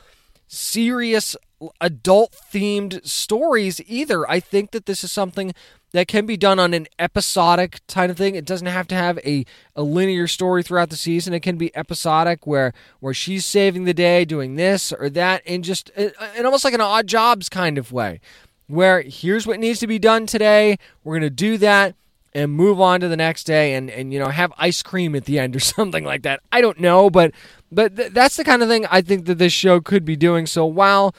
serious 0.47 1.37
adult 1.81 2.35
themed 2.53 3.07
stories 3.07 3.81
either. 3.87 4.29
I 4.31 4.41
think 4.41 4.71
that 4.73 4.87
this 4.87 5.05
is 5.05 5.13
something 5.13 5.53
that 5.93 6.09
can 6.09 6.25
be 6.25 6.37
done 6.37 6.59
on 6.59 6.73
an 6.73 6.87
episodic 6.99 7.81
kind 7.89 8.11
of 8.11 8.17
thing. 8.17 8.35
It 8.35 8.45
doesn't 8.45 8.67
have 8.67 8.87
to 8.89 8.95
have 8.95 9.19
a, 9.19 9.45
a 9.75 9.83
linear 9.83 10.27
story 10.27 10.63
throughout 10.63 10.91
the 10.91 10.97
season. 10.97 11.35
It 11.35 11.41
can 11.41 11.57
be 11.57 11.75
episodic 11.77 12.47
where 12.47 12.73
where 13.01 13.15
she's 13.15 13.45
saving 13.45 13.85
the 13.85 13.95
day, 13.95 14.25
doing 14.25 14.57
this 14.57 14.93
or 14.93 15.11
that, 15.11 15.45
in 15.47 15.63
just 15.63 15.91
in 15.91 16.13
almost 16.45 16.65
like 16.65 16.75
an 16.75 16.81
odd 16.81 17.07
jobs 17.07 17.49
kind 17.49 17.79
of 17.79 17.93
way. 17.93 18.21
Where 18.69 19.03
here's 19.03 19.47
what 19.47 19.59
needs 19.59 19.81
to 19.81 19.87
be 19.87 19.99
done 19.99 20.27
today. 20.27 20.79
We're 21.03 21.17
gonna 21.17 21.31
do 21.31 21.59
that 21.59 21.97
and 22.33 22.53
move 22.53 22.81
on 22.81 23.01
to 23.01 23.09
the 23.09 23.17
next 23.17 23.45
day 23.45 23.75
and, 23.75 23.91
and 23.91 24.13
you 24.13 24.19
know 24.21 24.29
have 24.29 24.53
ice 24.57 24.83
cream 24.83 25.17
at 25.17 25.25
the 25.25 25.39
end 25.39 25.57
or 25.57 25.61
something 25.61 26.05
like 26.05 26.23
that. 26.23 26.41
I 26.53 26.61
don't 26.61 26.79
know, 26.79 27.11
but 27.11 27.33
but 27.73 27.97
th- 27.97 28.13
that's 28.13 28.37
the 28.37 28.45
kind 28.45 28.63
of 28.63 28.69
thing 28.69 28.87
I 28.87 29.03
think 29.03 29.27
that 29.27 29.39
this 29.39 29.53
show 29.53 29.81
could 29.81 30.05
be 30.05 30.17
doing. 30.17 30.47
So 30.47 30.65
while 30.65 31.15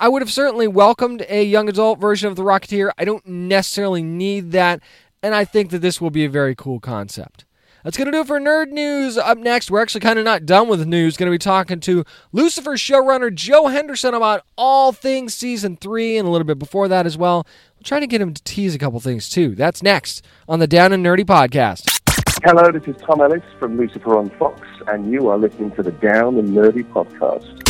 I 0.00 0.08
would 0.08 0.22
have 0.22 0.30
certainly 0.30 0.68
welcomed 0.68 1.26
a 1.28 1.42
young 1.42 1.68
adult 1.68 1.98
version 1.98 2.28
of 2.28 2.36
The 2.36 2.44
Rocketeer. 2.44 2.92
I 2.96 3.04
don't 3.04 3.26
necessarily 3.26 4.02
need 4.02 4.52
that, 4.52 4.80
and 5.24 5.34
I 5.34 5.44
think 5.44 5.70
that 5.70 5.80
this 5.80 6.00
will 6.00 6.10
be 6.10 6.24
a 6.24 6.30
very 6.30 6.54
cool 6.54 6.78
concept. 6.78 7.44
That's 7.82 7.96
going 7.96 8.06
to 8.06 8.12
do 8.12 8.20
it 8.20 8.26
for 8.28 8.38
Nerd 8.38 8.70
News. 8.70 9.18
Up 9.18 9.38
next, 9.38 9.70
we're 9.70 9.82
actually 9.82 10.02
kind 10.02 10.18
of 10.18 10.24
not 10.24 10.46
done 10.46 10.68
with 10.68 10.86
news. 10.86 11.16
Going 11.16 11.30
to 11.30 11.34
be 11.34 11.38
talking 11.38 11.80
to 11.80 12.04
Lucifer 12.32 12.72
showrunner 12.72 13.34
Joe 13.34 13.68
Henderson 13.68 14.14
about 14.14 14.42
all 14.56 14.92
things 14.92 15.34
season 15.34 15.76
three 15.76 16.16
and 16.16 16.28
a 16.28 16.30
little 16.30 16.46
bit 16.46 16.58
before 16.58 16.86
that 16.88 17.06
as 17.06 17.18
well. 17.18 17.46
We'll 17.74 17.84
try 17.84 17.98
to 17.98 18.06
get 18.06 18.20
him 18.20 18.34
to 18.34 18.42
tease 18.42 18.74
a 18.74 18.78
couple 18.78 19.00
things 19.00 19.28
too. 19.28 19.54
That's 19.56 19.82
next 19.82 20.24
on 20.48 20.60
the 20.60 20.66
Down 20.66 20.92
and 20.92 21.04
Nerdy 21.04 21.24
podcast. 21.24 21.98
Hello, 22.44 22.70
this 22.70 22.86
is 22.86 23.00
Tom 23.02 23.20
Ellis 23.20 23.42
from 23.58 23.76
Lucifer 23.76 24.16
on 24.16 24.30
Fox, 24.30 24.60
and 24.86 25.10
you 25.10 25.28
are 25.28 25.38
listening 25.38 25.72
to 25.72 25.82
the 25.82 25.92
Down 25.92 26.38
and 26.38 26.50
Nerdy 26.50 26.84
podcast. 26.84 27.67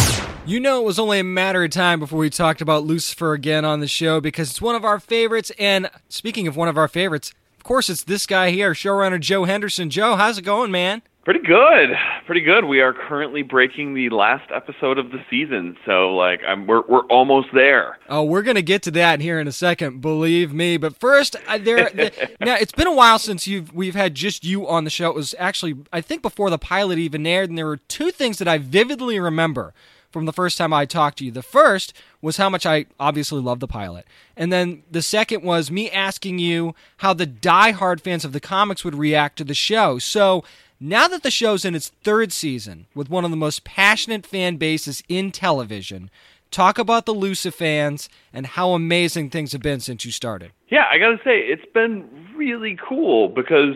You 0.49 0.61
know, 0.61 0.81
it 0.81 0.87
was 0.87 0.99
only 0.99 1.19
a 1.19 1.25
matter 1.25 1.63
of 1.63 1.71
time 1.73 2.01
before 2.01 2.21
we 2.21 2.31
talked 2.31 2.63
about 2.63 2.83
Lucifer 2.83 3.35
again 3.35 3.67
on 3.67 3.81
the 3.81 3.87
show 3.87 4.19
because 4.19 4.49
it's 4.49 4.63
one 4.63 4.75
of 4.75 4.83
our 4.83 4.99
favorites. 4.99 5.53
And 5.59 5.91
speaking 6.09 6.47
of 6.47 6.57
one 6.57 6.69
of 6.69 6.79
our 6.79 6.89
favorites, 6.89 7.35
of 7.59 7.65
course, 7.65 7.91
it's 7.91 8.03
this 8.05 8.25
guy 8.25 8.51
here, 8.51 8.73
showrunner 8.73 9.21
Joe 9.21 9.45
Henderson. 9.45 9.91
Joe, 9.91 10.17
how's 10.17 10.39
it 10.39 10.47
going, 10.47 10.71
man? 10.71 11.03
Pretty 11.27 11.47
good, 11.47 11.91
pretty 12.25 12.41
good. 12.41 12.65
We 12.65 12.81
are 12.81 12.95
currently 12.95 13.43
breaking 13.43 13.93
the 13.93 14.09
last 14.09 14.51
episode 14.51 14.97
of 14.97 15.11
the 15.11 15.23
season, 15.29 15.77
so 15.85 16.17
like 16.17 16.41
I'm 16.49 16.67
we're 16.67 16.81
we're 16.89 17.05
almost 17.09 17.49
there. 17.53 17.99
Oh, 18.09 18.25
we're 18.25 18.41
gonna 18.41 18.63
get 18.63 18.81
to 18.85 18.91
that 18.93 19.21
here 19.21 19.39
in 19.39 19.47
a 19.47 19.53
second, 19.53 20.01
believe 20.01 20.55
me. 20.55 20.79
But 20.79 20.97
first, 20.97 21.37
uh, 21.47 21.59
there 21.59 21.91
the, 21.93 22.31
now 22.41 22.55
it's 22.55 22.73
been 22.73 22.87
a 22.87 22.95
while 22.95 23.19
since 23.19 23.47
you've 23.47 23.75
we've 23.75 23.95
had 23.95 24.15
just 24.15 24.43
you 24.43 24.67
on 24.67 24.85
the 24.85 24.91
show. 24.91 25.11
It 25.11 25.15
was 25.15 25.35
actually 25.39 25.77
I 25.93 26.01
think 26.01 26.23
before 26.23 26.49
the 26.49 26.57
pilot 26.57 26.99
even 26.99 27.27
aired, 27.27 27.51
and 27.51 27.59
there 27.59 27.67
were 27.67 27.77
two 27.77 28.11
things 28.11 28.39
that 28.39 28.49
I 28.49 28.57
vividly 28.57 29.21
remember 29.21 29.75
from 30.11 30.25
the 30.27 30.33
first 30.33 30.59
time 30.59 30.73
I 30.73 30.87
talked 30.87 31.19
to 31.19 31.25
you. 31.25 31.31
The 31.31 31.43
first 31.43 31.93
was 32.21 32.37
how 32.37 32.49
much 32.49 32.65
I 32.67 32.87
obviously 32.99 33.41
love 33.41 33.61
the 33.61 33.69
pilot. 33.69 34.07
And 34.37 34.53
then 34.53 34.83
the 34.91 35.03
second 35.03 35.43
was 35.43 35.71
me 35.71 35.91
asking 35.91 36.39
you 36.39 36.75
how 36.99 37.13
the 37.13 37.27
die-hard 37.27 38.01
fans 38.01 38.25
of 38.25 38.33
the 38.33 38.41
comics 38.41 38.85
would 38.85 38.95
react 38.95 39.39
to 39.39 39.45
the 39.45 39.55
show. 39.55 39.99
So 39.99 40.45
now 40.81 41.09
that 41.09 41.23
the 41.23 41.31
show's 41.31 41.65
in 41.65 41.75
its 41.75 41.89
third 42.03 42.33
season 42.33 42.87
with 42.95 43.11
one 43.11 43.25
of 43.25 43.31
the 43.31 43.37
most 43.37 43.65
passionate 43.65 44.27
fan 44.27 44.57
bases 44.57 45.03
in 45.09 45.33
television, 45.33 46.11
talk 46.51 46.79
about 46.79 47.05
the 47.05 47.13
Lucifer 47.15 47.57
fans 47.57 48.09
and 48.33 48.47
how 48.47 48.71
amazing 48.71 49.31
things 49.31 49.53
have 49.53 49.63
been 49.63 49.81
since 49.81 50.05
you 50.05 50.13
started. 50.13 50.53
Yeah, 50.69 50.87
I 50.91 50.99
gotta 50.99 51.19
say, 51.25 51.41
it's 51.41 51.71
been 51.73 52.09
really 52.35 52.79
cool 52.89 53.29
because 53.29 53.75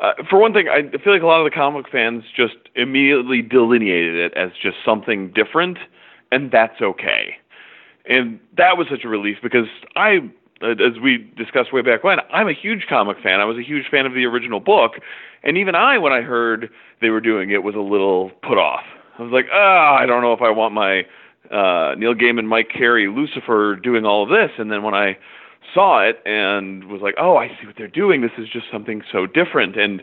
uh, 0.00 0.14
for 0.28 0.38
one 0.38 0.52
thing, 0.52 0.68
I 0.68 0.82
feel 0.98 1.12
like 1.12 1.22
a 1.22 1.26
lot 1.26 1.40
of 1.40 1.44
the 1.44 1.54
comic 1.54 1.88
fans 1.88 2.24
just 2.34 2.56
immediately 2.74 3.42
delineated 3.42 4.16
it 4.16 4.34
as 4.34 4.50
just 4.60 4.76
something 4.84 5.32
different, 5.32 5.78
and 6.30 6.50
that's 6.50 6.80
okay. 6.80 7.36
And 8.08 8.40
that 8.56 8.76
was 8.76 8.86
such 8.90 9.04
a 9.04 9.08
relief 9.08 9.38
because 9.42 9.66
I, 9.94 10.18
as 10.62 10.98
we 11.02 11.30
discussed 11.36 11.72
way 11.72 11.82
back 11.82 12.02
when, 12.02 12.18
I'm 12.32 12.48
a 12.48 12.54
huge 12.54 12.86
comic 12.88 13.18
fan. 13.22 13.40
I 13.40 13.44
was 13.44 13.58
a 13.58 13.62
huge 13.62 13.86
fan 13.90 14.06
of 14.06 14.14
the 14.14 14.24
original 14.24 14.60
book, 14.60 14.92
and 15.42 15.56
even 15.56 15.74
I, 15.74 15.98
when 15.98 16.12
I 16.12 16.22
heard 16.22 16.70
they 17.00 17.10
were 17.10 17.20
doing 17.20 17.50
it, 17.50 17.62
was 17.62 17.74
a 17.74 17.80
little 17.80 18.30
put 18.42 18.58
off. 18.58 18.84
I 19.18 19.22
was 19.22 19.32
like, 19.32 19.46
ah, 19.52 19.92
oh, 19.92 20.02
I 20.02 20.06
don't 20.06 20.22
know 20.22 20.32
if 20.32 20.40
I 20.40 20.50
want 20.50 20.74
my 20.74 21.02
uh, 21.50 21.94
Neil 21.96 22.14
Gaiman, 22.14 22.46
Mike 22.46 22.70
Carey, 22.70 23.08
Lucifer 23.08 23.76
doing 23.76 24.06
all 24.06 24.22
of 24.22 24.30
this. 24.30 24.50
And 24.58 24.72
then 24.72 24.82
when 24.82 24.94
I 24.94 25.18
saw 25.74 26.02
it 26.02 26.20
and 26.24 26.84
was 26.84 27.02
like, 27.02 27.14
oh, 27.18 27.36
I 27.36 27.48
see 27.48 27.66
what 27.66 27.76
they're 27.76 27.88
doing. 27.88 28.22
This 28.22 28.32
is 28.38 28.48
just 28.48 28.66
something 28.72 29.02
so 29.12 29.26
different. 29.26 29.76
And 29.76 30.02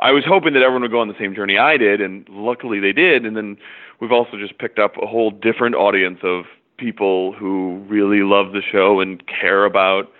I 0.00 0.12
was 0.12 0.24
hoping 0.26 0.54
that 0.54 0.62
everyone 0.62 0.82
would 0.82 0.90
go 0.90 1.00
on 1.00 1.08
the 1.08 1.18
same 1.18 1.34
journey 1.34 1.58
I 1.58 1.76
did, 1.76 2.00
and 2.00 2.26
luckily 2.30 2.80
they 2.80 2.92
did. 2.92 3.26
And 3.26 3.36
then 3.36 3.56
we've 4.00 4.12
also 4.12 4.38
just 4.38 4.58
picked 4.58 4.78
up 4.78 4.96
a 5.00 5.06
whole 5.06 5.30
different 5.30 5.74
audience 5.74 6.20
of 6.22 6.44
people 6.78 7.32
who 7.32 7.84
really 7.88 8.22
love 8.22 8.52
the 8.52 8.62
show 8.62 9.00
and 9.00 9.22
care 9.26 9.64
about 9.64 10.10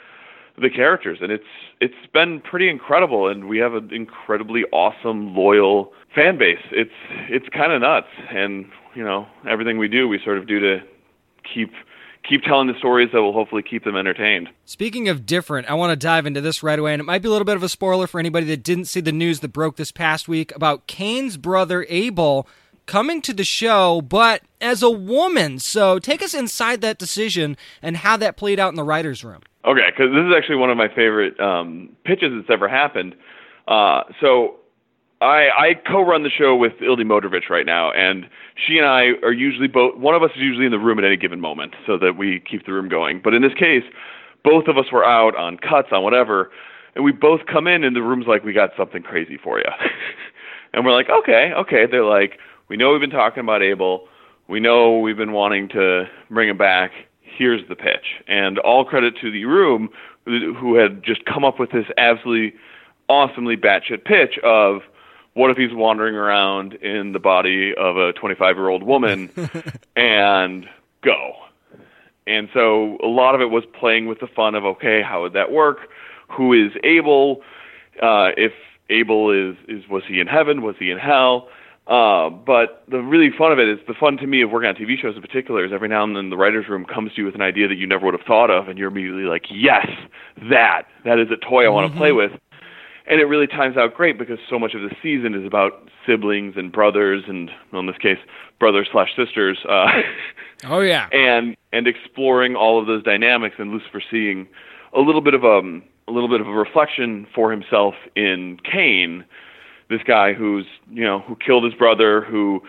the 0.60 0.68
characters 0.68 1.18
and 1.22 1.32
it's 1.32 1.44
it's 1.80 2.06
been 2.12 2.38
pretty 2.40 2.68
incredible 2.68 3.26
and 3.28 3.48
we 3.48 3.56
have 3.56 3.72
an 3.72 3.88
incredibly 3.92 4.64
awesome 4.72 5.34
loyal 5.34 5.90
fan 6.14 6.36
base 6.36 6.60
it's 6.70 6.90
it's 7.30 7.48
kind 7.48 7.72
of 7.72 7.80
nuts 7.80 8.08
and 8.30 8.66
you 8.94 9.02
know 9.02 9.26
everything 9.48 9.78
we 9.78 9.88
do 9.88 10.06
we 10.06 10.20
sort 10.22 10.36
of 10.36 10.46
do 10.46 10.60
to 10.60 10.78
keep 11.42 11.72
keep 12.28 12.42
telling 12.42 12.68
the 12.68 12.78
stories 12.78 13.10
that 13.12 13.20
will 13.20 13.32
hopefully 13.32 13.62
keep 13.62 13.84
them 13.84 13.96
entertained. 13.96 14.48
Speaking 14.64 15.08
of 15.08 15.26
different, 15.26 15.68
I 15.68 15.74
want 15.74 15.90
to 15.90 15.96
dive 15.96 16.26
into 16.26 16.40
this 16.40 16.62
right 16.62 16.78
away, 16.78 16.92
and 16.92 17.00
it 17.00 17.04
might 17.04 17.22
be 17.22 17.28
a 17.28 17.30
little 17.30 17.44
bit 17.44 17.56
of 17.56 17.62
a 17.62 17.68
spoiler 17.68 18.06
for 18.06 18.20
anybody 18.20 18.46
that 18.46 18.62
didn't 18.62 18.84
see 18.86 19.00
the 19.00 19.12
news 19.12 19.40
that 19.40 19.48
broke 19.48 19.76
this 19.76 19.92
past 19.92 20.28
week 20.28 20.54
about 20.54 20.86
Cain's 20.86 21.36
brother 21.36 21.86
Abel 21.88 22.46
coming 22.86 23.22
to 23.22 23.32
the 23.32 23.44
show, 23.44 24.00
but 24.00 24.42
as 24.60 24.82
a 24.82 24.90
woman. 24.90 25.58
So 25.58 25.98
take 25.98 26.22
us 26.22 26.34
inside 26.34 26.80
that 26.80 26.98
decision 26.98 27.56
and 27.82 27.96
how 27.96 28.16
that 28.18 28.36
played 28.36 28.58
out 28.58 28.70
in 28.70 28.74
the 28.74 28.84
writers' 28.84 29.24
room. 29.24 29.42
Okay, 29.64 29.88
because 29.90 30.12
this 30.12 30.24
is 30.24 30.32
actually 30.36 30.56
one 30.56 30.70
of 30.70 30.76
my 30.76 30.88
favorite 30.88 31.38
um, 31.38 31.90
pitches 32.04 32.32
that's 32.34 32.50
ever 32.50 32.68
happened. 32.68 33.14
Uh, 33.68 34.04
so 34.20 34.56
I, 35.20 35.48
I 35.50 35.74
co-run 35.86 36.22
the 36.22 36.30
show 36.30 36.56
with 36.56 36.72
Ildi 36.80 37.02
Modrovich 37.02 37.50
right 37.50 37.66
now, 37.66 37.92
and 37.92 38.26
she 38.54 38.78
and 38.78 38.86
I 38.86 39.10
are 39.22 39.32
usually 39.32 39.68
both. 39.68 39.96
One 39.96 40.14
of 40.14 40.22
us 40.22 40.30
is 40.34 40.40
usually 40.40 40.64
in 40.64 40.72
the 40.72 40.78
room 40.78 40.98
at 40.98 41.04
any 41.04 41.16
given 41.16 41.40
moment, 41.40 41.74
so 41.86 41.98
that 41.98 42.16
we 42.16 42.40
keep 42.40 42.64
the 42.64 42.72
room 42.72 42.88
going. 42.88 43.20
But 43.22 43.34
in 43.34 43.42
this 43.42 43.52
case, 43.52 43.84
both 44.42 44.66
of 44.66 44.78
us 44.78 44.86
were 44.90 45.04
out 45.04 45.36
on 45.36 45.58
cuts 45.58 45.88
on 45.92 46.02
whatever, 46.02 46.50
and 46.94 47.04
we 47.04 47.12
both 47.12 47.40
come 47.52 47.66
in, 47.66 47.84
and 47.84 47.94
the 47.94 48.02
room's 48.02 48.26
like, 48.26 48.44
"We 48.44 48.54
got 48.54 48.70
something 48.78 49.02
crazy 49.02 49.36
for 49.36 49.58
you," 49.58 49.66
and 50.72 50.86
we're 50.86 50.92
like, 50.92 51.10
"Okay, 51.10 51.52
okay." 51.54 51.84
They're 51.84 52.04
like, 52.04 52.38
"We 52.68 52.78
know 52.78 52.92
we've 52.92 53.00
been 53.00 53.10
talking 53.10 53.42
about 53.42 53.62
Abel. 53.62 54.08
We 54.48 54.58
know 54.58 54.98
we've 54.98 55.18
been 55.18 55.32
wanting 55.32 55.68
to 55.70 56.04
bring 56.30 56.48
him 56.48 56.56
back. 56.56 56.92
Here's 57.20 57.66
the 57.68 57.76
pitch." 57.76 58.22
And 58.26 58.58
all 58.58 58.86
credit 58.86 59.18
to 59.20 59.30
the 59.30 59.44
room 59.44 59.90
who 60.24 60.76
had 60.76 61.02
just 61.02 61.26
come 61.26 61.44
up 61.44 61.60
with 61.60 61.72
this 61.72 61.86
absolutely 61.98 62.54
awesomely 63.10 63.56
batshit 63.56 64.04
pitch 64.04 64.38
of 64.44 64.80
what 65.40 65.50
if 65.50 65.56
he's 65.56 65.72
wandering 65.72 66.14
around 66.14 66.74
in 66.74 67.12
the 67.12 67.18
body 67.18 67.72
of 67.74 67.96
a 67.96 68.12
25 68.12 68.56
year 68.56 68.68
old 68.68 68.82
woman 68.82 69.30
and 69.96 70.68
go? 71.02 71.32
And 72.26 72.50
so 72.52 72.98
a 73.02 73.06
lot 73.06 73.34
of 73.34 73.40
it 73.40 73.46
was 73.46 73.64
playing 73.78 74.06
with 74.06 74.20
the 74.20 74.26
fun 74.26 74.54
of 74.54 74.64
okay 74.66 75.00
how 75.02 75.22
would 75.22 75.32
that 75.32 75.50
work? 75.50 75.88
Who 76.28 76.52
is 76.52 76.72
Abel? 76.84 77.40
Uh 78.02 78.32
if 78.36 78.52
Abel 78.90 79.30
is 79.30 79.56
is 79.66 79.88
was 79.88 80.02
he 80.06 80.20
in 80.20 80.26
heaven? 80.26 80.60
Was 80.60 80.76
he 80.78 80.90
in 80.90 80.98
hell? 80.98 81.48
Uh, 81.86 82.30
but 82.30 82.84
the 82.88 82.98
really 82.98 83.30
fun 83.36 83.50
of 83.50 83.58
it 83.58 83.66
is 83.66 83.78
the 83.88 83.94
fun 83.94 84.16
to 84.18 84.26
me 84.26 84.42
of 84.42 84.50
working 84.50 84.68
on 84.68 84.76
TV 84.76 84.96
shows 84.96 85.16
in 85.16 85.22
particular 85.22 85.64
is 85.64 85.72
every 85.72 85.88
now 85.88 86.04
and 86.04 86.14
then 86.14 86.30
the 86.30 86.36
writers' 86.36 86.68
room 86.68 86.84
comes 86.84 87.12
to 87.14 87.22
you 87.22 87.24
with 87.24 87.34
an 87.34 87.40
idea 87.40 87.66
that 87.66 87.74
you 87.74 87.86
never 87.86 88.04
would 88.04 88.14
have 88.14 88.24
thought 88.24 88.48
of, 88.48 88.68
and 88.68 88.78
you're 88.78 88.86
immediately 88.86 89.24
like, 89.24 89.46
yes, 89.50 89.88
that 90.50 90.82
that 91.04 91.18
is 91.18 91.28
a 91.32 91.36
toy 91.36 91.64
I 91.64 91.68
want 91.68 91.86
to 91.86 91.90
mm-hmm. 91.90 91.98
play 91.98 92.12
with 92.12 92.32
and 93.10 93.20
it 93.20 93.24
really 93.24 93.46
times 93.46 93.76
out 93.76 93.94
great 93.94 94.18
because 94.18 94.38
so 94.48 94.58
much 94.58 94.74
of 94.74 94.80
the 94.82 94.94
season 95.02 95.34
is 95.34 95.44
about 95.44 95.88
siblings 96.06 96.54
and 96.56 96.72
brothers 96.72 97.24
and 97.26 97.50
well, 97.72 97.80
in 97.80 97.86
this 97.86 97.98
case 97.98 98.18
brothers 98.58 98.88
slash 98.90 99.14
sisters 99.16 99.58
uh 99.68 100.02
oh 100.66 100.80
yeah 100.80 101.08
and 101.12 101.56
and 101.72 101.86
exploring 101.86 102.56
all 102.56 102.80
of 102.80 102.86
those 102.86 103.02
dynamics 103.02 103.56
and 103.58 103.70
lucifer 103.70 104.02
seeing 104.10 104.46
a 104.92 105.00
little 105.00 105.20
bit 105.20 105.34
of 105.34 105.44
a 105.44 105.58
um, 105.58 105.82
a 106.08 106.12
little 106.12 106.28
bit 106.28 106.40
of 106.40 106.48
a 106.48 106.52
reflection 106.52 107.26
for 107.34 107.50
himself 107.50 107.94
in 108.16 108.58
Cain, 108.64 109.24
this 109.88 110.02
guy 110.02 110.32
who's 110.32 110.66
you 110.90 111.04
know 111.04 111.20
who 111.20 111.36
killed 111.36 111.64
his 111.64 111.74
brother, 111.74 112.22
who 112.22 112.62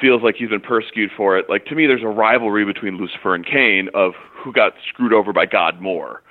feels 0.00 0.22
like 0.22 0.34
he's 0.36 0.48
been 0.48 0.60
persecuted 0.60 1.10
for 1.16 1.38
it. 1.38 1.48
Like 1.48 1.66
to 1.66 1.74
me, 1.74 1.86
there's 1.86 2.02
a 2.02 2.08
rivalry 2.08 2.64
between 2.64 2.96
Lucifer 2.96 3.34
and 3.34 3.46
Cain 3.46 3.88
of 3.94 4.14
who 4.32 4.52
got 4.52 4.74
screwed 4.88 5.12
over 5.12 5.32
by 5.32 5.46
God 5.46 5.80
more, 5.80 6.22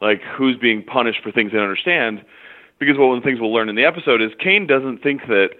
like 0.00 0.22
who's 0.22 0.56
being 0.56 0.82
punished 0.82 1.22
for 1.22 1.30
things 1.30 1.52
they 1.52 1.58
don't 1.58 1.68
understand 1.68 2.24
because 2.78 2.96
one 2.96 3.16
of 3.16 3.22
the 3.22 3.26
things 3.26 3.40
we'll 3.40 3.52
learn 3.52 3.68
in 3.68 3.76
the 3.76 3.84
episode 3.84 4.22
is 4.22 4.30
Cain 4.38 4.66
doesn't 4.66 5.02
think 5.02 5.22
that 5.28 5.50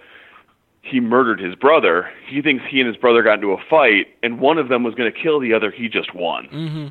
he 0.81 0.99
murdered 0.99 1.39
his 1.39 1.55
brother. 1.55 2.09
He 2.27 2.41
thinks 2.41 2.63
he 2.69 2.79
and 2.79 2.87
his 2.87 2.97
brother 2.97 3.21
got 3.21 3.35
into 3.35 3.51
a 3.51 3.57
fight, 3.69 4.07
and 4.23 4.39
one 4.39 4.57
of 4.57 4.69
them 4.69 4.83
was 4.83 4.95
going 4.95 5.11
to 5.11 5.17
kill 5.17 5.39
the 5.39 5.53
other. 5.53 5.71
He 5.71 5.89
just 5.89 6.15
won. 6.15 6.45
Mm-hmm. 6.47 6.87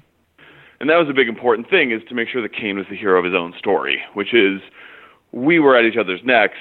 And 0.80 0.90
that 0.90 0.96
was 0.96 1.08
a 1.08 1.12
big 1.12 1.28
important 1.28 1.68
thing 1.68 1.90
is 1.90 2.02
to 2.08 2.14
make 2.14 2.28
sure 2.28 2.40
that 2.42 2.52
Cain 2.52 2.76
was 2.76 2.86
the 2.88 2.96
hero 2.96 3.18
of 3.18 3.24
his 3.24 3.34
own 3.34 3.52
story, 3.58 4.00
which 4.14 4.32
is 4.32 4.60
we 5.32 5.58
were 5.58 5.76
at 5.76 5.84
each 5.84 5.96
other's 5.96 6.20
necks. 6.24 6.58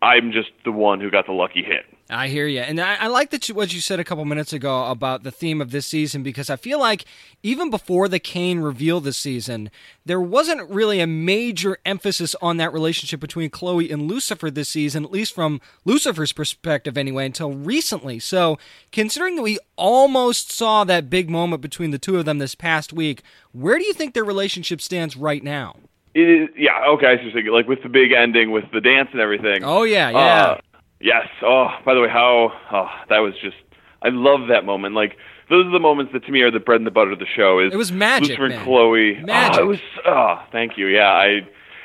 I'm 0.00 0.32
just 0.32 0.50
the 0.64 0.72
one 0.72 1.00
who 1.00 1.10
got 1.10 1.26
the 1.26 1.32
lucky 1.32 1.62
hit. 1.62 1.84
I 2.10 2.28
hear 2.28 2.46
you, 2.46 2.60
and 2.60 2.80
I, 2.80 2.94
I 2.94 3.06
like 3.08 3.28
that 3.30 3.50
you, 3.50 3.54
what 3.54 3.74
you 3.74 3.82
said 3.82 4.00
a 4.00 4.04
couple 4.04 4.24
minutes 4.24 4.54
ago 4.54 4.86
about 4.86 5.24
the 5.24 5.30
theme 5.30 5.60
of 5.60 5.72
this 5.72 5.86
season 5.86 6.22
because 6.22 6.48
I 6.48 6.56
feel 6.56 6.80
like 6.80 7.04
even 7.42 7.68
before 7.68 8.08
the 8.08 8.18
Cain 8.18 8.60
reveal 8.60 9.00
this 9.00 9.18
season, 9.18 9.70
there 10.06 10.20
wasn't 10.20 10.70
really 10.70 11.00
a 11.00 11.06
major 11.06 11.76
emphasis 11.84 12.34
on 12.40 12.56
that 12.56 12.72
relationship 12.72 13.20
between 13.20 13.50
Chloe 13.50 13.90
and 13.90 14.08
Lucifer 14.08 14.50
this 14.50 14.70
season, 14.70 15.04
at 15.04 15.10
least 15.10 15.34
from 15.34 15.60
Lucifer's 15.84 16.32
perspective 16.32 16.96
anyway, 16.96 17.26
until 17.26 17.52
recently. 17.52 18.18
So, 18.18 18.58
considering 18.90 19.36
that 19.36 19.42
we 19.42 19.58
almost 19.76 20.50
saw 20.50 20.84
that 20.84 21.10
big 21.10 21.28
moment 21.28 21.60
between 21.60 21.90
the 21.90 21.98
two 21.98 22.16
of 22.16 22.24
them 22.24 22.38
this 22.38 22.54
past 22.54 22.90
week, 22.90 23.22
where 23.52 23.78
do 23.78 23.84
you 23.84 23.92
think 23.92 24.14
their 24.14 24.24
relationship 24.24 24.80
stands 24.80 25.14
right 25.14 25.44
now? 25.44 25.76
Is, 26.14 26.48
yeah, 26.56 26.86
okay. 26.88 27.06
I 27.06 27.22
was 27.22 27.34
thinking, 27.34 27.52
like 27.52 27.68
with 27.68 27.82
the 27.82 27.90
big 27.90 28.12
ending, 28.12 28.50
with 28.50 28.64
the 28.72 28.80
dance 28.80 29.10
and 29.12 29.20
everything. 29.20 29.62
Oh 29.62 29.82
yeah, 29.82 30.08
yeah. 30.08 30.16
Uh, 30.18 30.60
Yes. 31.00 31.28
Oh, 31.42 31.68
by 31.84 31.94
the 31.94 32.00
way, 32.00 32.08
how 32.08 32.52
oh, 32.72 32.88
that 33.08 33.18
was 33.18 33.34
just 33.42 33.56
I 34.02 34.08
love 34.10 34.48
that 34.48 34.64
moment. 34.64 34.94
Like 34.94 35.16
those 35.48 35.66
are 35.66 35.70
the 35.70 35.80
moments 35.80 36.12
that 36.12 36.24
to 36.24 36.32
me 36.32 36.42
are 36.42 36.50
the 36.50 36.60
bread 36.60 36.80
and 36.80 36.86
the 36.86 36.90
butter 36.90 37.12
of 37.12 37.18
the 37.18 37.26
show. 37.26 37.58
Is 37.60 37.72
It 37.72 37.76
was 37.76 37.92
magic, 37.92 38.30
Lucifer 38.30 38.48
man. 38.48 38.58
and 38.58 38.64
Chloe. 38.64 39.20
Magic. 39.24 39.60
Oh, 39.60 39.64
it 39.64 39.66
was. 39.66 39.78
Oh, 40.06 40.42
thank 40.52 40.76
you. 40.76 40.86
Yeah, 40.86 41.10
I. 41.10 41.40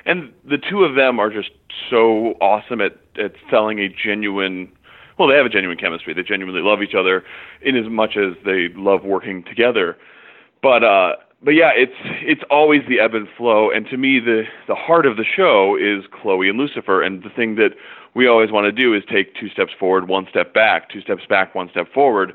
And 0.06 0.34
the 0.44 0.58
two 0.58 0.84
of 0.84 0.96
them 0.96 1.20
are 1.20 1.30
just 1.30 1.52
so 1.90 2.34
awesome 2.42 2.82
at 2.82 2.98
at 3.18 3.34
selling 3.50 3.80
a 3.80 3.90
genuine. 3.90 4.72
Well, 5.18 5.28
they 5.28 5.36
have 5.36 5.46
a 5.46 5.50
genuine 5.50 5.78
chemistry. 5.78 6.14
They 6.14 6.24
genuinely 6.24 6.62
love 6.62 6.82
each 6.82 6.96
other, 6.96 7.24
in 7.62 7.78
as 7.78 7.90
much 7.90 8.18
as 8.18 8.36
they 8.46 8.70
love 8.76 9.04
working 9.04 9.44
together. 9.44 9.96
But 10.62 10.84
uh, 10.84 11.16
but 11.42 11.52
yeah, 11.52 11.72
it's 11.76 11.94
it's 12.22 12.42
always 12.50 12.82
the 12.88 13.00
ebb 13.00 13.14
and 13.14 13.28
flow. 13.38 13.70
And 13.72 13.86
to 13.88 13.98
me, 13.98 14.20
the 14.20 14.44
the 14.68 14.76
heart 14.76 15.06
of 15.06 15.18
the 15.18 15.26
show 15.26 15.78
is 15.78 16.04
Chloe 16.12 16.50
and 16.50 16.58
Lucifer. 16.58 17.02
And 17.02 17.24
the 17.24 17.30
thing 17.30 17.56
that 17.56 17.72
we 18.16 18.28
always 18.28 18.52
want 18.52 18.66
to 18.66 18.72
do 18.72 18.94
is 18.94 19.04
take 19.12 19.36
two 19.36 19.50
steps 19.50 19.72
forward, 19.80 20.08
one 20.08 20.28
step 20.30 20.54
back, 20.54 20.90
two 20.90 21.02
steps 21.02 21.24
back, 21.28 21.56
one 21.56 21.70
step 21.70 21.92
forward. 21.94 22.34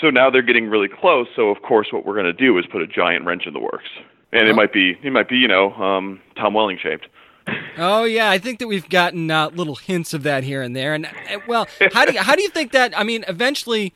So 0.00 0.10
now 0.10 0.30
they're 0.30 0.42
getting 0.42 0.68
really 0.68 0.88
close. 0.88 1.28
So 1.36 1.48
of 1.48 1.62
course, 1.62 1.88
what 1.92 2.06
we're 2.06 2.14
going 2.14 2.26
to 2.26 2.32
do 2.32 2.58
is 2.58 2.64
put 2.66 2.82
a 2.82 2.86
giant 2.86 3.24
wrench 3.24 3.46
in 3.46 3.52
the 3.52 3.60
works. 3.60 3.88
And 4.32 4.48
it 4.48 4.54
might 4.54 4.72
be 4.72 4.98
it 5.02 5.12
might 5.12 5.28
be 5.28 5.36
you 5.36 5.48
know 5.48 5.74
um, 5.74 6.20
Tom 6.36 6.54
Welling 6.54 6.78
shaped. 6.82 7.06
Oh 7.76 8.04
yeah, 8.04 8.30
I 8.30 8.38
think 8.38 8.60
that 8.60 8.68
we've 8.68 8.88
gotten 8.88 9.30
uh, 9.30 9.50
little 9.50 9.74
hints 9.74 10.14
of 10.14 10.22
that 10.22 10.44
here 10.44 10.62
and 10.62 10.74
there. 10.74 10.94
And 10.94 11.06
uh, 11.06 11.38
well, 11.46 11.66
how 11.92 12.04
do 12.04 12.12
you, 12.12 12.20
how 12.20 12.34
do 12.34 12.42
you 12.42 12.48
think 12.48 12.72
that? 12.72 12.98
I 12.98 13.02
mean, 13.02 13.24
eventually, 13.28 13.92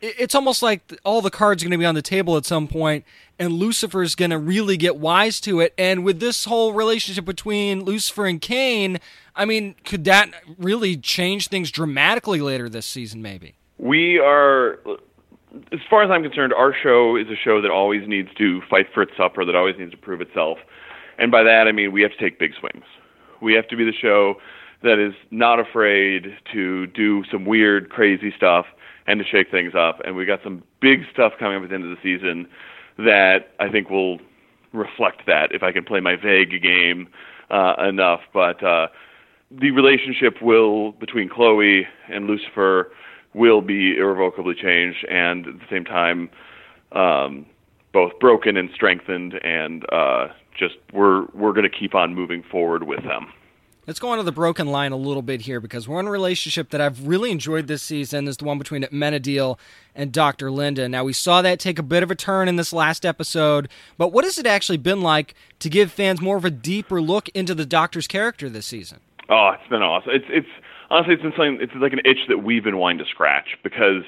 it's 0.00 0.34
almost 0.34 0.62
like 0.62 0.98
all 1.04 1.20
the 1.20 1.30
cards 1.30 1.62
are 1.62 1.66
going 1.66 1.72
to 1.72 1.78
be 1.78 1.86
on 1.86 1.94
the 1.94 2.02
table 2.02 2.36
at 2.36 2.46
some 2.46 2.68
point, 2.68 3.04
and 3.38 3.52
Lucifer's 3.52 4.14
going 4.14 4.30
to 4.30 4.38
really 4.38 4.76
get 4.76 4.96
wise 4.96 5.40
to 5.42 5.60
it. 5.60 5.74
And 5.76 6.04
with 6.04 6.20
this 6.20 6.44
whole 6.44 6.72
relationship 6.72 7.24
between 7.24 7.84
Lucifer 7.84 8.26
and 8.26 8.40
Cain, 8.40 8.98
I 9.34 9.44
mean, 9.44 9.74
could 9.84 10.04
that 10.04 10.30
really 10.58 10.96
change 10.96 11.48
things 11.48 11.70
dramatically 11.70 12.40
later 12.40 12.68
this 12.68 12.86
season? 12.86 13.20
Maybe. 13.22 13.54
We 13.78 14.18
are, 14.18 14.78
as 15.72 15.80
far 15.90 16.02
as 16.02 16.10
I'm 16.10 16.22
concerned, 16.22 16.54
our 16.54 16.74
show 16.74 17.16
is 17.16 17.26
a 17.28 17.36
show 17.36 17.60
that 17.60 17.70
always 17.70 18.08
needs 18.08 18.30
to 18.38 18.62
fight 18.70 18.86
for 18.94 19.02
its 19.02 19.12
supper, 19.16 19.44
that 19.44 19.54
always 19.54 19.76
needs 19.78 19.90
to 19.90 19.98
prove 19.98 20.20
itself. 20.20 20.58
And 21.18 21.30
by 21.30 21.42
that, 21.42 21.68
I 21.68 21.72
mean 21.72 21.92
we 21.92 22.02
have 22.02 22.12
to 22.12 22.18
take 22.18 22.38
big 22.38 22.52
swings. 22.58 22.84
We 23.42 23.52
have 23.54 23.68
to 23.68 23.76
be 23.76 23.84
the 23.84 23.92
show 23.92 24.36
that 24.82 24.98
is 24.98 25.14
not 25.30 25.58
afraid 25.60 26.36
to 26.52 26.86
do 26.88 27.24
some 27.30 27.44
weird, 27.44 27.90
crazy 27.90 28.32
stuff 28.36 28.66
and 29.06 29.18
to 29.18 29.24
shake 29.24 29.50
things 29.50 29.74
up. 29.74 30.00
And 30.04 30.16
we 30.16 30.24
got 30.24 30.40
some 30.42 30.62
big 30.80 31.02
stuff 31.12 31.34
coming 31.38 31.58
up 31.58 31.64
at 31.64 31.68
the 31.68 31.74
end 31.74 31.84
of 31.84 31.90
the 31.90 32.02
season 32.02 32.46
that 32.98 33.52
I 33.60 33.68
think 33.68 33.90
will 33.90 34.18
reflect 34.72 35.26
that 35.26 35.52
if 35.52 35.62
I 35.62 35.72
can 35.72 35.84
play 35.84 36.00
my 36.00 36.16
vague 36.16 36.62
game 36.62 37.08
uh, 37.50 37.74
enough. 37.88 38.20
But 38.32 38.62
uh, 38.62 38.88
the 39.50 39.70
relationship 39.70 40.42
will 40.42 40.92
between 40.92 41.28
Chloe 41.28 41.86
and 42.08 42.26
Lucifer 42.26 42.90
will 43.34 43.60
be 43.60 43.96
irrevocably 43.96 44.54
changed, 44.54 45.04
and 45.10 45.46
at 45.46 45.58
the 45.58 45.66
same 45.70 45.84
time, 45.84 46.30
um, 46.92 47.46
both 47.92 48.18
broken 48.18 48.56
and 48.56 48.70
strengthened, 48.74 49.34
and 49.44 49.84
uh, 49.92 50.28
just 50.58 50.76
we're 50.92 51.26
we're 51.34 51.52
going 51.52 51.68
to 51.70 51.78
keep 51.78 51.94
on 51.94 52.14
moving 52.14 52.42
forward 52.50 52.84
with 52.84 53.02
them. 53.04 53.32
Let's 53.86 54.00
go 54.00 54.08
on 54.08 54.18
to 54.18 54.24
the 54.24 54.32
broken 54.32 54.66
line 54.66 54.90
a 54.90 54.96
little 54.96 55.22
bit 55.22 55.42
here 55.42 55.60
because 55.60 55.86
one 55.86 56.08
relationship 56.08 56.70
that 56.70 56.80
I've 56.80 57.06
really 57.06 57.30
enjoyed 57.30 57.68
this 57.68 57.84
season 57.84 58.26
is 58.26 58.36
the 58.36 58.44
one 58.44 58.58
between 58.58 58.82
Amenadiel 58.82 59.60
and 59.94 60.10
Dr. 60.10 60.50
Linda. 60.50 60.88
Now, 60.88 61.04
we 61.04 61.12
saw 61.12 61.40
that 61.42 61.60
take 61.60 61.78
a 61.78 61.84
bit 61.84 62.02
of 62.02 62.10
a 62.10 62.16
turn 62.16 62.48
in 62.48 62.56
this 62.56 62.72
last 62.72 63.06
episode, 63.06 63.68
but 63.96 64.08
what 64.08 64.24
has 64.24 64.38
it 64.38 64.46
actually 64.46 64.78
been 64.78 65.02
like 65.02 65.34
to 65.60 65.70
give 65.70 65.92
fans 65.92 66.20
more 66.20 66.36
of 66.36 66.44
a 66.44 66.50
deeper 66.50 67.00
look 67.00 67.28
into 67.28 67.54
the 67.54 67.64
Doctor's 67.64 68.08
character 68.08 68.50
this 68.50 68.66
season? 68.66 68.98
Oh, 69.28 69.52
it's 69.54 69.68
been 69.70 69.82
awesome. 69.82 70.10
It's 70.12 70.26
it's 70.30 70.48
honestly 70.90 71.14
it's 71.14 71.22
been 71.22 71.32
something. 71.36 71.58
It's 71.60 71.72
like 71.76 71.92
an 71.92 72.00
itch 72.04 72.26
that 72.28 72.38
we've 72.38 72.64
been 72.64 72.78
wanting 72.78 72.98
to 72.98 73.04
scratch 73.08 73.56
because 73.62 74.02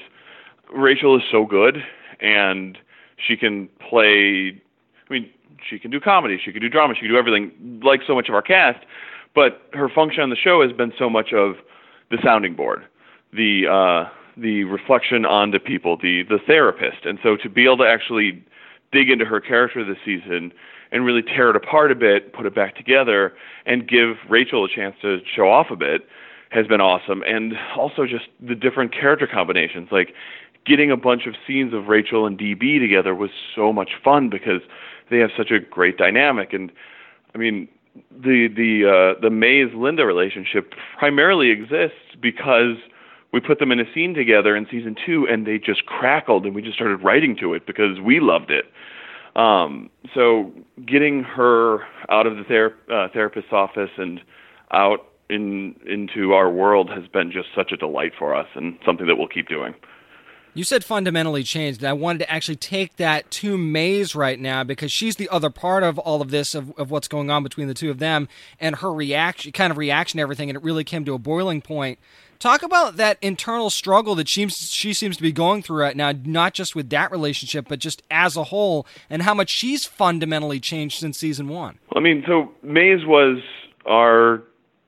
Rachel 0.73 1.15
is 1.15 1.23
so 1.31 1.45
good 1.45 1.77
and 2.19 2.77
she 3.15 3.37
can 3.37 3.69
play. 3.89 4.61
I 5.09 5.13
mean, 5.13 5.29
she 5.69 5.79
can 5.79 5.89
do 5.89 6.01
comedy, 6.01 6.37
she 6.43 6.51
can 6.51 6.61
do 6.61 6.67
drama, 6.67 6.95
she 6.95 7.01
can 7.01 7.09
do 7.11 7.17
everything 7.17 7.81
like 7.81 8.01
so 8.05 8.13
much 8.13 8.27
of 8.27 8.35
our 8.35 8.41
cast. 8.41 8.85
But 9.35 9.61
her 9.73 9.89
function 9.89 10.23
on 10.23 10.29
the 10.29 10.35
show 10.35 10.61
has 10.61 10.71
been 10.71 10.93
so 10.97 11.09
much 11.09 11.33
of 11.33 11.55
the 12.11 12.17
sounding 12.23 12.55
board, 12.55 12.85
the 13.31 13.67
uh, 13.67 14.09
the 14.35 14.63
reflection 14.63 15.25
onto 15.25 15.59
people, 15.59 15.97
the 15.97 16.23
the 16.23 16.39
therapist. 16.45 17.05
And 17.05 17.19
so 17.21 17.37
to 17.37 17.49
be 17.49 17.65
able 17.65 17.77
to 17.77 17.87
actually 17.87 18.43
dig 18.91 19.09
into 19.09 19.25
her 19.25 19.39
character 19.39 19.85
this 19.85 19.97
season 20.03 20.51
and 20.91 21.05
really 21.05 21.21
tear 21.21 21.51
it 21.51 21.55
apart 21.55 21.91
a 21.91 21.95
bit, 21.95 22.33
put 22.33 22.45
it 22.45 22.55
back 22.55 22.75
together, 22.75 23.33
and 23.65 23.87
give 23.87 24.15
Rachel 24.27 24.65
a 24.65 24.69
chance 24.69 24.95
to 25.01 25.19
show 25.35 25.49
off 25.49 25.67
a 25.69 25.75
bit 25.75 26.07
has 26.49 26.65
been 26.65 26.81
awesome. 26.81 27.21
And 27.27 27.53
also 27.77 28.05
just 28.07 28.25
the 28.39 28.55
different 28.55 28.91
character 28.91 29.27
combinations. 29.27 29.89
Like 29.91 30.13
getting 30.65 30.91
a 30.91 30.97
bunch 30.97 31.27
of 31.27 31.35
scenes 31.45 31.73
of 31.73 31.87
Rachel 31.87 32.25
and 32.25 32.37
DB 32.37 32.79
together 32.79 33.13
was 33.13 33.29
so 33.55 33.71
much 33.71 33.91
fun 34.03 34.29
because 34.29 34.61
they 35.09 35.17
have 35.19 35.29
such 35.37 35.51
a 35.51 35.59
great 35.59 35.97
dynamic. 35.97 36.53
And 36.53 36.71
I 37.35 37.37
mean, 37.37 37.67
the 38.11 38.47
the 38.47 39.15
uh, 39.17 39.21
the 39.21 39.29
Maze 39.29 39.73
Linda 39.75 40.05
relationship 40.05 40.73
primarily 40.97 41.49
exists 41.49 42.15
because 42.21 42.75
we 43.31 43.39
put 43.39 43.59
them 43.59 43.71
in 43.71 43.79
a 43.79 43.93
scene 43.93 44.13
together 44.13 44.55
in 44.55 44.65
season 44.69 44.95
two, 45.05 45.27
and 45.29 45.45
they 45.45 45.57
just 45.57 45.85
crackled, 45.85 46.45
and 46.45 46.55
we 46.55 46.61
just 46.61 46.75
started 46.75 47.03
writing 47.03 47.35
to 47.39 47.53
it 47.53 47.65
because 47.65 47.99
we 47.99 48.19
loved 48.19 48.51
it. 48.51 48.65
Um, 49.35 49.89
so 50.13 50.51
getting 50.85 51.23
her 51.23 51.81
out 52.09 52.25
of 52.25 52.37
the 52.37 52.43
ther- 52.43 52.75
uh, 52.91 53.07
therapist's 53.13 53.53
office 53.53 53.91
and 53.97 54.19
out 54.71 55.05
in 55.29 55.75
into 55.85 56.33
our 56.33 56.49
world 56.49 56.89
has 56.89 57.07
been 57.07 57.31
just 57.31 57.49
such 57.55 57.71
a 57.71 57.77
delight 57.77 58.13
for 58.17 58.33
us, 58.35 58.47
and 58.55 58.77
something 58.85 59.05
that 59.07 59.15
we'll 59.15 59.27
keep 59.27 59.47
doing. 59.47 59.75
You 60.59 60.65
said 60.65 60.83
fundamentally 60.83 61.43
changed, 61.43 61.79
and 61.79 61.87
I 61.87 61.93
wanted 61.93 62.19
to 62.19 62.29
actually 62.29 62.57
take 62.57 62.97
that 62.97 63.31
to 63.31 63.57
Maze 63.57 64.13
right 64.13 64.37
now 64.37 64.65
because 64.65 64.91
she's 64.91 65.15
the 65.15 65.29
other 65.29 65.49
part 65.49 65.83
of 65.83 65.97
all 65.97 66.21
of 66.21 66.31
this, 66.31 66.53
of, 66.53 66.77
of 66.77 66.91
what's 66.91 67.07
going 67.07 67.31
on 67.31 67.43
between 67.43 67.69
the 67.69 67.73
two 67.73 67.89
of 67.89 67.99
them, 67.99 68.27
and 68.59 68.75
her 68.75 68.91
reaction, 68.91 69.53
kind 69.53 69.71
of 69.71 69.77
reaction 69.77 70.17
to 70.17 70.21
everything, 70.21 70.49
and 70.49 70.57
it 70.57 70.61
really 70.61 70.83
came 70.83 71.05
to 71.05 71.13
a 71.13 71.17
boiling 71.17 71.61
point. 71.61 71.97
Talk 72.39 72.61
about 72.61 72.97
that 72.97 73.17
internal 73.21 73.69
struggle 73.69 74.15
that 74.15 74.27
she, 74.27 74.49
she 74.49 74.91
seems 74.91 75.15
to 75.15 75.23
be 75.23 75.31
going 75.31 75.63
through 75.63 75.79
right 75.79 75.95
now, 75.95 76.11
not 76.25 76.55
just 76.55 76.75
with 76.75 76.89
that 76.89 77.09
relationship, 77.09 77.69
but 77.69 77.79
just 77.79 78.03
as 78.11 78.35
a 78.35 78.43
whole, 78.43 78.85
and 79.09 79.21
how 79.21 79.33
much 79.33 79.47
she's 79.47 79.85
fundamentally 79.85 80.59
changed 80.59 80.99
since 80.99 81.17
season 81.17 81.47
one. 81.47 81.79
I 81.95 82.01
mean, 82.01 82.21
so 82.27 82.51
Maze 82.63 83.05
was 83.05 83.37
our 83.85 84.43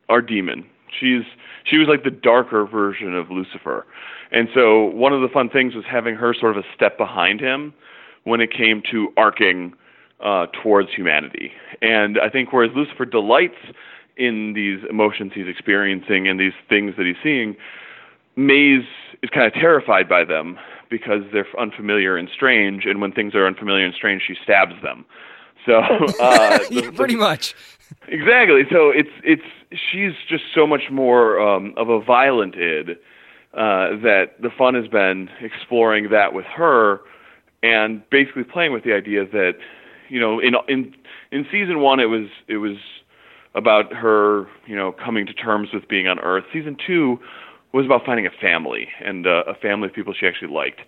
our 0.10 0.22
demon. 0.22 0.66
She's 1.00 1.24
she 1.64 1.78
was 1.78 1.88
like 1.88 2.04
the 2.04 2.12
darker 2.12 2.66
version 2.66 3.16
of 3.16 3.32
Lucifer. 3.32 3.86
And 4.32 4.48
so 4.54 4.86
one 4.86 5.14
of 5.14 5.22
the 5.22 5.28
fun 5.28 5.50
things 5.50 5.76
was 5.76 5.86
having 5.90 6.16
her 6.16 6.34
sort 6.34 6.58
of 6.58 6.64
a 6.64 6.68
step 6.76 6.98
behind 6.98 7.40
him 7.42 7.74
when 8.24 8.40
it 8.40 8.52
came 8.52 8.82
to 8.92 9.12
arcing 9.18 9.74
uh, 10.24 10.48
towards 10.64 10.90
humanity. 10.94 11.52
And 11.82 12.20
I 12.20 12.30
think 12.30 12.54
whereas 12.54 12.72
Lucifer 12.76 13.06
delights 13.06 13.58
in 14.18 14.54
these 14.54 14.80
emotions 14.90 15.32
he's 15.34 15.48
experiencing 15.48 16.28
and 16.28 16.40
these 16.40 16.54
things 16.70 16.96
that 16.98 17.06
he's 17.06 17.16
seeing, 17.24 17.56
Maze 18.36 18.86
is 19.22 19.30
kind 19.30 19.46
of 19.46 19.54
terrified 19.54 20.08
by 20.08 20.24
them 20.24 20.58
because 20.90 21.24
they're 21.34 21.48
unfamiliar 21.60 22.18
and 22.18 22.30
strange. 22.34 22.86
And 22.86 23.02
when 23.02 23.12
things 23.12 23.34
are 23.36 23.48
unfamiliar 23.48 23.86
and 23.86 23.94
strange, 23.94 24.24
she 24.28 24.36
stabs 24.44 24.76
them. 24.84 25.06
So 25.66 25.80
uh, 26.22 26.60
yeah, 26.70 26.82
the- 26.82 26.92
pretty 26.94 27.16
much. 27.16 27.56
Exactly. 28.08 28.64
So 28.72 28.90
it's 28.90 29.10
it's 29.24 29.44
she's 29.72 30.14
just 30.30 30.46
so 30.56 30.66
much 30.66 30.90
more 30.90 31.40
um, 31.42 31.74
of 31.76 31.90
a 31.90 32.00
violent 32.02 32.56
id 32.56 32.98
uh, 33.54 34.00
that 34.02 34.42
the 34.42 34.50
fun 34.50 34.76
has 34.76 34.88
been 34.88 35.30
exploring 35.42 36.10
that 36.10 36.34
with 36.34 36.46
her 36.46 37.02
and 37.64 38.08
basically 38.10 38.44
playing 38.44 38.72
with 38.72 38.84
the 38.84 38.94
idea 38.94 39.26
that 39.26 39.54
you 40.10 40.20
know 40.20 40.40
in 40.40 40.56
in 40.68 40.96
in 41.32 41.46
season 41.52 41.80
one 41.80 42.00
it 42.00 42.06
was 42.06 42.28
it 42.48 42.58
was 42.58 42.78
about 43.54 43.94
her 43.94 44.48
you 44.66 44.76
know 44.76 44.92
coming 44.92 45.26
to 45.26 45.34
terms 45.34 45.70
with 45.74 45.88
being 45.88 46.08
on 46.08 46.20
Earth. 46.20 46.46
Season 46.54 46.78
two 46.86 47.20
was 47.74 47.86
about 47.86 48.06
finding 48.06 48.26
a 48.26 48.32
family 48.42 48.90
and 49.04 49.28
uh, 49.28 49.44
a 49.48 49.54
family 49.56 49.88
of 49.88 49.94
people 49.94 50.14
she 50.18 50.26
actually 50.26 50.52
liked. 50.52 50.82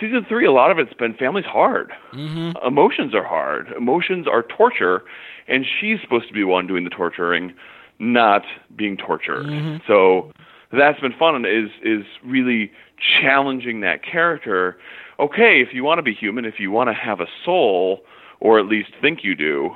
Season 0.00 0.24
three, 0.28 0.46
a 0.46 0.52
lot 0.52 0.70
of 0.70 0.78
it's 0.78 0.94
been 0.94 1.14
family's 1.14 1.44
hard. 1.44 1.92
Mm-hmm. 2.12 2.66
Emotions 2.66 3.14
are 3.14 3.24
hard. 3.24 3.68
Emotions 3.76 4.26
are 4.26 4.42
torture, 4.44 5.02
and 5.48 5.64
she's 5.64 6.00
supposed 6.00 6.28
to 6.28 6.34
be 6.34 6.44
one 6.44 6.66
doing 6.66 6.84
the 6.84 6.90
torturing, 6.90 7.52
not 7.98 8.42
being 8.74 8.96
tortured. 8.96 9.46
So 9.86 10.32
that's 10.72 11.00
been 11.00 11.14
fun. 11.18 11.44
Is 11.44 11.70
is 11.82 12.04
really 12.24 12.72
challenging 13.20 13.80
that 13.80 14.04
character. 14.04 14.78
Okay, 15.18 15.60
if 15.60 15.68
you 15.72 15.84
want 15.84 15.98
to 15.98 16.02
be 16.02 16.14
human, 16.14 16.44
if 16.44 16.58
you 16.58 16.70
want 16.70 16.88
to 16.88 16.94
have 16.94 17.20
a 17.20 17.26
soul, 17.44 18.00
or 18.40 18.58
at 18.58 18.66
least 18.66 18.90
think 19.00 19.20
you 19.22 19.34
do, 19.34 19.70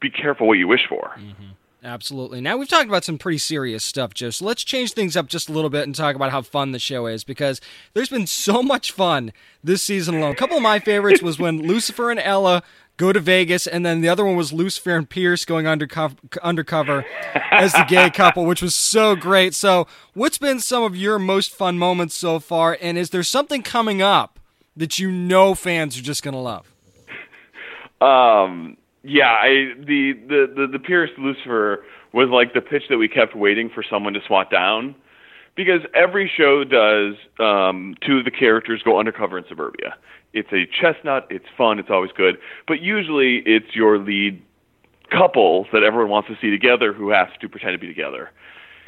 be 0.00 0.10
careful 0.10 0.46
what 0.46 0.58
you 0.58 0.68
wish 0.68 0.86
for. 0.88 1.12
Mm-hmm. 1.18 1.52
Absolutely. 1.84 2.40
Now 2.40 2.56
we've 2.56 2.68
talked 2.68 2.88
about 2.88 3.04
some 3.04 3.18
pretty 3.18 3.36
serious 3.36 3.84
stuff, 3.84 4.14
Joe. 4.14 4.30
So 4.30 4.46
let's 4.46 4.64
change 4.64 4.94
things 4.94 5.18
up 5.18 5.26
just 5.26 5.50
a 5.50 5.52
little 5.52 5.68
bit 5.68 5.84
and 5.84 5.94
talk 5.94 6.16
about 6.16 6.30
how 6.30 6.40
fun 6.40 6.72
the 6.72 6.78
show 6.78 7.04
is 7.06 7.24
because 7.24 7.60
there's 7.92 8.08
been 8.08 8.26
so 8.26 8.62
much 8.62 8.90
fun 8.90 9.34
this 9.62 9.82
season 9.82 10.14
alone. 10.14 10.32
A 10.32 10.36
couple 10.36 10.56
of 10.56 10.62
my 10.62 10.78
favorites 10.78 11.20
was 11.20 11.38
when 11.38 11.58
Lucifer 11.66 12.10
and 12.10 12.18
Ella 12.18 12.62
go 12.96 13.12
to 13.12 13.20
Vegas, 13.20 13.66
and 13.66 13.84
then 13.84 14.00
the 14.00 14.08
other 14.08 14.24
one 14.24 14.36
was 14.36 14.52
Lucifer 14.52 14.96
and 14.96 15.08
Pierce 15.08 15.44
going 15.44 15.66
undercover, 15.66 16.16
undercover 16.42 17.04
as 17.50 17.72
the 17.72 17.84
gay 17.88 18.10
couple, 18.14 18.44
which 18.44 18.62
was 18.62 18.74
so 18.74 19.16
great. 19.16 19.54
So, 19.54 19.86
what's 20.12 20.38
been 20.38 20.60
some 20.60 20.82
of 20.82 20.96
your 20.96 21.18
most 21.18 21.52
fun 21.52 21.78
moments 21.78 22.14
so 22.14 22.38
far, 22.38 22.78
and 22.80 22.96
is 22.98 23.10
there 23.10 23.22
something 23.22 23.62
coming 23.62 24.02
up 24.02 24.38
that 24.76 24.98
you 24.98 25.10
know 25.10 25.54
fans 25.54 25.98
are 25.98 26.02
just 26.02 26.22
going 26.22 26.34
to 26.34 26.40
love? 26.40 26.72
Um, 28.00 28.76
yeah, 29.02 29.30
I 29.30 29.74
the, 29.78 30.12
the 30.28 30.52
the 30.54 30.66
the 30.72 30.78
Pierce 30.78 31.10
Lucifer 31.18 31.84
was 32.12 32.28
like 32.28 32.54
the 32.54 32.60
pitch 32.60 32.84
that 32.90 32.98
we 32.98 33.08
kept 33.08 33.34
waiting 33.34 33.68
for 33.68 33.82
someone 33.82 34.12
to 34.14 34.20
swat 34.26 34.50
down, 34.50 34.94
because 35.56 35.80
every 35.94 36.30
show 36.36 36.64
does 36.64 37.14
um, 37.38 37.94
two 38.06 38.18
of 38.18 38.24
the 38.24 38.30
characters 38.30 38.82
go 38.84 38.98
undercover 38.98 39.38
in 39.38 39.44
suburbia. 39.48 39.96
It's 40.34 40.52
a 40.52 40.66
chestnut. 40.66 41.26
It's 41.30 41.46
fun. 41.56 41.78
It's 41.78 41.90
always 41.90 42.10
good. 42.12 42.36
But 42.66 42.82
usually, 42.82 43.42
it's 43.46 43.74
your 43.74 43.98
lead 43.98 44.42
couple 45.10 45.66
that 45.72 45.82
everyone 45.82 46.10
wants 46.10 46.28
to 46.28 46.34
see 46.40 46.50
together 46.50 46.92
who 46.92 47.10
has 47.10 47.28
to 47.40 47.48
pretend 47.48 47.72
to 47.72 47.78
be 47.78 47.86
together. 47.86 48.30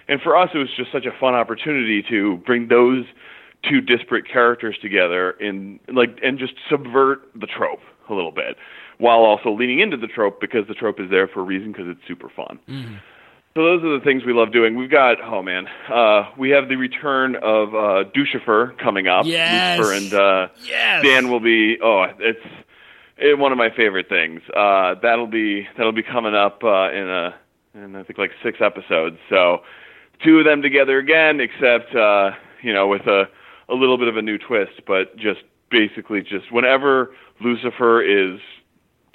And 0.08 0.20
for 0.20 0.36
us, 0.36 0.50
it 0.54 0.58
was 0.58 0.68
just 0.76 0.92
such 0.92 1.06
a 1.06 1.18
fun 1.18 1.34
opportunity 1.34 2.04
to 2.08 2.38
bring 2.38 2.68
those 2.68 3.04
two 3.68 3.80
disparate 3.80 4.28
characters 4.30 4.76
together 4.80 5.30
and 5.40 5.80
like 5.92 6.18
and 6.22 6.38
just 6.38 6.54
subvert 6.70 7.22
the 7.34 7.46
trope 7.46 7.80
a 8.08 8.14
little 8.14 8.30
bit 8.30 8.56
while 8.98 9.18
also 9.18 9.50
leaning 9.50 9.80
into 9.80 9.96
the 9.96 10.06
trope 10.06 10.40
because 10.40 10.66
the 10.68 10.74
trope 10.74 11.00
is 11.00 11.10
there 11.10 11.26
for 11.26 11.40
a 11.40 11.42
reason 11.42 11.72
because 11.72 11.86
it's 11.88 12.00
super 12.06 12.30
fun. 12.34 12.58
Mm-hmm. 12.68 12.94
So 13.56 13.64
those 13.64 13.82
are 13.84 13.98
the 13.98 14.04
things 14.04 14.22
we 14.26 14.34
love 14.34 14.52
doing. 14.52 14.76
We've 14.76 14.90
got 14.90 15.16
oh 15.22 15.42
man, 15.42 15.66
uh, 15.90 16.30
we 16.36 16.50
have 16.50 16.68
the 16.68 16.76
return 16.76 17.36
of 17.36 17.74
uh, 17.74 18.04
Duscifer 18.14 18.76
coming 18.78 19.08
up. 19.08 19.24
Yes. 19.24 19.78
Lucifer 19.78 19.94
and 19.96 20.12
uh, 20.12 20.48
Yes. 20.62 21.02
Dan 21.02 21.30
will 21.30 21.40
be. 21.40 21.78
Oh, 21.82 22.04
it's 22.18 22.46
it, 23.16 23.38
one 23.38 23.52
of 23.52 23.58
my 23.58 23.70
favorite 23.74 24.10
things. 24.10 24.42
Uh, 24.54 24.96
that'll 25.00 25.26
be 25.26 25.66
that'll 25.74 25.92
be 25.92 26.02
coming 26.02 26.34
up 26.34 26.62
uh, 26.62 26.92
in 26.92 27.08
a 27.08 27.34
in 27.72 27.96
I 27.96 28.02
think 28.02 28.18
like 28.18 28.32
six 28.42 28.58
episodes. 28.60 29.16
So 29.30 29.62
two 30.22 30.38
of 30.38 30.44
them 30.44 30.60
together 30.60 30.98
again, 30.98 31.40
except 31.40 31.96
uh, 31.96 32.32
you 32.62 32.74
know 32.74 32.86
with 32.88 33.06
a 33.06 33.24
a 33.70 33.74
little 33.74 33.96
bit 33.96 34.08
of 34.08 34.18
a 34.18 34.22
new 34.22 34.36
twist, 34.36 34.82
but 34.86 35.16
just 35.16 35.40
basically 35.70 36.20
just 36.20 36.52
whenever 36.52 37.14
Lucifer 37.40 38.02
is 38.02 38.38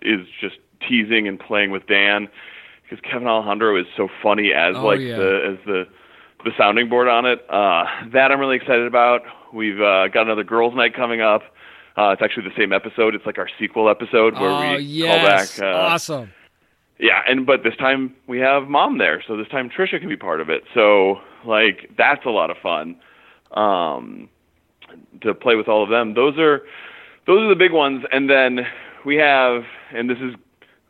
is 0.01 0.25
just 0.39 0.55
teasing 0.89 1.27
and 1.27 1.39
playing 1.39 1.69
with 1.69 1.85
Dan 1.85 2.27
because 2.91 3.09
Kevin 3.09 3.27
Alejandro 3.27 3.79
is 3.79 3.85
so 3.95 4.09
funny 4.21 4.51
as 4.53 4.75
Oh, 4.75 4.85
like 4.85 4.99
yeah. 4.99 5.15
the 5.15 5.57
as 5.57 5.65
the 5.65 5.87
the 6.43 6.51
sounding 6.57 6.89
board 6.89 7.07
on 7.07 7.25
it. 7.25 7.45
Uh, 7.49 7.85
that 8.11 8.31
I'm 8.31 8.39
really 8.39 8.57
excited 8.57 8.85
about. 8.85 9.21
We've 9.53 9.79
uh, 9.79 10.07
got 10.09 10.23
another 10.23 10.43
girls' 10.43 10.75
night 10.75 10.93
coming 10.95 11.21
up. 11.21 11.43
Uh, 11.97 12.09
it's 12.09 12.21
actually 12.21 12.49
the 12.49 12.55
same 12.57 12.73
episode. 12.73 13.15
It's 13.15 13.25
like 13.25 13.37
our 13.37 13.49
sequel 13.59 13.89
episode 13.89 14.33
where 14.33 14.49
oh, 14.49 14.75
we 14.75 14.83
yes. 14.83 15.57
call 15.57 15.67
back. 15.67 15.75
Uh, 15.75 15.77
awesome. 15.79 16.31
Yeah, 16.99 17.21
and 17.27 17.45
but 17.45 17.63
this 17.63 17.75
time 17.77 18.15
we 18.27 18.39
have 18.39 18.67
mom 18.67 18.97
there, 18.97 19.23
so 19.25 19.37
this 19.37 19.47
time 19.47 19.69
Tricia 19.69 19.99
can 19.99 20.09
be 20.09 20.17
part 20.17 20.41
of 20.41 20.49
it. 20.49 20.63
So 20.73 21.19
like 21.45 21.91
that's 21.97 22.25
a 22.25 22.29
lot 22.29 22.51
of 22.51 22.57
fun. 22.57 22.97
Um, 23.51 24.29
to 25.21 25.33
play 25.33 25.55
with 25.55 25.67
all 25.67 25.83
of 25.83 25.89
them. 25.89 26.13
Those 26.13 26.37
are 26.37 26.63
those 27.27 27.41
are 27.41 27.49
the 27.49 27.55
big 27.55 27.71
ones, 27.71 28.03
and 28.11 28.29
then 28.29 28.65
we 29.05 29.15
have, 29.15 29.63
and 29.93 30.09
this 30.09 30.17
is 30.19 30.35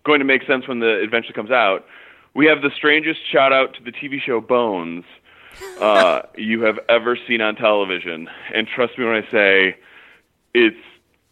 going 0.03 0.19
to 0.19 0.25
make 0.25 0.43
sense 0.43 0.67
when 0.67 0.79
the 0.79 0.99
adventure 0.99 1.33
comes 1.33 1.51
out. 1.51 1.85
We 2.33 2.45
have 2.45 2.61
the 2.61 2.71
strangest 2.75 3.19
shout 3.29 3.51
out 3.51 3.73
to 3.75 3.83
the 3.83 3.91
TV 3.91 4.21
show 4.21 4.39
Bones 4.41 5.03
uh, 5.79 6.21
you 6.37 6.61
have 6.63 6.79
ever 6.89 7.17
seen 7.27 7.41
on 7.41 7.55
television, 7.55 8.29
and 8.53 8.67
trust 8.67 8.97
me 8.97 9.05
when 9.05 9.15
I 9.23 9.31
say 9.31 9.77
it's 10.53 10.77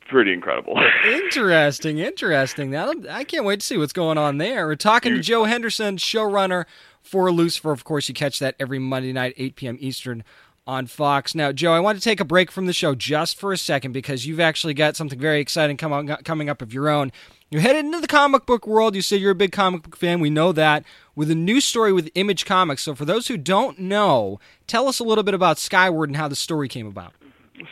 pretty 0.09 0.33
incredible. 0.33 0.81
Interesting, 1.05 1.99
interesting. 1.99 2.71
That 2.71 3.07
I 3.09 3.23
can't 3.23 3.45
wait 3.45 3.59
to 3.59 3.65
see 3.65 3.77
what's 3.77 3.93
going 3.93 4.17
on 4.17 4.39
there. 4.39 4.65
We're 4.65 4.75
talking 4.75 5.13
to 5.13 5.19
Joe 5.19 5.43
Henderson, 5.43 5.97
showrunner 5.97 6.65
for 7.03 7.31
Lucifer. 7.31 7.71
Of 7.71 7.83
course, 7.83 8.09
you 8.09 8.15
catch 8.15 8.39
that 8.39 8.55
every 8.59 8.79
Monday 8.79 9.13
night, 9.13 9.35
8 9.37 9.55
p.m. 9.55 9.77
Eastern 9.79 10.23
on 10.65 10.87
Fox. 10.87 11.33
Now, 11.33 11.51
Joe, 11.51 11.73
I 11.73 11.79
want 11.79 11.97
to 11.97 12.03
take 12.03 12.19
a 12.19 12.25
break 12.25 12.51
from 12.51 12.65
the 12.65 12.73
show 12.73 12.93
just 12.95 13.39
for 13.39 13.51
a 13.51 13.57
second 13.57 13.91
because 13.91 14.25
you've 14.25 14.39
actually 14.39 14.73
got 14.73 14.95
something 14.95 15.19
very 15.19 15.39
exciting 15.39 15.77
come 15.77 15.93
on, 15.93 16.07
coming 16.23 16.49
up 16.49 16.61
of 16.61 16.73
your 16.73 16.89
own. 16.89 17.11
You're 17.51 17.61
headed 17.61 17.83
into 17.83 17.99
the 17.99 18.07
comic 18.07 18.45
book 18.45 18.67
world. 18.67 18.95
You 18.95 19.01
say 19.01 19.17
you're 19.17 19.31
a 19.31 19.35
big 19.35 19.51
comic 19.51 19.81
book 19.81 19.95
fan. 19.95 20.19
We 20.19 20.29
know 20.29 20.51
that. 20.51 20.83
With 21.15 21.31
a 21.31 21.35
new 21.35 21.59
story 21.59 21.91
with 21.91 22.09
Image 22.13 22.45
Comics. 22.45 22.83
So, 22.83 22.93
for 22.93 23.05
those 23.05 23.27
who 23.27 23.37
don't 23.37 23.79
know, 23.79 24.39
tell 24.67 24.87
us 24.87 24.99
a 24.99 25.03
little 25.03 25.23
bit 25.23 25.33
about 25.33 25.57
Skyward 25.57 26.09
and 26.09 26.15
how 26.15 26.27
the 26.27 26.35
story 26.35 26.67
came 26.67 26.85
about. 26.85 27.13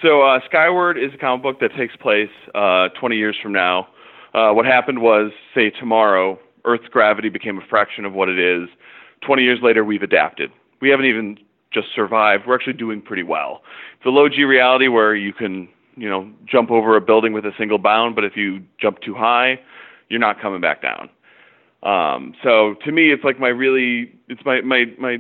So 0.02 0.22
uh, 0.22 0.40
Skyward 0.46 0.98
is 0.98 1.14
a 1.14 1.18
comic 1.18 1.44
book 1.44 1.60
that 1.62 1.76
takes 1.78 1.96
place 1.96 2.30
uh, 2.54 2.90
20 3.00 3.16
years 3.16 3.38
from 3.42 3.54
now. 3.54 3.88
Uh, 4.34 4.52
what 4.52 4.66
happened 4.66 5.02
was, 5.02 5.32
say 5.56 5.70
tomorrow, 5.70 6.40
Earth's 6.66 6.88
gravity 6.90 7.30
became 7.30 7.58
a 7.58 7.66
fraction 7.70 8.04
of 8.04 8.14
what 8.14 8.30
it 8.30 8.38
is. 8.40 8.68
20 9.26 9.44
years 9.44 9.60
later, 9.62 9.84
we've 9.86 10.04
adapted. 10.04 10.52
We 10.82 10.90
haven't 10.90 11.06
even 11.06 11.38
just 11.72 11.88
survived. 11.96 12.46
We're 12.46 12.56
actually 12.56 12.74
doing 12.74 13.02
pretty 13.02 13.24
well. 13.24 13.62
It's 13.98 14.06
a 14.06 14.10
low 14.10 14.28
G 14.28 14.44
reality 14.44 14.88
where 14.88 15.16
you 15.16 15.34
can, 15.34 15.70
you 15.98 16.10
know, 16.10 16.30
jump 16.46 16.72
over 16.72 16.96
a 16.96 17.02
building 17.02 17.34
with 17.34 17.46
a 17.46 17.52
single 17.58 17.78
bound, 17.78 18.16
but 18.16 18.24
if 18.24 18.38
you 18.38 18.62
jump 18.80 19.02
too 19.02 19.14
high, 19.14 19.60
you're 20.10 20.20
not 20.20 20.40
coming 20.40 20.62
back 20.62 20.82
down. 20.82 21.10
Um, 21.84 22.34
so 22.44 22.76
to 22.86 22.92
me, 22.92 23.12
it's 23.12 23.24
like 23.24 23.40
my 23.40 23.50
really, 23.50 24.14
it's 24.30 24.42
my 24.46 24.62
my 24.62 24.86
my 25.00 25.18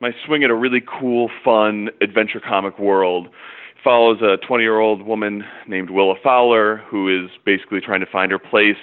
my 0.00 0.12
swing 0.26 0.44
at 0.44 0.50
a 0.50 0.54
really 0.54 0.82
cool, 1.00 1.30
fun 1.44 1.90
adventure 2.00 2.40
comic 2.40 2.78
world 2.78 3.28
follows 3.82 4.20
a 4.20 4.36
20 4.46 4.62
year 4.62 4.78
old 4.78 5.02
woman 5.02 5.44
named 5.66 5.90
Willa 5.90 6.14
Fowler 6.22 6.78
who 6.88 7.08
is 7.08 7.30
basically 7.44 7.80
trying 7.80 8.00
to 8.00 8.06
find 8.06 8.30
her 8.30 8.38
place 8.38 8.76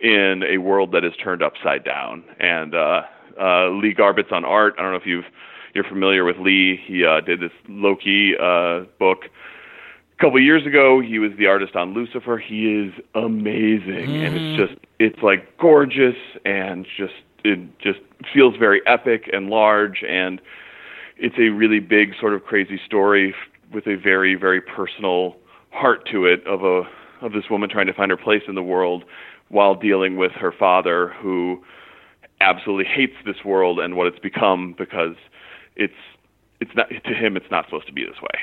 in 0.00 0.42
a 0.48 0.58
world 0.58 0.92
that 0.92 1.04
is 1.04 1.12
turned 1.22 1.42
upside 1.42 1.84
down. 1.84 2.24
And 2.38 2.74
uh, 2.74 3.02
uh, 3.40 3.70
Lee 3.70 3.92
Garbett 3.92 4.32
on 4.32 4.44
art. 4.44 4.74
I 4.78 4.82
don't 4.82 4.92
know 4.92 4.96
if 4.98 5.06
you've 5.06 5.24
you're 5.74 5.84
familiar 5.84 6.24
with 6.24 6.36
Lee. 6.38 6.80
He 6.84 7.04
uh, 7.04 7.20
did 7.20 7.40
this 7.40 7.52
Loki 7.68 8.32
uh, 8.40 8.80
book 8.98 9.26
couple 10.20 10.40
years 10.40 10.66
ago. 10.66 11.00
He 11.00 11.18
was 11.18 11.32
the 11.38 11.46
artist 11.46 11.74
on 11.76 11.94
Lucifer. 11.94 12.38
He 12.38 12.66
is 12.66 12.92
amazing, 13.14 14.16
and 14.16 14.36
it's 14.36 14.44
mm. 14.44 14.56
just 14.56 14.80
it's 14.98 15.22
like 15.22 15.56
gorgeous 15.58 16.16
and 16.44 16.86
just 16.96 17.14
it 17.44 17.58
just 17.78 18.00
feels 18.32 18.56
very 18.56 18.82
epic 18.86 19.30
and 19.32 19.48
large 19.48 20.04
and 20.06 20.40
it's 21.16 21.36
a 21.38 21.48
really 21.48 21.80
big 21.80 22.12
sort 22.20 22.34
of 22.34 22.44
crazy 22.44 22.78
story 22.84 23.34
with 23.72 23.86
a 23.86 23.94
very 23.94 24.34
very 24.34 24.60
personal 24.60 25.36
heart 25.70 26.06
to 26.10 26.26
it 26.26 26.46
of 26.46 26.62
a 26.64 26.82
of 27.24 27.32
this 27.32 27.44
woman 27.50 27.68
trying 27.68 27.86
to 27.86 27.94
find 27.94 28.10
her 28.10 28.16
place 28.16 28.42
in 28.46 28.54
the 28.54 28.62
world 28.62 29.04
while 29.48 29.74
dealing 29.74 30.16
with 30.16 30.32
her 30.32 30.52
father 30.52 31.14
who 31.20 31.62
absolutely 32.40 32.84
hates 32.84 33.16
this 33.24 33.44
world 33.44 33.78
and 33.78 33.96
what 33.96 34.06
it's 34.06 34.18
become 34.18 34.74
because 34.76 35.16
it's 35.76 35.94
it's 36.60 36.70
not 36.74 36.88
to 36.88 37.14
him 37.14 37.36
it's 37.36 37.50
not 37.50 37.64
supposed 37.64 37.86
to 37.86 37.92
be 37.92 38.04
this 38.04 38.20
way. 38.20 38.40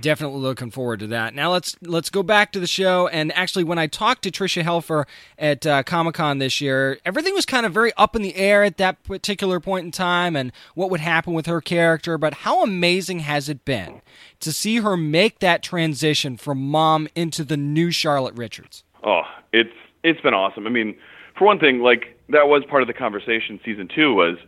Definitely 0.00 0.40
looking 0.40 0.70
forward 0.70 1.00
to 1.00 1.06
that. 1.08 1.34
Now 1.34 1.52
let's 1.52 1.76
let's 1.82 2.08
go 2.08 2.22
back 2.22 2.52
to 2.52 2.60
the 2.60 2.66
show. 2.66 3.08
And 3.08 3.30
actually, 3.32 3.64
when 3.64 3.78
I 3.78 3.86
talked 3.86 4.22
to 4.22 4.30
Tricia 4.30 4.62
Helfer 4.62 5.04
at 5.38 5.66
uh, 5.66 5.82
Comic 5.82 6.14
Con 6.14 6.38
this 6.38 6.62
year, 6.62 6.98
everything 7.04 7.34
was 7.34 7.44
kind 7.44 7.66
of 7.66 7.74
very 7.74 7.92
up 7.98 8.16
in 8.16 8.22
the 8.22 8.34
air 8.36 8.64
at 8.64 8.78
that 8.78 9.02
particular 9.04 9.60
point 9.60 9.84
in 9.84 9.90
time, 9.90 10.34
and 10.34 10.50
what 10.74 10.90
would 10.90 11.00
happen 11.00 11.34
with 11.34 11.44
her 11.44 11.60
character. 11.60 12.16
But 12.16 12.34
how 12.34 12.62
amazing 12.62 13.20
has 13.20 13.50
it 13.50 13.66
been 13.66 14.00
to 14.40 14.50
see 14.50 14.78
her 14.78 14.96
make 14.96 15.40
that 15.40 15.62
transition 15.62 16.38
from 16.38 16.58
mom 16.70 17.06
into 17.14 17.44
the 17.44 17.58
new 17.58 17.90
Charlotte 17.90 18.34
Richards? 18.34 18.84
Oh, 19.04 19.22
it's 19.52 19.74
it's 20.02 20.20
been 20.22 20.34
awesome. 20.34 20.66
I 20.66 20.70
mean, 20.70 20.96
for 21.36 21.46
one 21.46 21.58
thing, 21.58 21.80
like 21.80 22.18
that 22.30 22.48
was 22.48 22.64
part 22.64 22.80
of 22.80 22.88
the 22.88 22.94
conversation. 22.94 23.60
Season 23.62 23.88
two 23.94 24.14
was 24.14 24.38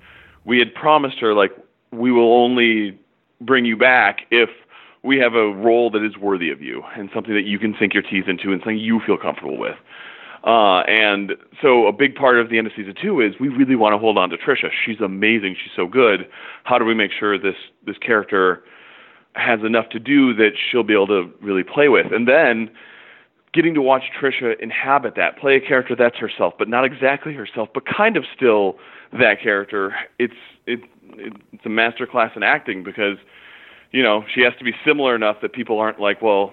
we 0.47 0.59
had 0.59 0.75
promised 0.75 1.19
her 1.19 1.35
like 1.35 1.53
we 1.91 2.11
will 2.11 2.33
only 2.33 2.99
bring 3.41 3.67
you 3.67 3.77
back 3.77 4.21
if 4.31 4.49
we 5.05 5.19
have 5.19 5.35
a 5.35 5.53
role 5.53 5.91
that 5.91 6.03
is 6.03 6.17
worthy 6.17 6.51
of 6.51 6.63
you 6.63 6.83
and 6.97 7.11
something 7.15 7.35
that 7.35 7.45
you 7.45 7.59
can 7.59 7.77
sink 7.79 7.93
your 7.93 8.03
teeth 8.03 8.25
into 8.27 8.53
and 8.53 8.61
something 8.63 8.79
you 8.79 9.01
feel 9.07 9.19
comfortable 9.19 9.59
with. 9.59 9.77
Uh, 10.45 10.81
and 10.81 11.33
so 11.63 11.87
a 11.87 11.93
big 11.93 12.15
part 12.15 12.39
of 12.39 12.51
the 12.51 12.59
end 12.59 12.67
of 12.67 12.73
season 12.77 12.95
two 13.01 13.21
is 13.21 13.35
we 13.39 13.49
really 13.49 13.77
want 13.77 13.93
to 13.93 13.99
hold 13.99 14.19
on 14.19 14.31
to 14.31 14.37
Tricia. 14.37 14.71
She's 14.85 15.01
amazing. 15.01 15.57
She's 15.63 15.73
so 15.77 15.87
good. 15.87 16.29
How 16.65 16.79
do 16.79 16.85
we 16.85 16.95
make 16.95 17.13
sure 17.13 17.39
this 17.39 17.55
this 17.87 17.97
character 17.99 18.63
has 19.35 19.61
enough 19.65 19.89
to 19.91 19.99
do 19.99 20.35
that 20.35 20.51
she'll 20.71 20.83
be 20.83 20.93
able 20.93 21.07
to 21.07 21.31
really 21.41 21.63
play 21.63 21.89
with? 21.89 22.13
And 22.13 22.29
then 22.29 22.71
getting 23.55 23.73
to 23.75 23.81
watch 23.81 24.03
Tricia 24.21 24.59
inhabit 24.61 25.15
that, 25.17 25.39
play 25.39 25.57
a 25.57 25.61
character 25.61 25.97
that's 25.97 26.19
herself, 26.19 26.55
but 26.59 26.69
not 26.69 26.85
exactly 26.85 27.33
herself, 27.33 27.69
but 27.73 27.85
kind 27.87 28.17
of 28.17 28.25
still 28.35 28.77
that 29.19 29.41
character. 29.43 29.95
It's 30.19 30.35
it, 30.67 30.81
it's 31.17 31.65
a 31.65 31.71
master 31.71 32.07
class 32.07 32.33
in 32.37 32.43
acting 32.43 32.85
because 32.85 33.17
you 33.95 34.03
know 34.03 34.25
she 34.35 34.41
has 34.43 34.53
to 34.59 34.65
be 34.65 34.73
similar 34.85 35.15
enough 35.15 35.37
that 35.41 35.53
people 35.53 35.79
aren't 35.79 36.01
like, 36.01 36.21
well, 36.21 36.53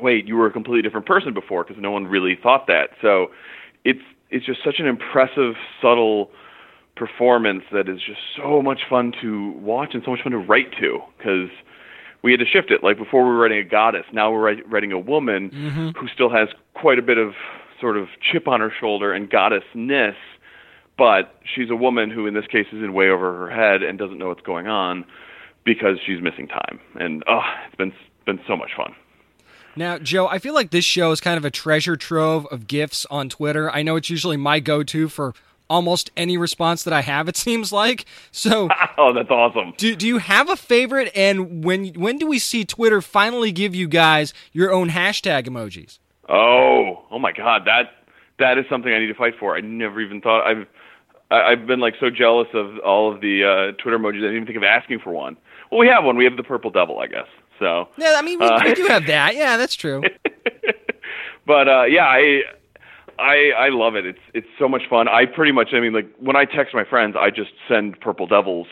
wait, 0.00 0.26
you 0.26 0.36
were 0.36 0.46
a 0.46 0.50
completely 0.50 0.82
different 0.82 1.06
person 1.06 1.32
before 1.32 1.62
because 1.62 1.80
no 1.80 1.92
one 1.92 2.06
really 2.06 2.36
thought 2.42 2.66
that. 2.66 2.90
So 3.00 3.28
it's 3.84 4.02
it's 4.28 4.44
just 4.44 4.58
such 4.64 4.80
an 4.80 4.86
impressive, 4.86 5.54
subtle 5.80 6.30
performance 6.96 7.62
that 7.72 7.88
is 7.88 8.00
just 8.04 8.18
so 8.36 8.60
much 8.60 8.80
fun 8.90 9.12
to 9.22 9.52
watch 9.52 9.90
and 9.94 10.02
so 10.04 10.10
much 10.10 10.22
fun 10.22 10.32
to 10.32 10.38
write 10.38 10.72
to 10.80 10.98
because 11.16 11.48
we 12.22 12.32
had 12.32 12.40
to 12.40 12.46
shift 12.46 12.72
it. 12.72 12.82
Like 12.82 12.98
before, 12.98 13.22
we 13.22 13.30
were 13.30 13.38
writing 13.38 13.58
a 13.58 13.64
goddess. 13.64 14.04
Now 14.12 14.32
we're 14.32 14.62
writing 14.66 14.90
a 14.90 14.98
woman 14.98 15.50
mm-hmm. 15.50 15.88
who 15.90 16.08
still 16.12 16.30
has 16.30 16.48
quite 16.74 16.98
a 16.98 17.02
bit 17.02 17.18
of 17.18 17.34
sort 17.80 17.96
of 17.96 18.08
chip 18.20 18.48
on 18.48 18.60
her 18.60 18.72
shoulder 18.80 19.12
and 19.12 19.30
goddessness, 19.30 20.16
but 20.98 21.40
she's 21.54 21.70
a 21.70 21.76
woman 21.76 22.10
who, 22.10 22.26
in 22.26 22.34
this 22.34 22.46
case, 22.46 22.66
is 22.72 22.82
in 22.82 22.92
way 22.92 23.10
over 23.10 23.38
her 23.38 23.50
head 23.50 23.82
and 23.84 23.96
doesn't 23.96 24.18
know 24.18 24.28
what's 24.28 24.42
going 24.42 24.66
on 24.66 25.04
because 25.64 25.98
she's 26.04 26.20
missing 26.22 26.48
time. 26.48 26.80
And 26.98 27.22
oh, 27.28 27.42
it's 27.66 27.76
been 27.76 27.92
been 28.26 28.40
so 28.46 28.56
much 28.56 28.70
fun. 28.76 28.94
Now, 29.74 29.98
Joe, 29.98 30.26
I 30.28 30.38
feel 30.38 30.54
like 30.54 30.70
this 30.70 30.84
show 30.84 31.12
is 31.12 31.20
kind 31.20 31.38
of 31.38 31.44
a 31.44 31.50
treasure 31.50 31.96
trove 31.96 32.46
of 32.46 32.66
GIFs 32.66 33.06
on 33.10 33.28
Twitter. 33.28 33.70
I 33.70 33.82
know 33.82 33.96
it's 33.96 34.10
usually 34.10 34.36
my 34.36 34.60
go-to 34.60 35.08
for 35.08 35.34
almost 35.70 36.10
any 36.14 36.36
response 36.36 36.82
that 36.82 36.92
I 36.92 37.00
have. 37.00 37.26
It 37.28 37.36
seems 37.48 37.72
like 37.72 38.04
so. 38.30 38.68
oh, 38.98 39.12
that's 39.14 39.30
awesome. 39.30 39.72
Do, 39.76 39.96
do 39.96 40.06
you 40.06 40.18
have 40.18 40.50
a 40.50 40.56
favorite? 40.56 41.10
And 41.14 41.64
when 41.64 41.88
when 41.94 42.18
do 42.18 42.26
we 42.26 42.38
see 42.38 42.64
Twitter 42.64 43.00
finally 43.00 43.52
give 43.52 43.74
you 43.74 43.88
guys 43.88 44.34
your 44.52 44.72
own 44.72 44.90
hashtag 44.90 45.46
emojis? 45.48 45.98
Oh, 46.28 47.04
oh 47.10 47.18
my 47.18 47.32
God, 47.32 47.62
that 47.64 47.92
that 48.38 48.58
is 48.58 48.64
something 48.68 48.92
I 48.92 48.98
need 48.98 49.06
to 49.08 49.14
fight 49.14 49.34
for. 49.38 49.56
I 49.56 49.60
never 49.60 50.00
even 50.00 50.20
thought 50.20 50.46
I've 50.46 50.66
I- 51.30 51.52
I've 51.52 51.66
been 51.66 51.80
like 51.80 51.94
so 51.98 52.10
jealous 52.10 52.48
of 52.52 52.78
all 52.80 53.12
of 53.12 53.22
the 53.22 53.44
uh, 53.44 53.82
Twitter 53.82 53.98
emojis. 53.98 54.18
I 54.18 54.20
didn't 54.20 54.34
even 54.36 54.46
think 54.46 54.58
of 54.58 54.64
asking 54.64 54.98
for 55.00 55.10
one. 55.12 55.38
Well, 55.72 55.80
we 55.80 55.88
have 55.88 56.04
one. 56.04 56.16
We 56.16 56.24
have 56.24 56.36
the 56.36 56.42
purple 56.44 56.70
devil, 56.70 57.00
I 57.00 57.06
guess. 57.08 57.26
So 57.58 57.88
Yeah, 57.96 58.14
I 58.16 58.22
mean 58.22 58.38
we, 58.38 58.46
Uh, 58.46 58.60
we 58.64 58.74
do 58.74 58.84
have 58.86 59.06
that. 59.16 59.34
Yeah, 59.34 59.56
that's 59.56 59.74
true. 59.74 60.02
but 61.46 61.68
uh 61.68 61.82
yeah 61.82 62.04
i 62.06 62.42
i 63.18 63.50
i 63.58 63.68
love 63.68 63.96
it 63.96 64.06
it's 64.06 64.20
it's 64.32 64.46
so 64.60 64.68
much 64.68 64.82
fun 64.88 65.08
i 65.08 65.26
pretty 65.26 65.50
much 65.50 65.70
i 65.74 65.80
mean 65.80 65.92
like 65.92 66.08
when 66.20 66.36
i 66.36 66.44
text 66.44 66.72
my 66.72 66.84
friends 66.84 67.16
i 67.18 67.30
just 67.30 67.50
send 67.66 67.98
purple 68.00 68.28
devils 68.28 68.68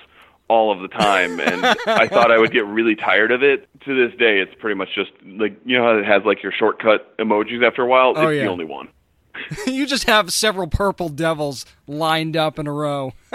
all 0.49 0.71
of 0.73 0.81
the 0.81 0.87
time 0.89 1.41
and 1.41 1.67
i 1.87 2.07
thought 2.13 2.31
i 2.31 2.39
would 2.39 2.53
get 2.53 2.65
really 2.67 2.95
tired 2.95 3.33
of 3.33 3.43
it 3.43 3.69
to 3.85 3.95
this 3.95 4.17
day 4.19 4.39
it's 4.41 4.55
pretty 4.61 4.77
much 4.77 4.89
just 4.95 5.11
like 5.25 5.59
you 5.65 5.77
know 5.77 5.83
how 5.85 5.99
it 5.99 6.05
has 6.07 6.23
like 6.25 6.43
your 6.45 6.53
shortcut 6.53 7.17
emojis 7.19 7.67
after 7.67 7.83
a 7.83 7.87
while 7.87 8.13
Oh, 8.17 8.29
it's 8.29 8.37
yeah. 8.37 8.45
the 8.45 8.51
only 8.51 8.65
one 8.65 8.89
you 9.67 9.87
just 9.87 10.05
have 10.05 10.33
several 10.33 10.67
purple 10.67 11.09
devils 11.09 11.67
lined 11.87 12.37
up 12.37 12.59
in 12.59 12.67
a 12.67 12.73
row. 12.73 13.13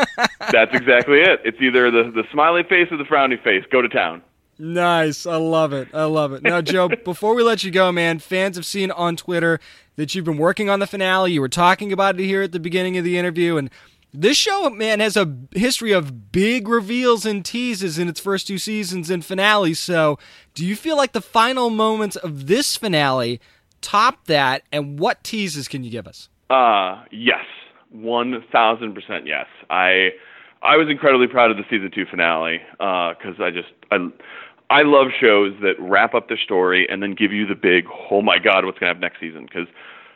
that's 0.51 0.73
exactly 0.73 1.19
it 1.19 1.39
it's 1.45 1.61
either 1.61 1.89
the 1.89 2.11
the 2.11 2.23
smiley 2.31 2.63
face 2.63 2.87
or 2.91 2.97
the 2.97 3.03
frowny 3.05 3.41
face 3.41 3.63
go 3.71 3.81
to 3.81 3.89
town 3.89 4.21
Nice. 4.57 5.25
I 5.25 5.35
love 5.35 5.73
it. 5.73 5.89
I 5.93 6.05
love 6.05 6.31
it. 6.31 6.43
Now, 6.43 6.61
Joe, 6.61 6.87
before 7.03 7.35
we 7.35 7.43
let 7.43 7.63
you 7.63 7.71
go, 7.71 7.91
man, 7.91 8.19
fans 8.19 8.55
have 8.55 8.65
seen 8.65 8.91
on 8.91 9.15
Twitter 9.15 9.59
that 9.95 10.15
you've 10.15 10.25
been 10.25 10.37
working 10.37 10.69
on 10.69 10.79
the 10.79 10.87
finale. 10.87 11.33
You 11.33 11.41
were 11.41 11.49
talking 11.49 11.91
about 11.91 12.19
it 12.19 12.23
here 12.23 12.41
at 12.41 12.51
the 12.51 12.59
beginning 12.59 12.97
of 12.97 13.03
the 13.03 13.17
interview. 13.17 13.57
And 13.57 13.69
this 14.13 14.37
show, 14.37 14.69
man, 14.69 15.01
has 15.01 15.17
a 15.17 15.35
history 15.51 15.91
of 15.91 16.31
big 16.31 16.67
reveals 16.67 17.25
and 17.25 17.43
teases 17.43 17.99
in 17.99 18.07
its 18.07 18.19
first 18.19 18.47
two 18.47 18.57
seasons 18.57 19.09
and 19.09 19.25
finales. 19.25 19.79
So, 19.79 20.17
do 20.53 20.65
you 20.65 20.75
feel 20.75 20.95
like 20.95 21.11
the 21.11 21.21
final 21.21 21.69
moments 21.69 22.15
of 22.15 22.47
this 22.47 22.77
finale 22.77 23.41
top 23.85 24.25
that? 24.25 24.63
And 24.71 24.99
what 24.99 25.23
teases 25.23 25.67
can 25.67 25.83
you 25.83 25.91
give 25.91 26.07
us? 26.07 26.27
Uh, 26.49 27.03
yes, 27.11 27.45
one 27.91 28.43
thousand 28.51 28.93
percent 28.95 29.27
yes. 29.27 29.45
I 29.69 30.09
I 30.63 30.77
was 30.77 30.89
incredibly 30.89 31.27
proud 31.27 31.51
of 31.51 31.57
the 31.57 31.63
season 31.69 31.91
two 31.93 32.05
finale 32.09 32.61
because 32.79 33.35
I 33.39 33.51
just 33.51 33.69
I 33.91 34.09
I 34.69 34.81
love 34.81 35.07
shows 35.19 35.53
that 35.61 35.75
wrap 35.79 36.15
up 36.15 36.27
their 36.27 36.39
story 36.39 36.87
and 36.89 37.01
then 37.01 37.13
give 37.13 37.31
you 37.31 37.45
the 37.45 37.55
big 37.55 37.85
oh 38.11 38.21
my 38.21 38.39
god 38.39 38.65
what's 38.65 38.79
gonna 38.79 38.89
happen 38.89 39.01
next 39.01 39.19
season 39.19 39.45
because 39.45 39.67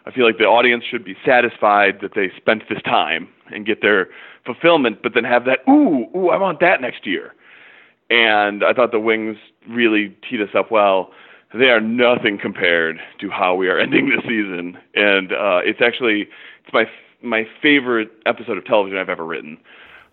I 0.06 0.12
feel 0.12 0.26
like 0.26 0.40
the 0.40 0.46
audience 0.46 0.84
should 0.90 1.06
be 1.06 1.16
satisfied 1.24 2.00
that 2.02 2.16
they 2.16 2.32
spent 2.36 2.64
this 2.70 2.82
time 2.82 3.28
and 3.52 3.66
get 3.66 3.82
their 3.82 4.08
fulfillment, 4.46 5.04
but 5.04 5.14
then 5.14 5.24
have 5.24 5.46
that 5.46 5.60
ooh 5.70 6.08
ooh 6.16 6.30
I 6.30 6.38
want 6.38 6.60
that 6.62 6.82
next 6.82 7.06
year. 7.06 7.36
And 8.10 8.64
I 8.64 8.74
thought 8.74 8.92
the 8.92 9.00
wings 9.00 9.38
really 9.68 10.18
teed 10.28 10.42
us 10.42 10.50
up 10.56 10.72
well 10.72 11.12
they 11.54 11.70
are 11.70 11.82
nothing 11.82 12.38
compared 12.38 13.00
to 13.20 13.30
how 13.30 13.56
we 13.56 13.68
are 13.68 13.80
ending 13.86 14.10
this 14.10 14.22
season, 14.24 14.78
and 14.96 15.32
uh, 15.32 15.62
it's 15.64 15.82
actually 15.82 16.28
it's 16.66 16.74
my 16.74 16.86
my 17.22 17.48
favorite 17.62 18.12
episode 18.26 18.58
of 18.58 18.66
television 18.66 18.98
I've 18.98 19.10
ever 19.10 19.26
written. 19.26 19.58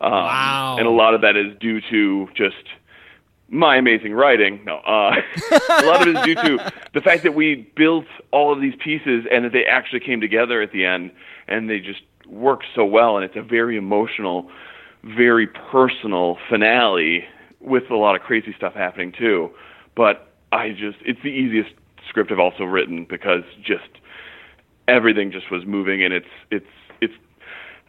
Um, 0.01 0.13
Wow. 0.13 0.77
And 0.79 0.87
a 0.87 0.91
lot 0.91 1.15
of 1.15 1.21
that 1.23 1.37
is 1.37 1.57
due 1.59 1.81
to 1.91 2.29
just 2.35 2.65
my 3.49 3.77
amazing 3.77 4.13
writing. 4.13 4.61
No, 4.65 4.79
uh, 4.79 5.15
a 5.51 5.87
lot 5.87 6.03
of 6.03 6.09
it 6.09 6.17
is 6.17 6.25
due 6.25 6.35
to 6.35 6.73
the 6.95 7.01
fact 7.01 7.23
that 7.23 7.35
we 7.35 7.71
built 7.77 8.07
all 8.33 8.53
of 8.53 8.61
these 8.61 8.75
pieces 8.83 9.25
and 9.31 9.45
that 9.45 9.53
they 9.53 9.65
actually 9.65 10.01
came 10.01 10.21
together 10.21 10.61
at 10.63 10.73
the 10.73 10.85
end, 10.85 11.13
and 11.47 11.71
they 11.71 11.79
just 11.79 12.01
worked 12.27 12.67
so 12.75 12.85
well. 12.85 13.17
And 13.17 13.25
it's 13.25 13.37
a 13.37 13.43
very 13.43 13.77
emotional, 13.77 14.51
very 15.05 15.47
personal 15.47 16.39
finale 16.49 17.25
with 17.61 17.91
a 17.91 17.97
lot 17.97 18.17
of 18.17 18.23
crazy 18.23 18.53
stuff 18.57 18.75
happening 18.75 19.13
too. 19.17 19.51
But 19.95 20.36
I 20.53 20.71
just 20.71 20.99
it's 21.05 21.21
the 21.23 21.29
easiest 21.29 21.71
script 22.09 22.31
I've 22.31 22.39
also 22.39 22.65
written 22.65 23.07
because 23.09 23.43
just 23.63 23.89
everything 24.89 25.33
just 25.33 25.51
was 25.51 25.67
moving 25.67 26.03
and 26.03 26.15
it's 26.15 26.27
it's 26.51 26.67
it's 27.01 27.15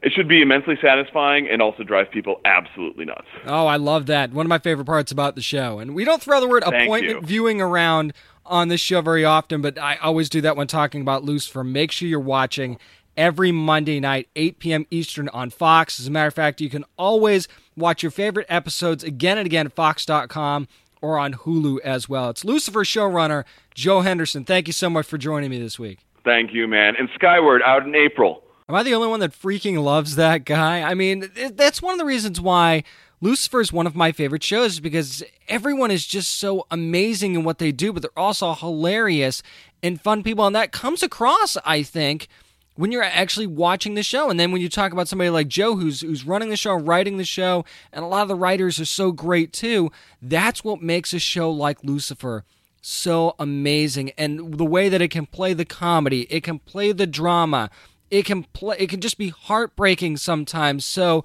it 0.01 0.11
should 0.13 0.27
be 0.27 0.41
immensely 0.41 0.75
satisfying 0.81 1.47
and 1.47 1.61
also 1.61 1.83
drive 1.83 2.11
people 2.11 2.39
absolutely 2.45 3.05
nuts. 3.05 3.27
Oh, 3.45 3.65
I 3.65 3.77
love 3.77 4.05
that. 4.07 4.31
One 4.31 4.45
of 4.45 4.49
my 4.49 4.59
favorite 4.59 4.85
parts 4.85 5.11
about 5.11 5.35
the 5.35 5.41
show. 5.41 5.79
And 5.79 5.95
we 5.95 6.05
don't 6.05 6.21
throw 6.21 6.39
the 6.39 6.47
word 6.47 6.63
Thank 6.63 6.83
appointment 6.83 7.21
you. 7.21 7.27
viewing 7.27 7.61
around 7.61 8.13
on 8.45 8.67
this 8.67 8.79
show 8.79 9.01
very 9.01 9.25
often, 9.25 9.61
but 9.61 9.79
I 9.79 9.95
always 9.95 10.29
do 10.29 10.39
that 10.41 10.55
when 10.55 10.67
talking 10.67 11.01
about 11.01 11.23
Loose. 11.23 11.47
Lucifer. 11.47 11.63
Make 11.63 11.91
sure 11.91 12.07
you're 12.07 12.19
watching 12.19 12.77
every 13.17 13.51
Monday 13.51 13.99
night, 13.99 14.29
8 14.35 14.59
p.m. 14.59 14.85
Eastern 14.91 15.29
on 15.29 15.49
Fox. 15.49 15.99
As 15.99 16.07
a 16.07 16.11
matter 16.11 16.27
of 16.27 16.33
fact, 16.35 16.61
you 16.61 16.69
can 16.69 16.85
always 16.97 17.47
watch 17.75 18.03
your 18.03 18.11
favorite 18.11 18.45
episodes 18.49 19.03
again 19.03 19.37
and 19.37 19.45
again 19.47 19.65
at 19.65 19.73
Fox.com 19.73 20.67
or 21.01 21.17
on 21.17 21.33
Hulu 21.33 21.79
as 21.81 22.07
well. 22.09 22.29
It's 22.29 22.45
Lucifer 22.45 22.83
showrunner 22.83 23.43
Joe 23.73 24.01
Henderson. 24.01 24.45
Thank 24.45 24.67
you 24.67 24.73
so 24.73 24.89
much 24.89 25.05
for 25.05 25.17
joining 25.17 25.49
me 25.49 25.59
this 25.59 25.77
week. 25.77 25.99
Thank 26.23 26.53
you, 26.53 26.67
man. 26.67 26.95
And 26.97 27.09
Skyward 27.15 27.61
out 27.63 27.85
in 27.85 27.95
April. 27.95 28.43
Am 28.69 28.75
I 28.75 28.83
the 28.83 28.93
only 28.93 29.07
one 29.07 29.21
that 29.21 29.31
freaking 29.31 29.81
loves 29.81 30.15
that 30.17 30.43
guy? 30.43 30.81
I 30.81 30.93
mean, 30.93 31.31
that's 31.53 31.81
one 31.81 31.93
of 31.93 31.99
the 31.99 32.05
reasons 32.05 32.41
why 32.41 32.83
Lucifer 33.21 33.61
is 33.61 33.71
one 33.71 33.87
of 33.87 33.95
my 33.95 34.11
favorite 34.11 34.43
shows 34.43 34.79
because 34.79 35.23
everyone 35.47 35.89
is 35.89 36.05
just 36.05 36.37
so 36.37 36.67
amazing 36.69 37.33
in 37.35 37.43
what 37.43 37.59
they 37.59 37.71
do, 37.71 37.93
but 37.93 38.01
they're 38.01 38.11
also 38.17 38.53
hilarious 38.53 39.41
and 39.81 40.01
fun 40.01 40.21
people. 40.21 40.45
And 40.45 40.55
that 40.55 40.71
comes 40.71 41.01
across, 41.01 41.55
I 41.65 41.81
think, 41.81 42.27
when 42.77 42.91
you're 42.91 43.03
actually 43.03 43.47
watching 43.47 43.95
the 43.95 44.03
show. 44.03 44.29
And 44.29 44.39
then 44.39 44.51
when 44.51 44.61
you 44.61 44.69
talk 44.69 44.93
about 44.93 45.09
somebody 45.09 45.29
like 45.29 45.49
Joe 45.49 45.75
who's 45.75 46.01
who's 46.01 46.25
running 46.25 46.49
the 46.49 46.55
show, 46.55 46.73
writing 46.73 47.17
the 47.17 47.25
show, 47.25 47.65
and 47.91 48.05
a 48.05 48.07
lot 48.07 48.21
of 48.21 48.29
the 48.29 48.35
writers 48.35 48.79
are 48.79 48.85
so 48.85 49.11
great 49.11 49.51
too, 49.51 49.91
that's 50.21 50.63
what 50.63 50.81
makes 50.81 51.13
a 51.13 51.19
show 51.19 51.51
like 51.51 51.83
Lucifer 51.83 52.45
so 52.81 53.35
amazing 53.37 54.11
and 54.17 54.57
the 54.57 54.63
way 54.63 54.87
that 54.87 55.01
it 55.01 55.09
can 55.09 55.25
play 55.25 55.53
the 55.53 55.65
comedy 55.65 56.21
it 56.29 56.41
can 56.41 56.57
play 56.57 56.93
the 56.93 57.05
drama 57.05 57.69
it 58.09 58.23
can 58.23 58.43
play 58.43 58.77
it 58.79 58.87
can 58.87 59.01
just 59.01 59.17
be 59.17 59.27
heartbreaking 59.27 60.15
sometimes 60.15 60.85
so 60.85 61.21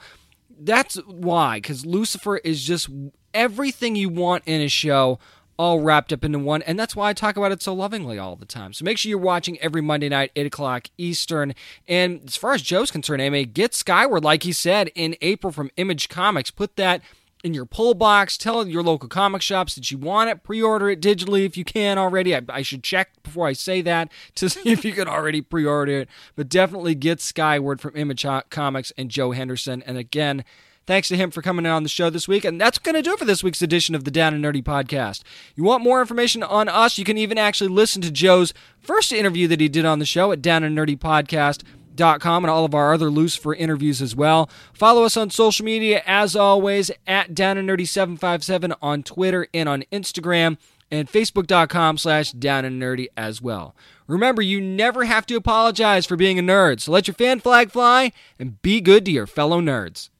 that's 0.59 0.97
why 1.07 1.59
because 1.59 1.87
lucifer 1.87 2.39
is 2.39 2.65
just 2.65 2.89
everything 3.33 3.95
you 3.95 4.09
want 4.09 4.43
in 4.45 4.61
a 4.61 4.69
show 4.69 5.21
all 5.63 5.79
wrapped 5.79 6.13
up 6.13 6.25
into 6.25 6.41
one 6.41 6.61
and 6.63 6.77
that's 6.77 6.97
why 6.97 7.09
i 7.09 7.13
talk 7.13 7.37
about 7.37 7.53
it 7.53 7.63
so 7.63 7.73
lovingly 7.73 8.19
all 8.19 8.35
the 8.35 8.45
time 8.45 8.73
so 8.73 8.85
make 8.85 8.99
sure 8.99 9.09
you're 9.09 9.17
watching 9.17 9.57
every 9.61 9.81
monday 9.81 10.09
night 10.09 10.33
8 10.35 10.47
o'clock 10.47 10.89
eastern 10.99 11.55
and 11.87 12.21
as 12.27 12.35
far 12.35 12.53
as 12.53 12.63
joe's 12.63 12.91
concerned 12.91 13.23
amy 13.23 13.45
get 13.45 13.73
skyward 13.73 14.25
like 14.25 14.43
he 14.43 14.53
said 14.53 14.91
in 14.97 15.15
april 15.23 15.53
from 15.53 15.71
image 15.77 16.09
comics 16.09 16.51
put 16.51 16.75
that 16.75 17.01
in 17.43 17.55
your 17.55 17.65
pull 17.65 17.95
box. 17.95 18.39
Tell 18.39 18.67
your 18.69 18.83
local 18.83 19.09
comic 19.09 19.43
shops 19.43 19.75
that 19.75 19.91
you 19.91 19.99
want 19.99 20.31
it. 20.31 20.45
Pre-order 20.45 20.89
it 20.91 21.01
digitally 21.01 21.45
if 21.45 21.57
you 21.57 21.65
can 21.65 21.99
already. 21.99 22.37
I, 22.37 22.43
I 22.49 22.63
should 22.63 22.85
check 22.85 23.11
before 23.23 23.49
I 23.49 23.53
say 23.53 23.81
that 23.83 24.13
to 24.37 24.49
see 24.49 24.71
if 24.71 24.85
you 24.85 24.93
can 24.93 25.09
already 25.09 25.41
pre-order 25.41 26.03
it. 26.03 26.09
But 26.37 26.49
definitely 26.49 26.95
get 26.95 27.21
Skyward 27.21 27.81
from 27.81 27.97
Image 27.97 28.25
Comics 28.51 28.93
and 28.97 29.11
Joe 29.11 29.33
Henderson. 29.33 29.83
And 29.83 29.99
again, 29.99 30.45
thanks 30.87 31.09
to 31.09 31.17
him 31.17 31.31
for 31.31 31.43
coming 31.43 31.67
on 31.67 31.83
the 31.83 31.89
show 31.89 32.11
this 32.11 32.29
week. 32.29 32.45
And 32.45 32.61
that's 32.61 32.79
going 32.79 32.95
to 32.95 33.03
do 33.03 33.13
it 33.13 33.19
for 33.19 33.25
this 33.25 33.43
week's 33.43 33.63
edition 33.63 33.95
of 33.95 34.05
the 34.05 34.11
Down 34.11 34.35
and 34.35 34.45
Nerdy 34.45 34.63
podcast. 34.63 35.23
You 35.55 35.65
want 35.65 35.83
more 35.83 36.01
information 36.01 36.43
on 36.43 36.69
us? 36.69 36.99
You 36.99 37.05
can 37.05 37.19
even 37.19 37.39
actually 37.39 37.69
listen 37.69 38.03
to 38.03 38.11
Joe's 38.11 38.53
first 38.81 39.13
interview 39.13 39.49
that 39.49 39.61
he 39.61 39.69
did 39.69 39.85
on 39.85 39.99
the 39.99 40.07
show 40.07 40.33
at 40.33 40.43
Down 40.43 40.65
and 40.65 40.77
Nerdy 40.77 40.99
podcast 40.99 41.63
com 41.97 42.45
and 42.45 42.51
all 42.51 42.65
of 42.65 42.75
our 42.75 42.95
other 42.95 43.11
Lucifer 43.11 43.55
interviews 43.55 44.01
as 44.01 44.17
well. 44.17 44.49
Follow 44.73 45.05
us 45.05 45.17
on 45.17 45.31
social 45.31 45.65
media 45.65 46.03
as 46.07 46.35
always 46.35 46.91
at 47.07 47.35
Down 47.35 47.59
and 47.59 47.69
Nerdy 47.69 47.87
757 47.87 48.75
on 48.81 49.03
Twitter 49.03 49.47
and 49.53 49.69
on 49.69 49.85
Instagram 49.93 50.57
and 50.91 51.11
facebook.com 51.11 51.97
slash 51.97 52.33
down 52.33 52.67
and 52.67 52.81
nerdy 52.81 53.09
as 53.17 53.41
well. 53.41 53.75
Remember, 54.07 54.43
you 54.43 54.61
never 54.61 55.05
have 55.05 55.25
to 55.27 55.37
apologize 55.37 56.05
for 56.05 56.17
being 56.17 56.39
a 56.39 56.43
nerd, 56.43 56.81
so 56.81 56.93
let 56.93 57.09
your 57.09 57.15
fan 57.15 57.41
flag 57.41 57.71
fly 57.71 58.13
and 58.39 58.61
be 58.61 58.81
good 58.81 59.07
to 59.07 59.11
your 59.11 59.27
fellow 59.27 59.61
nerds. 59.61 60.11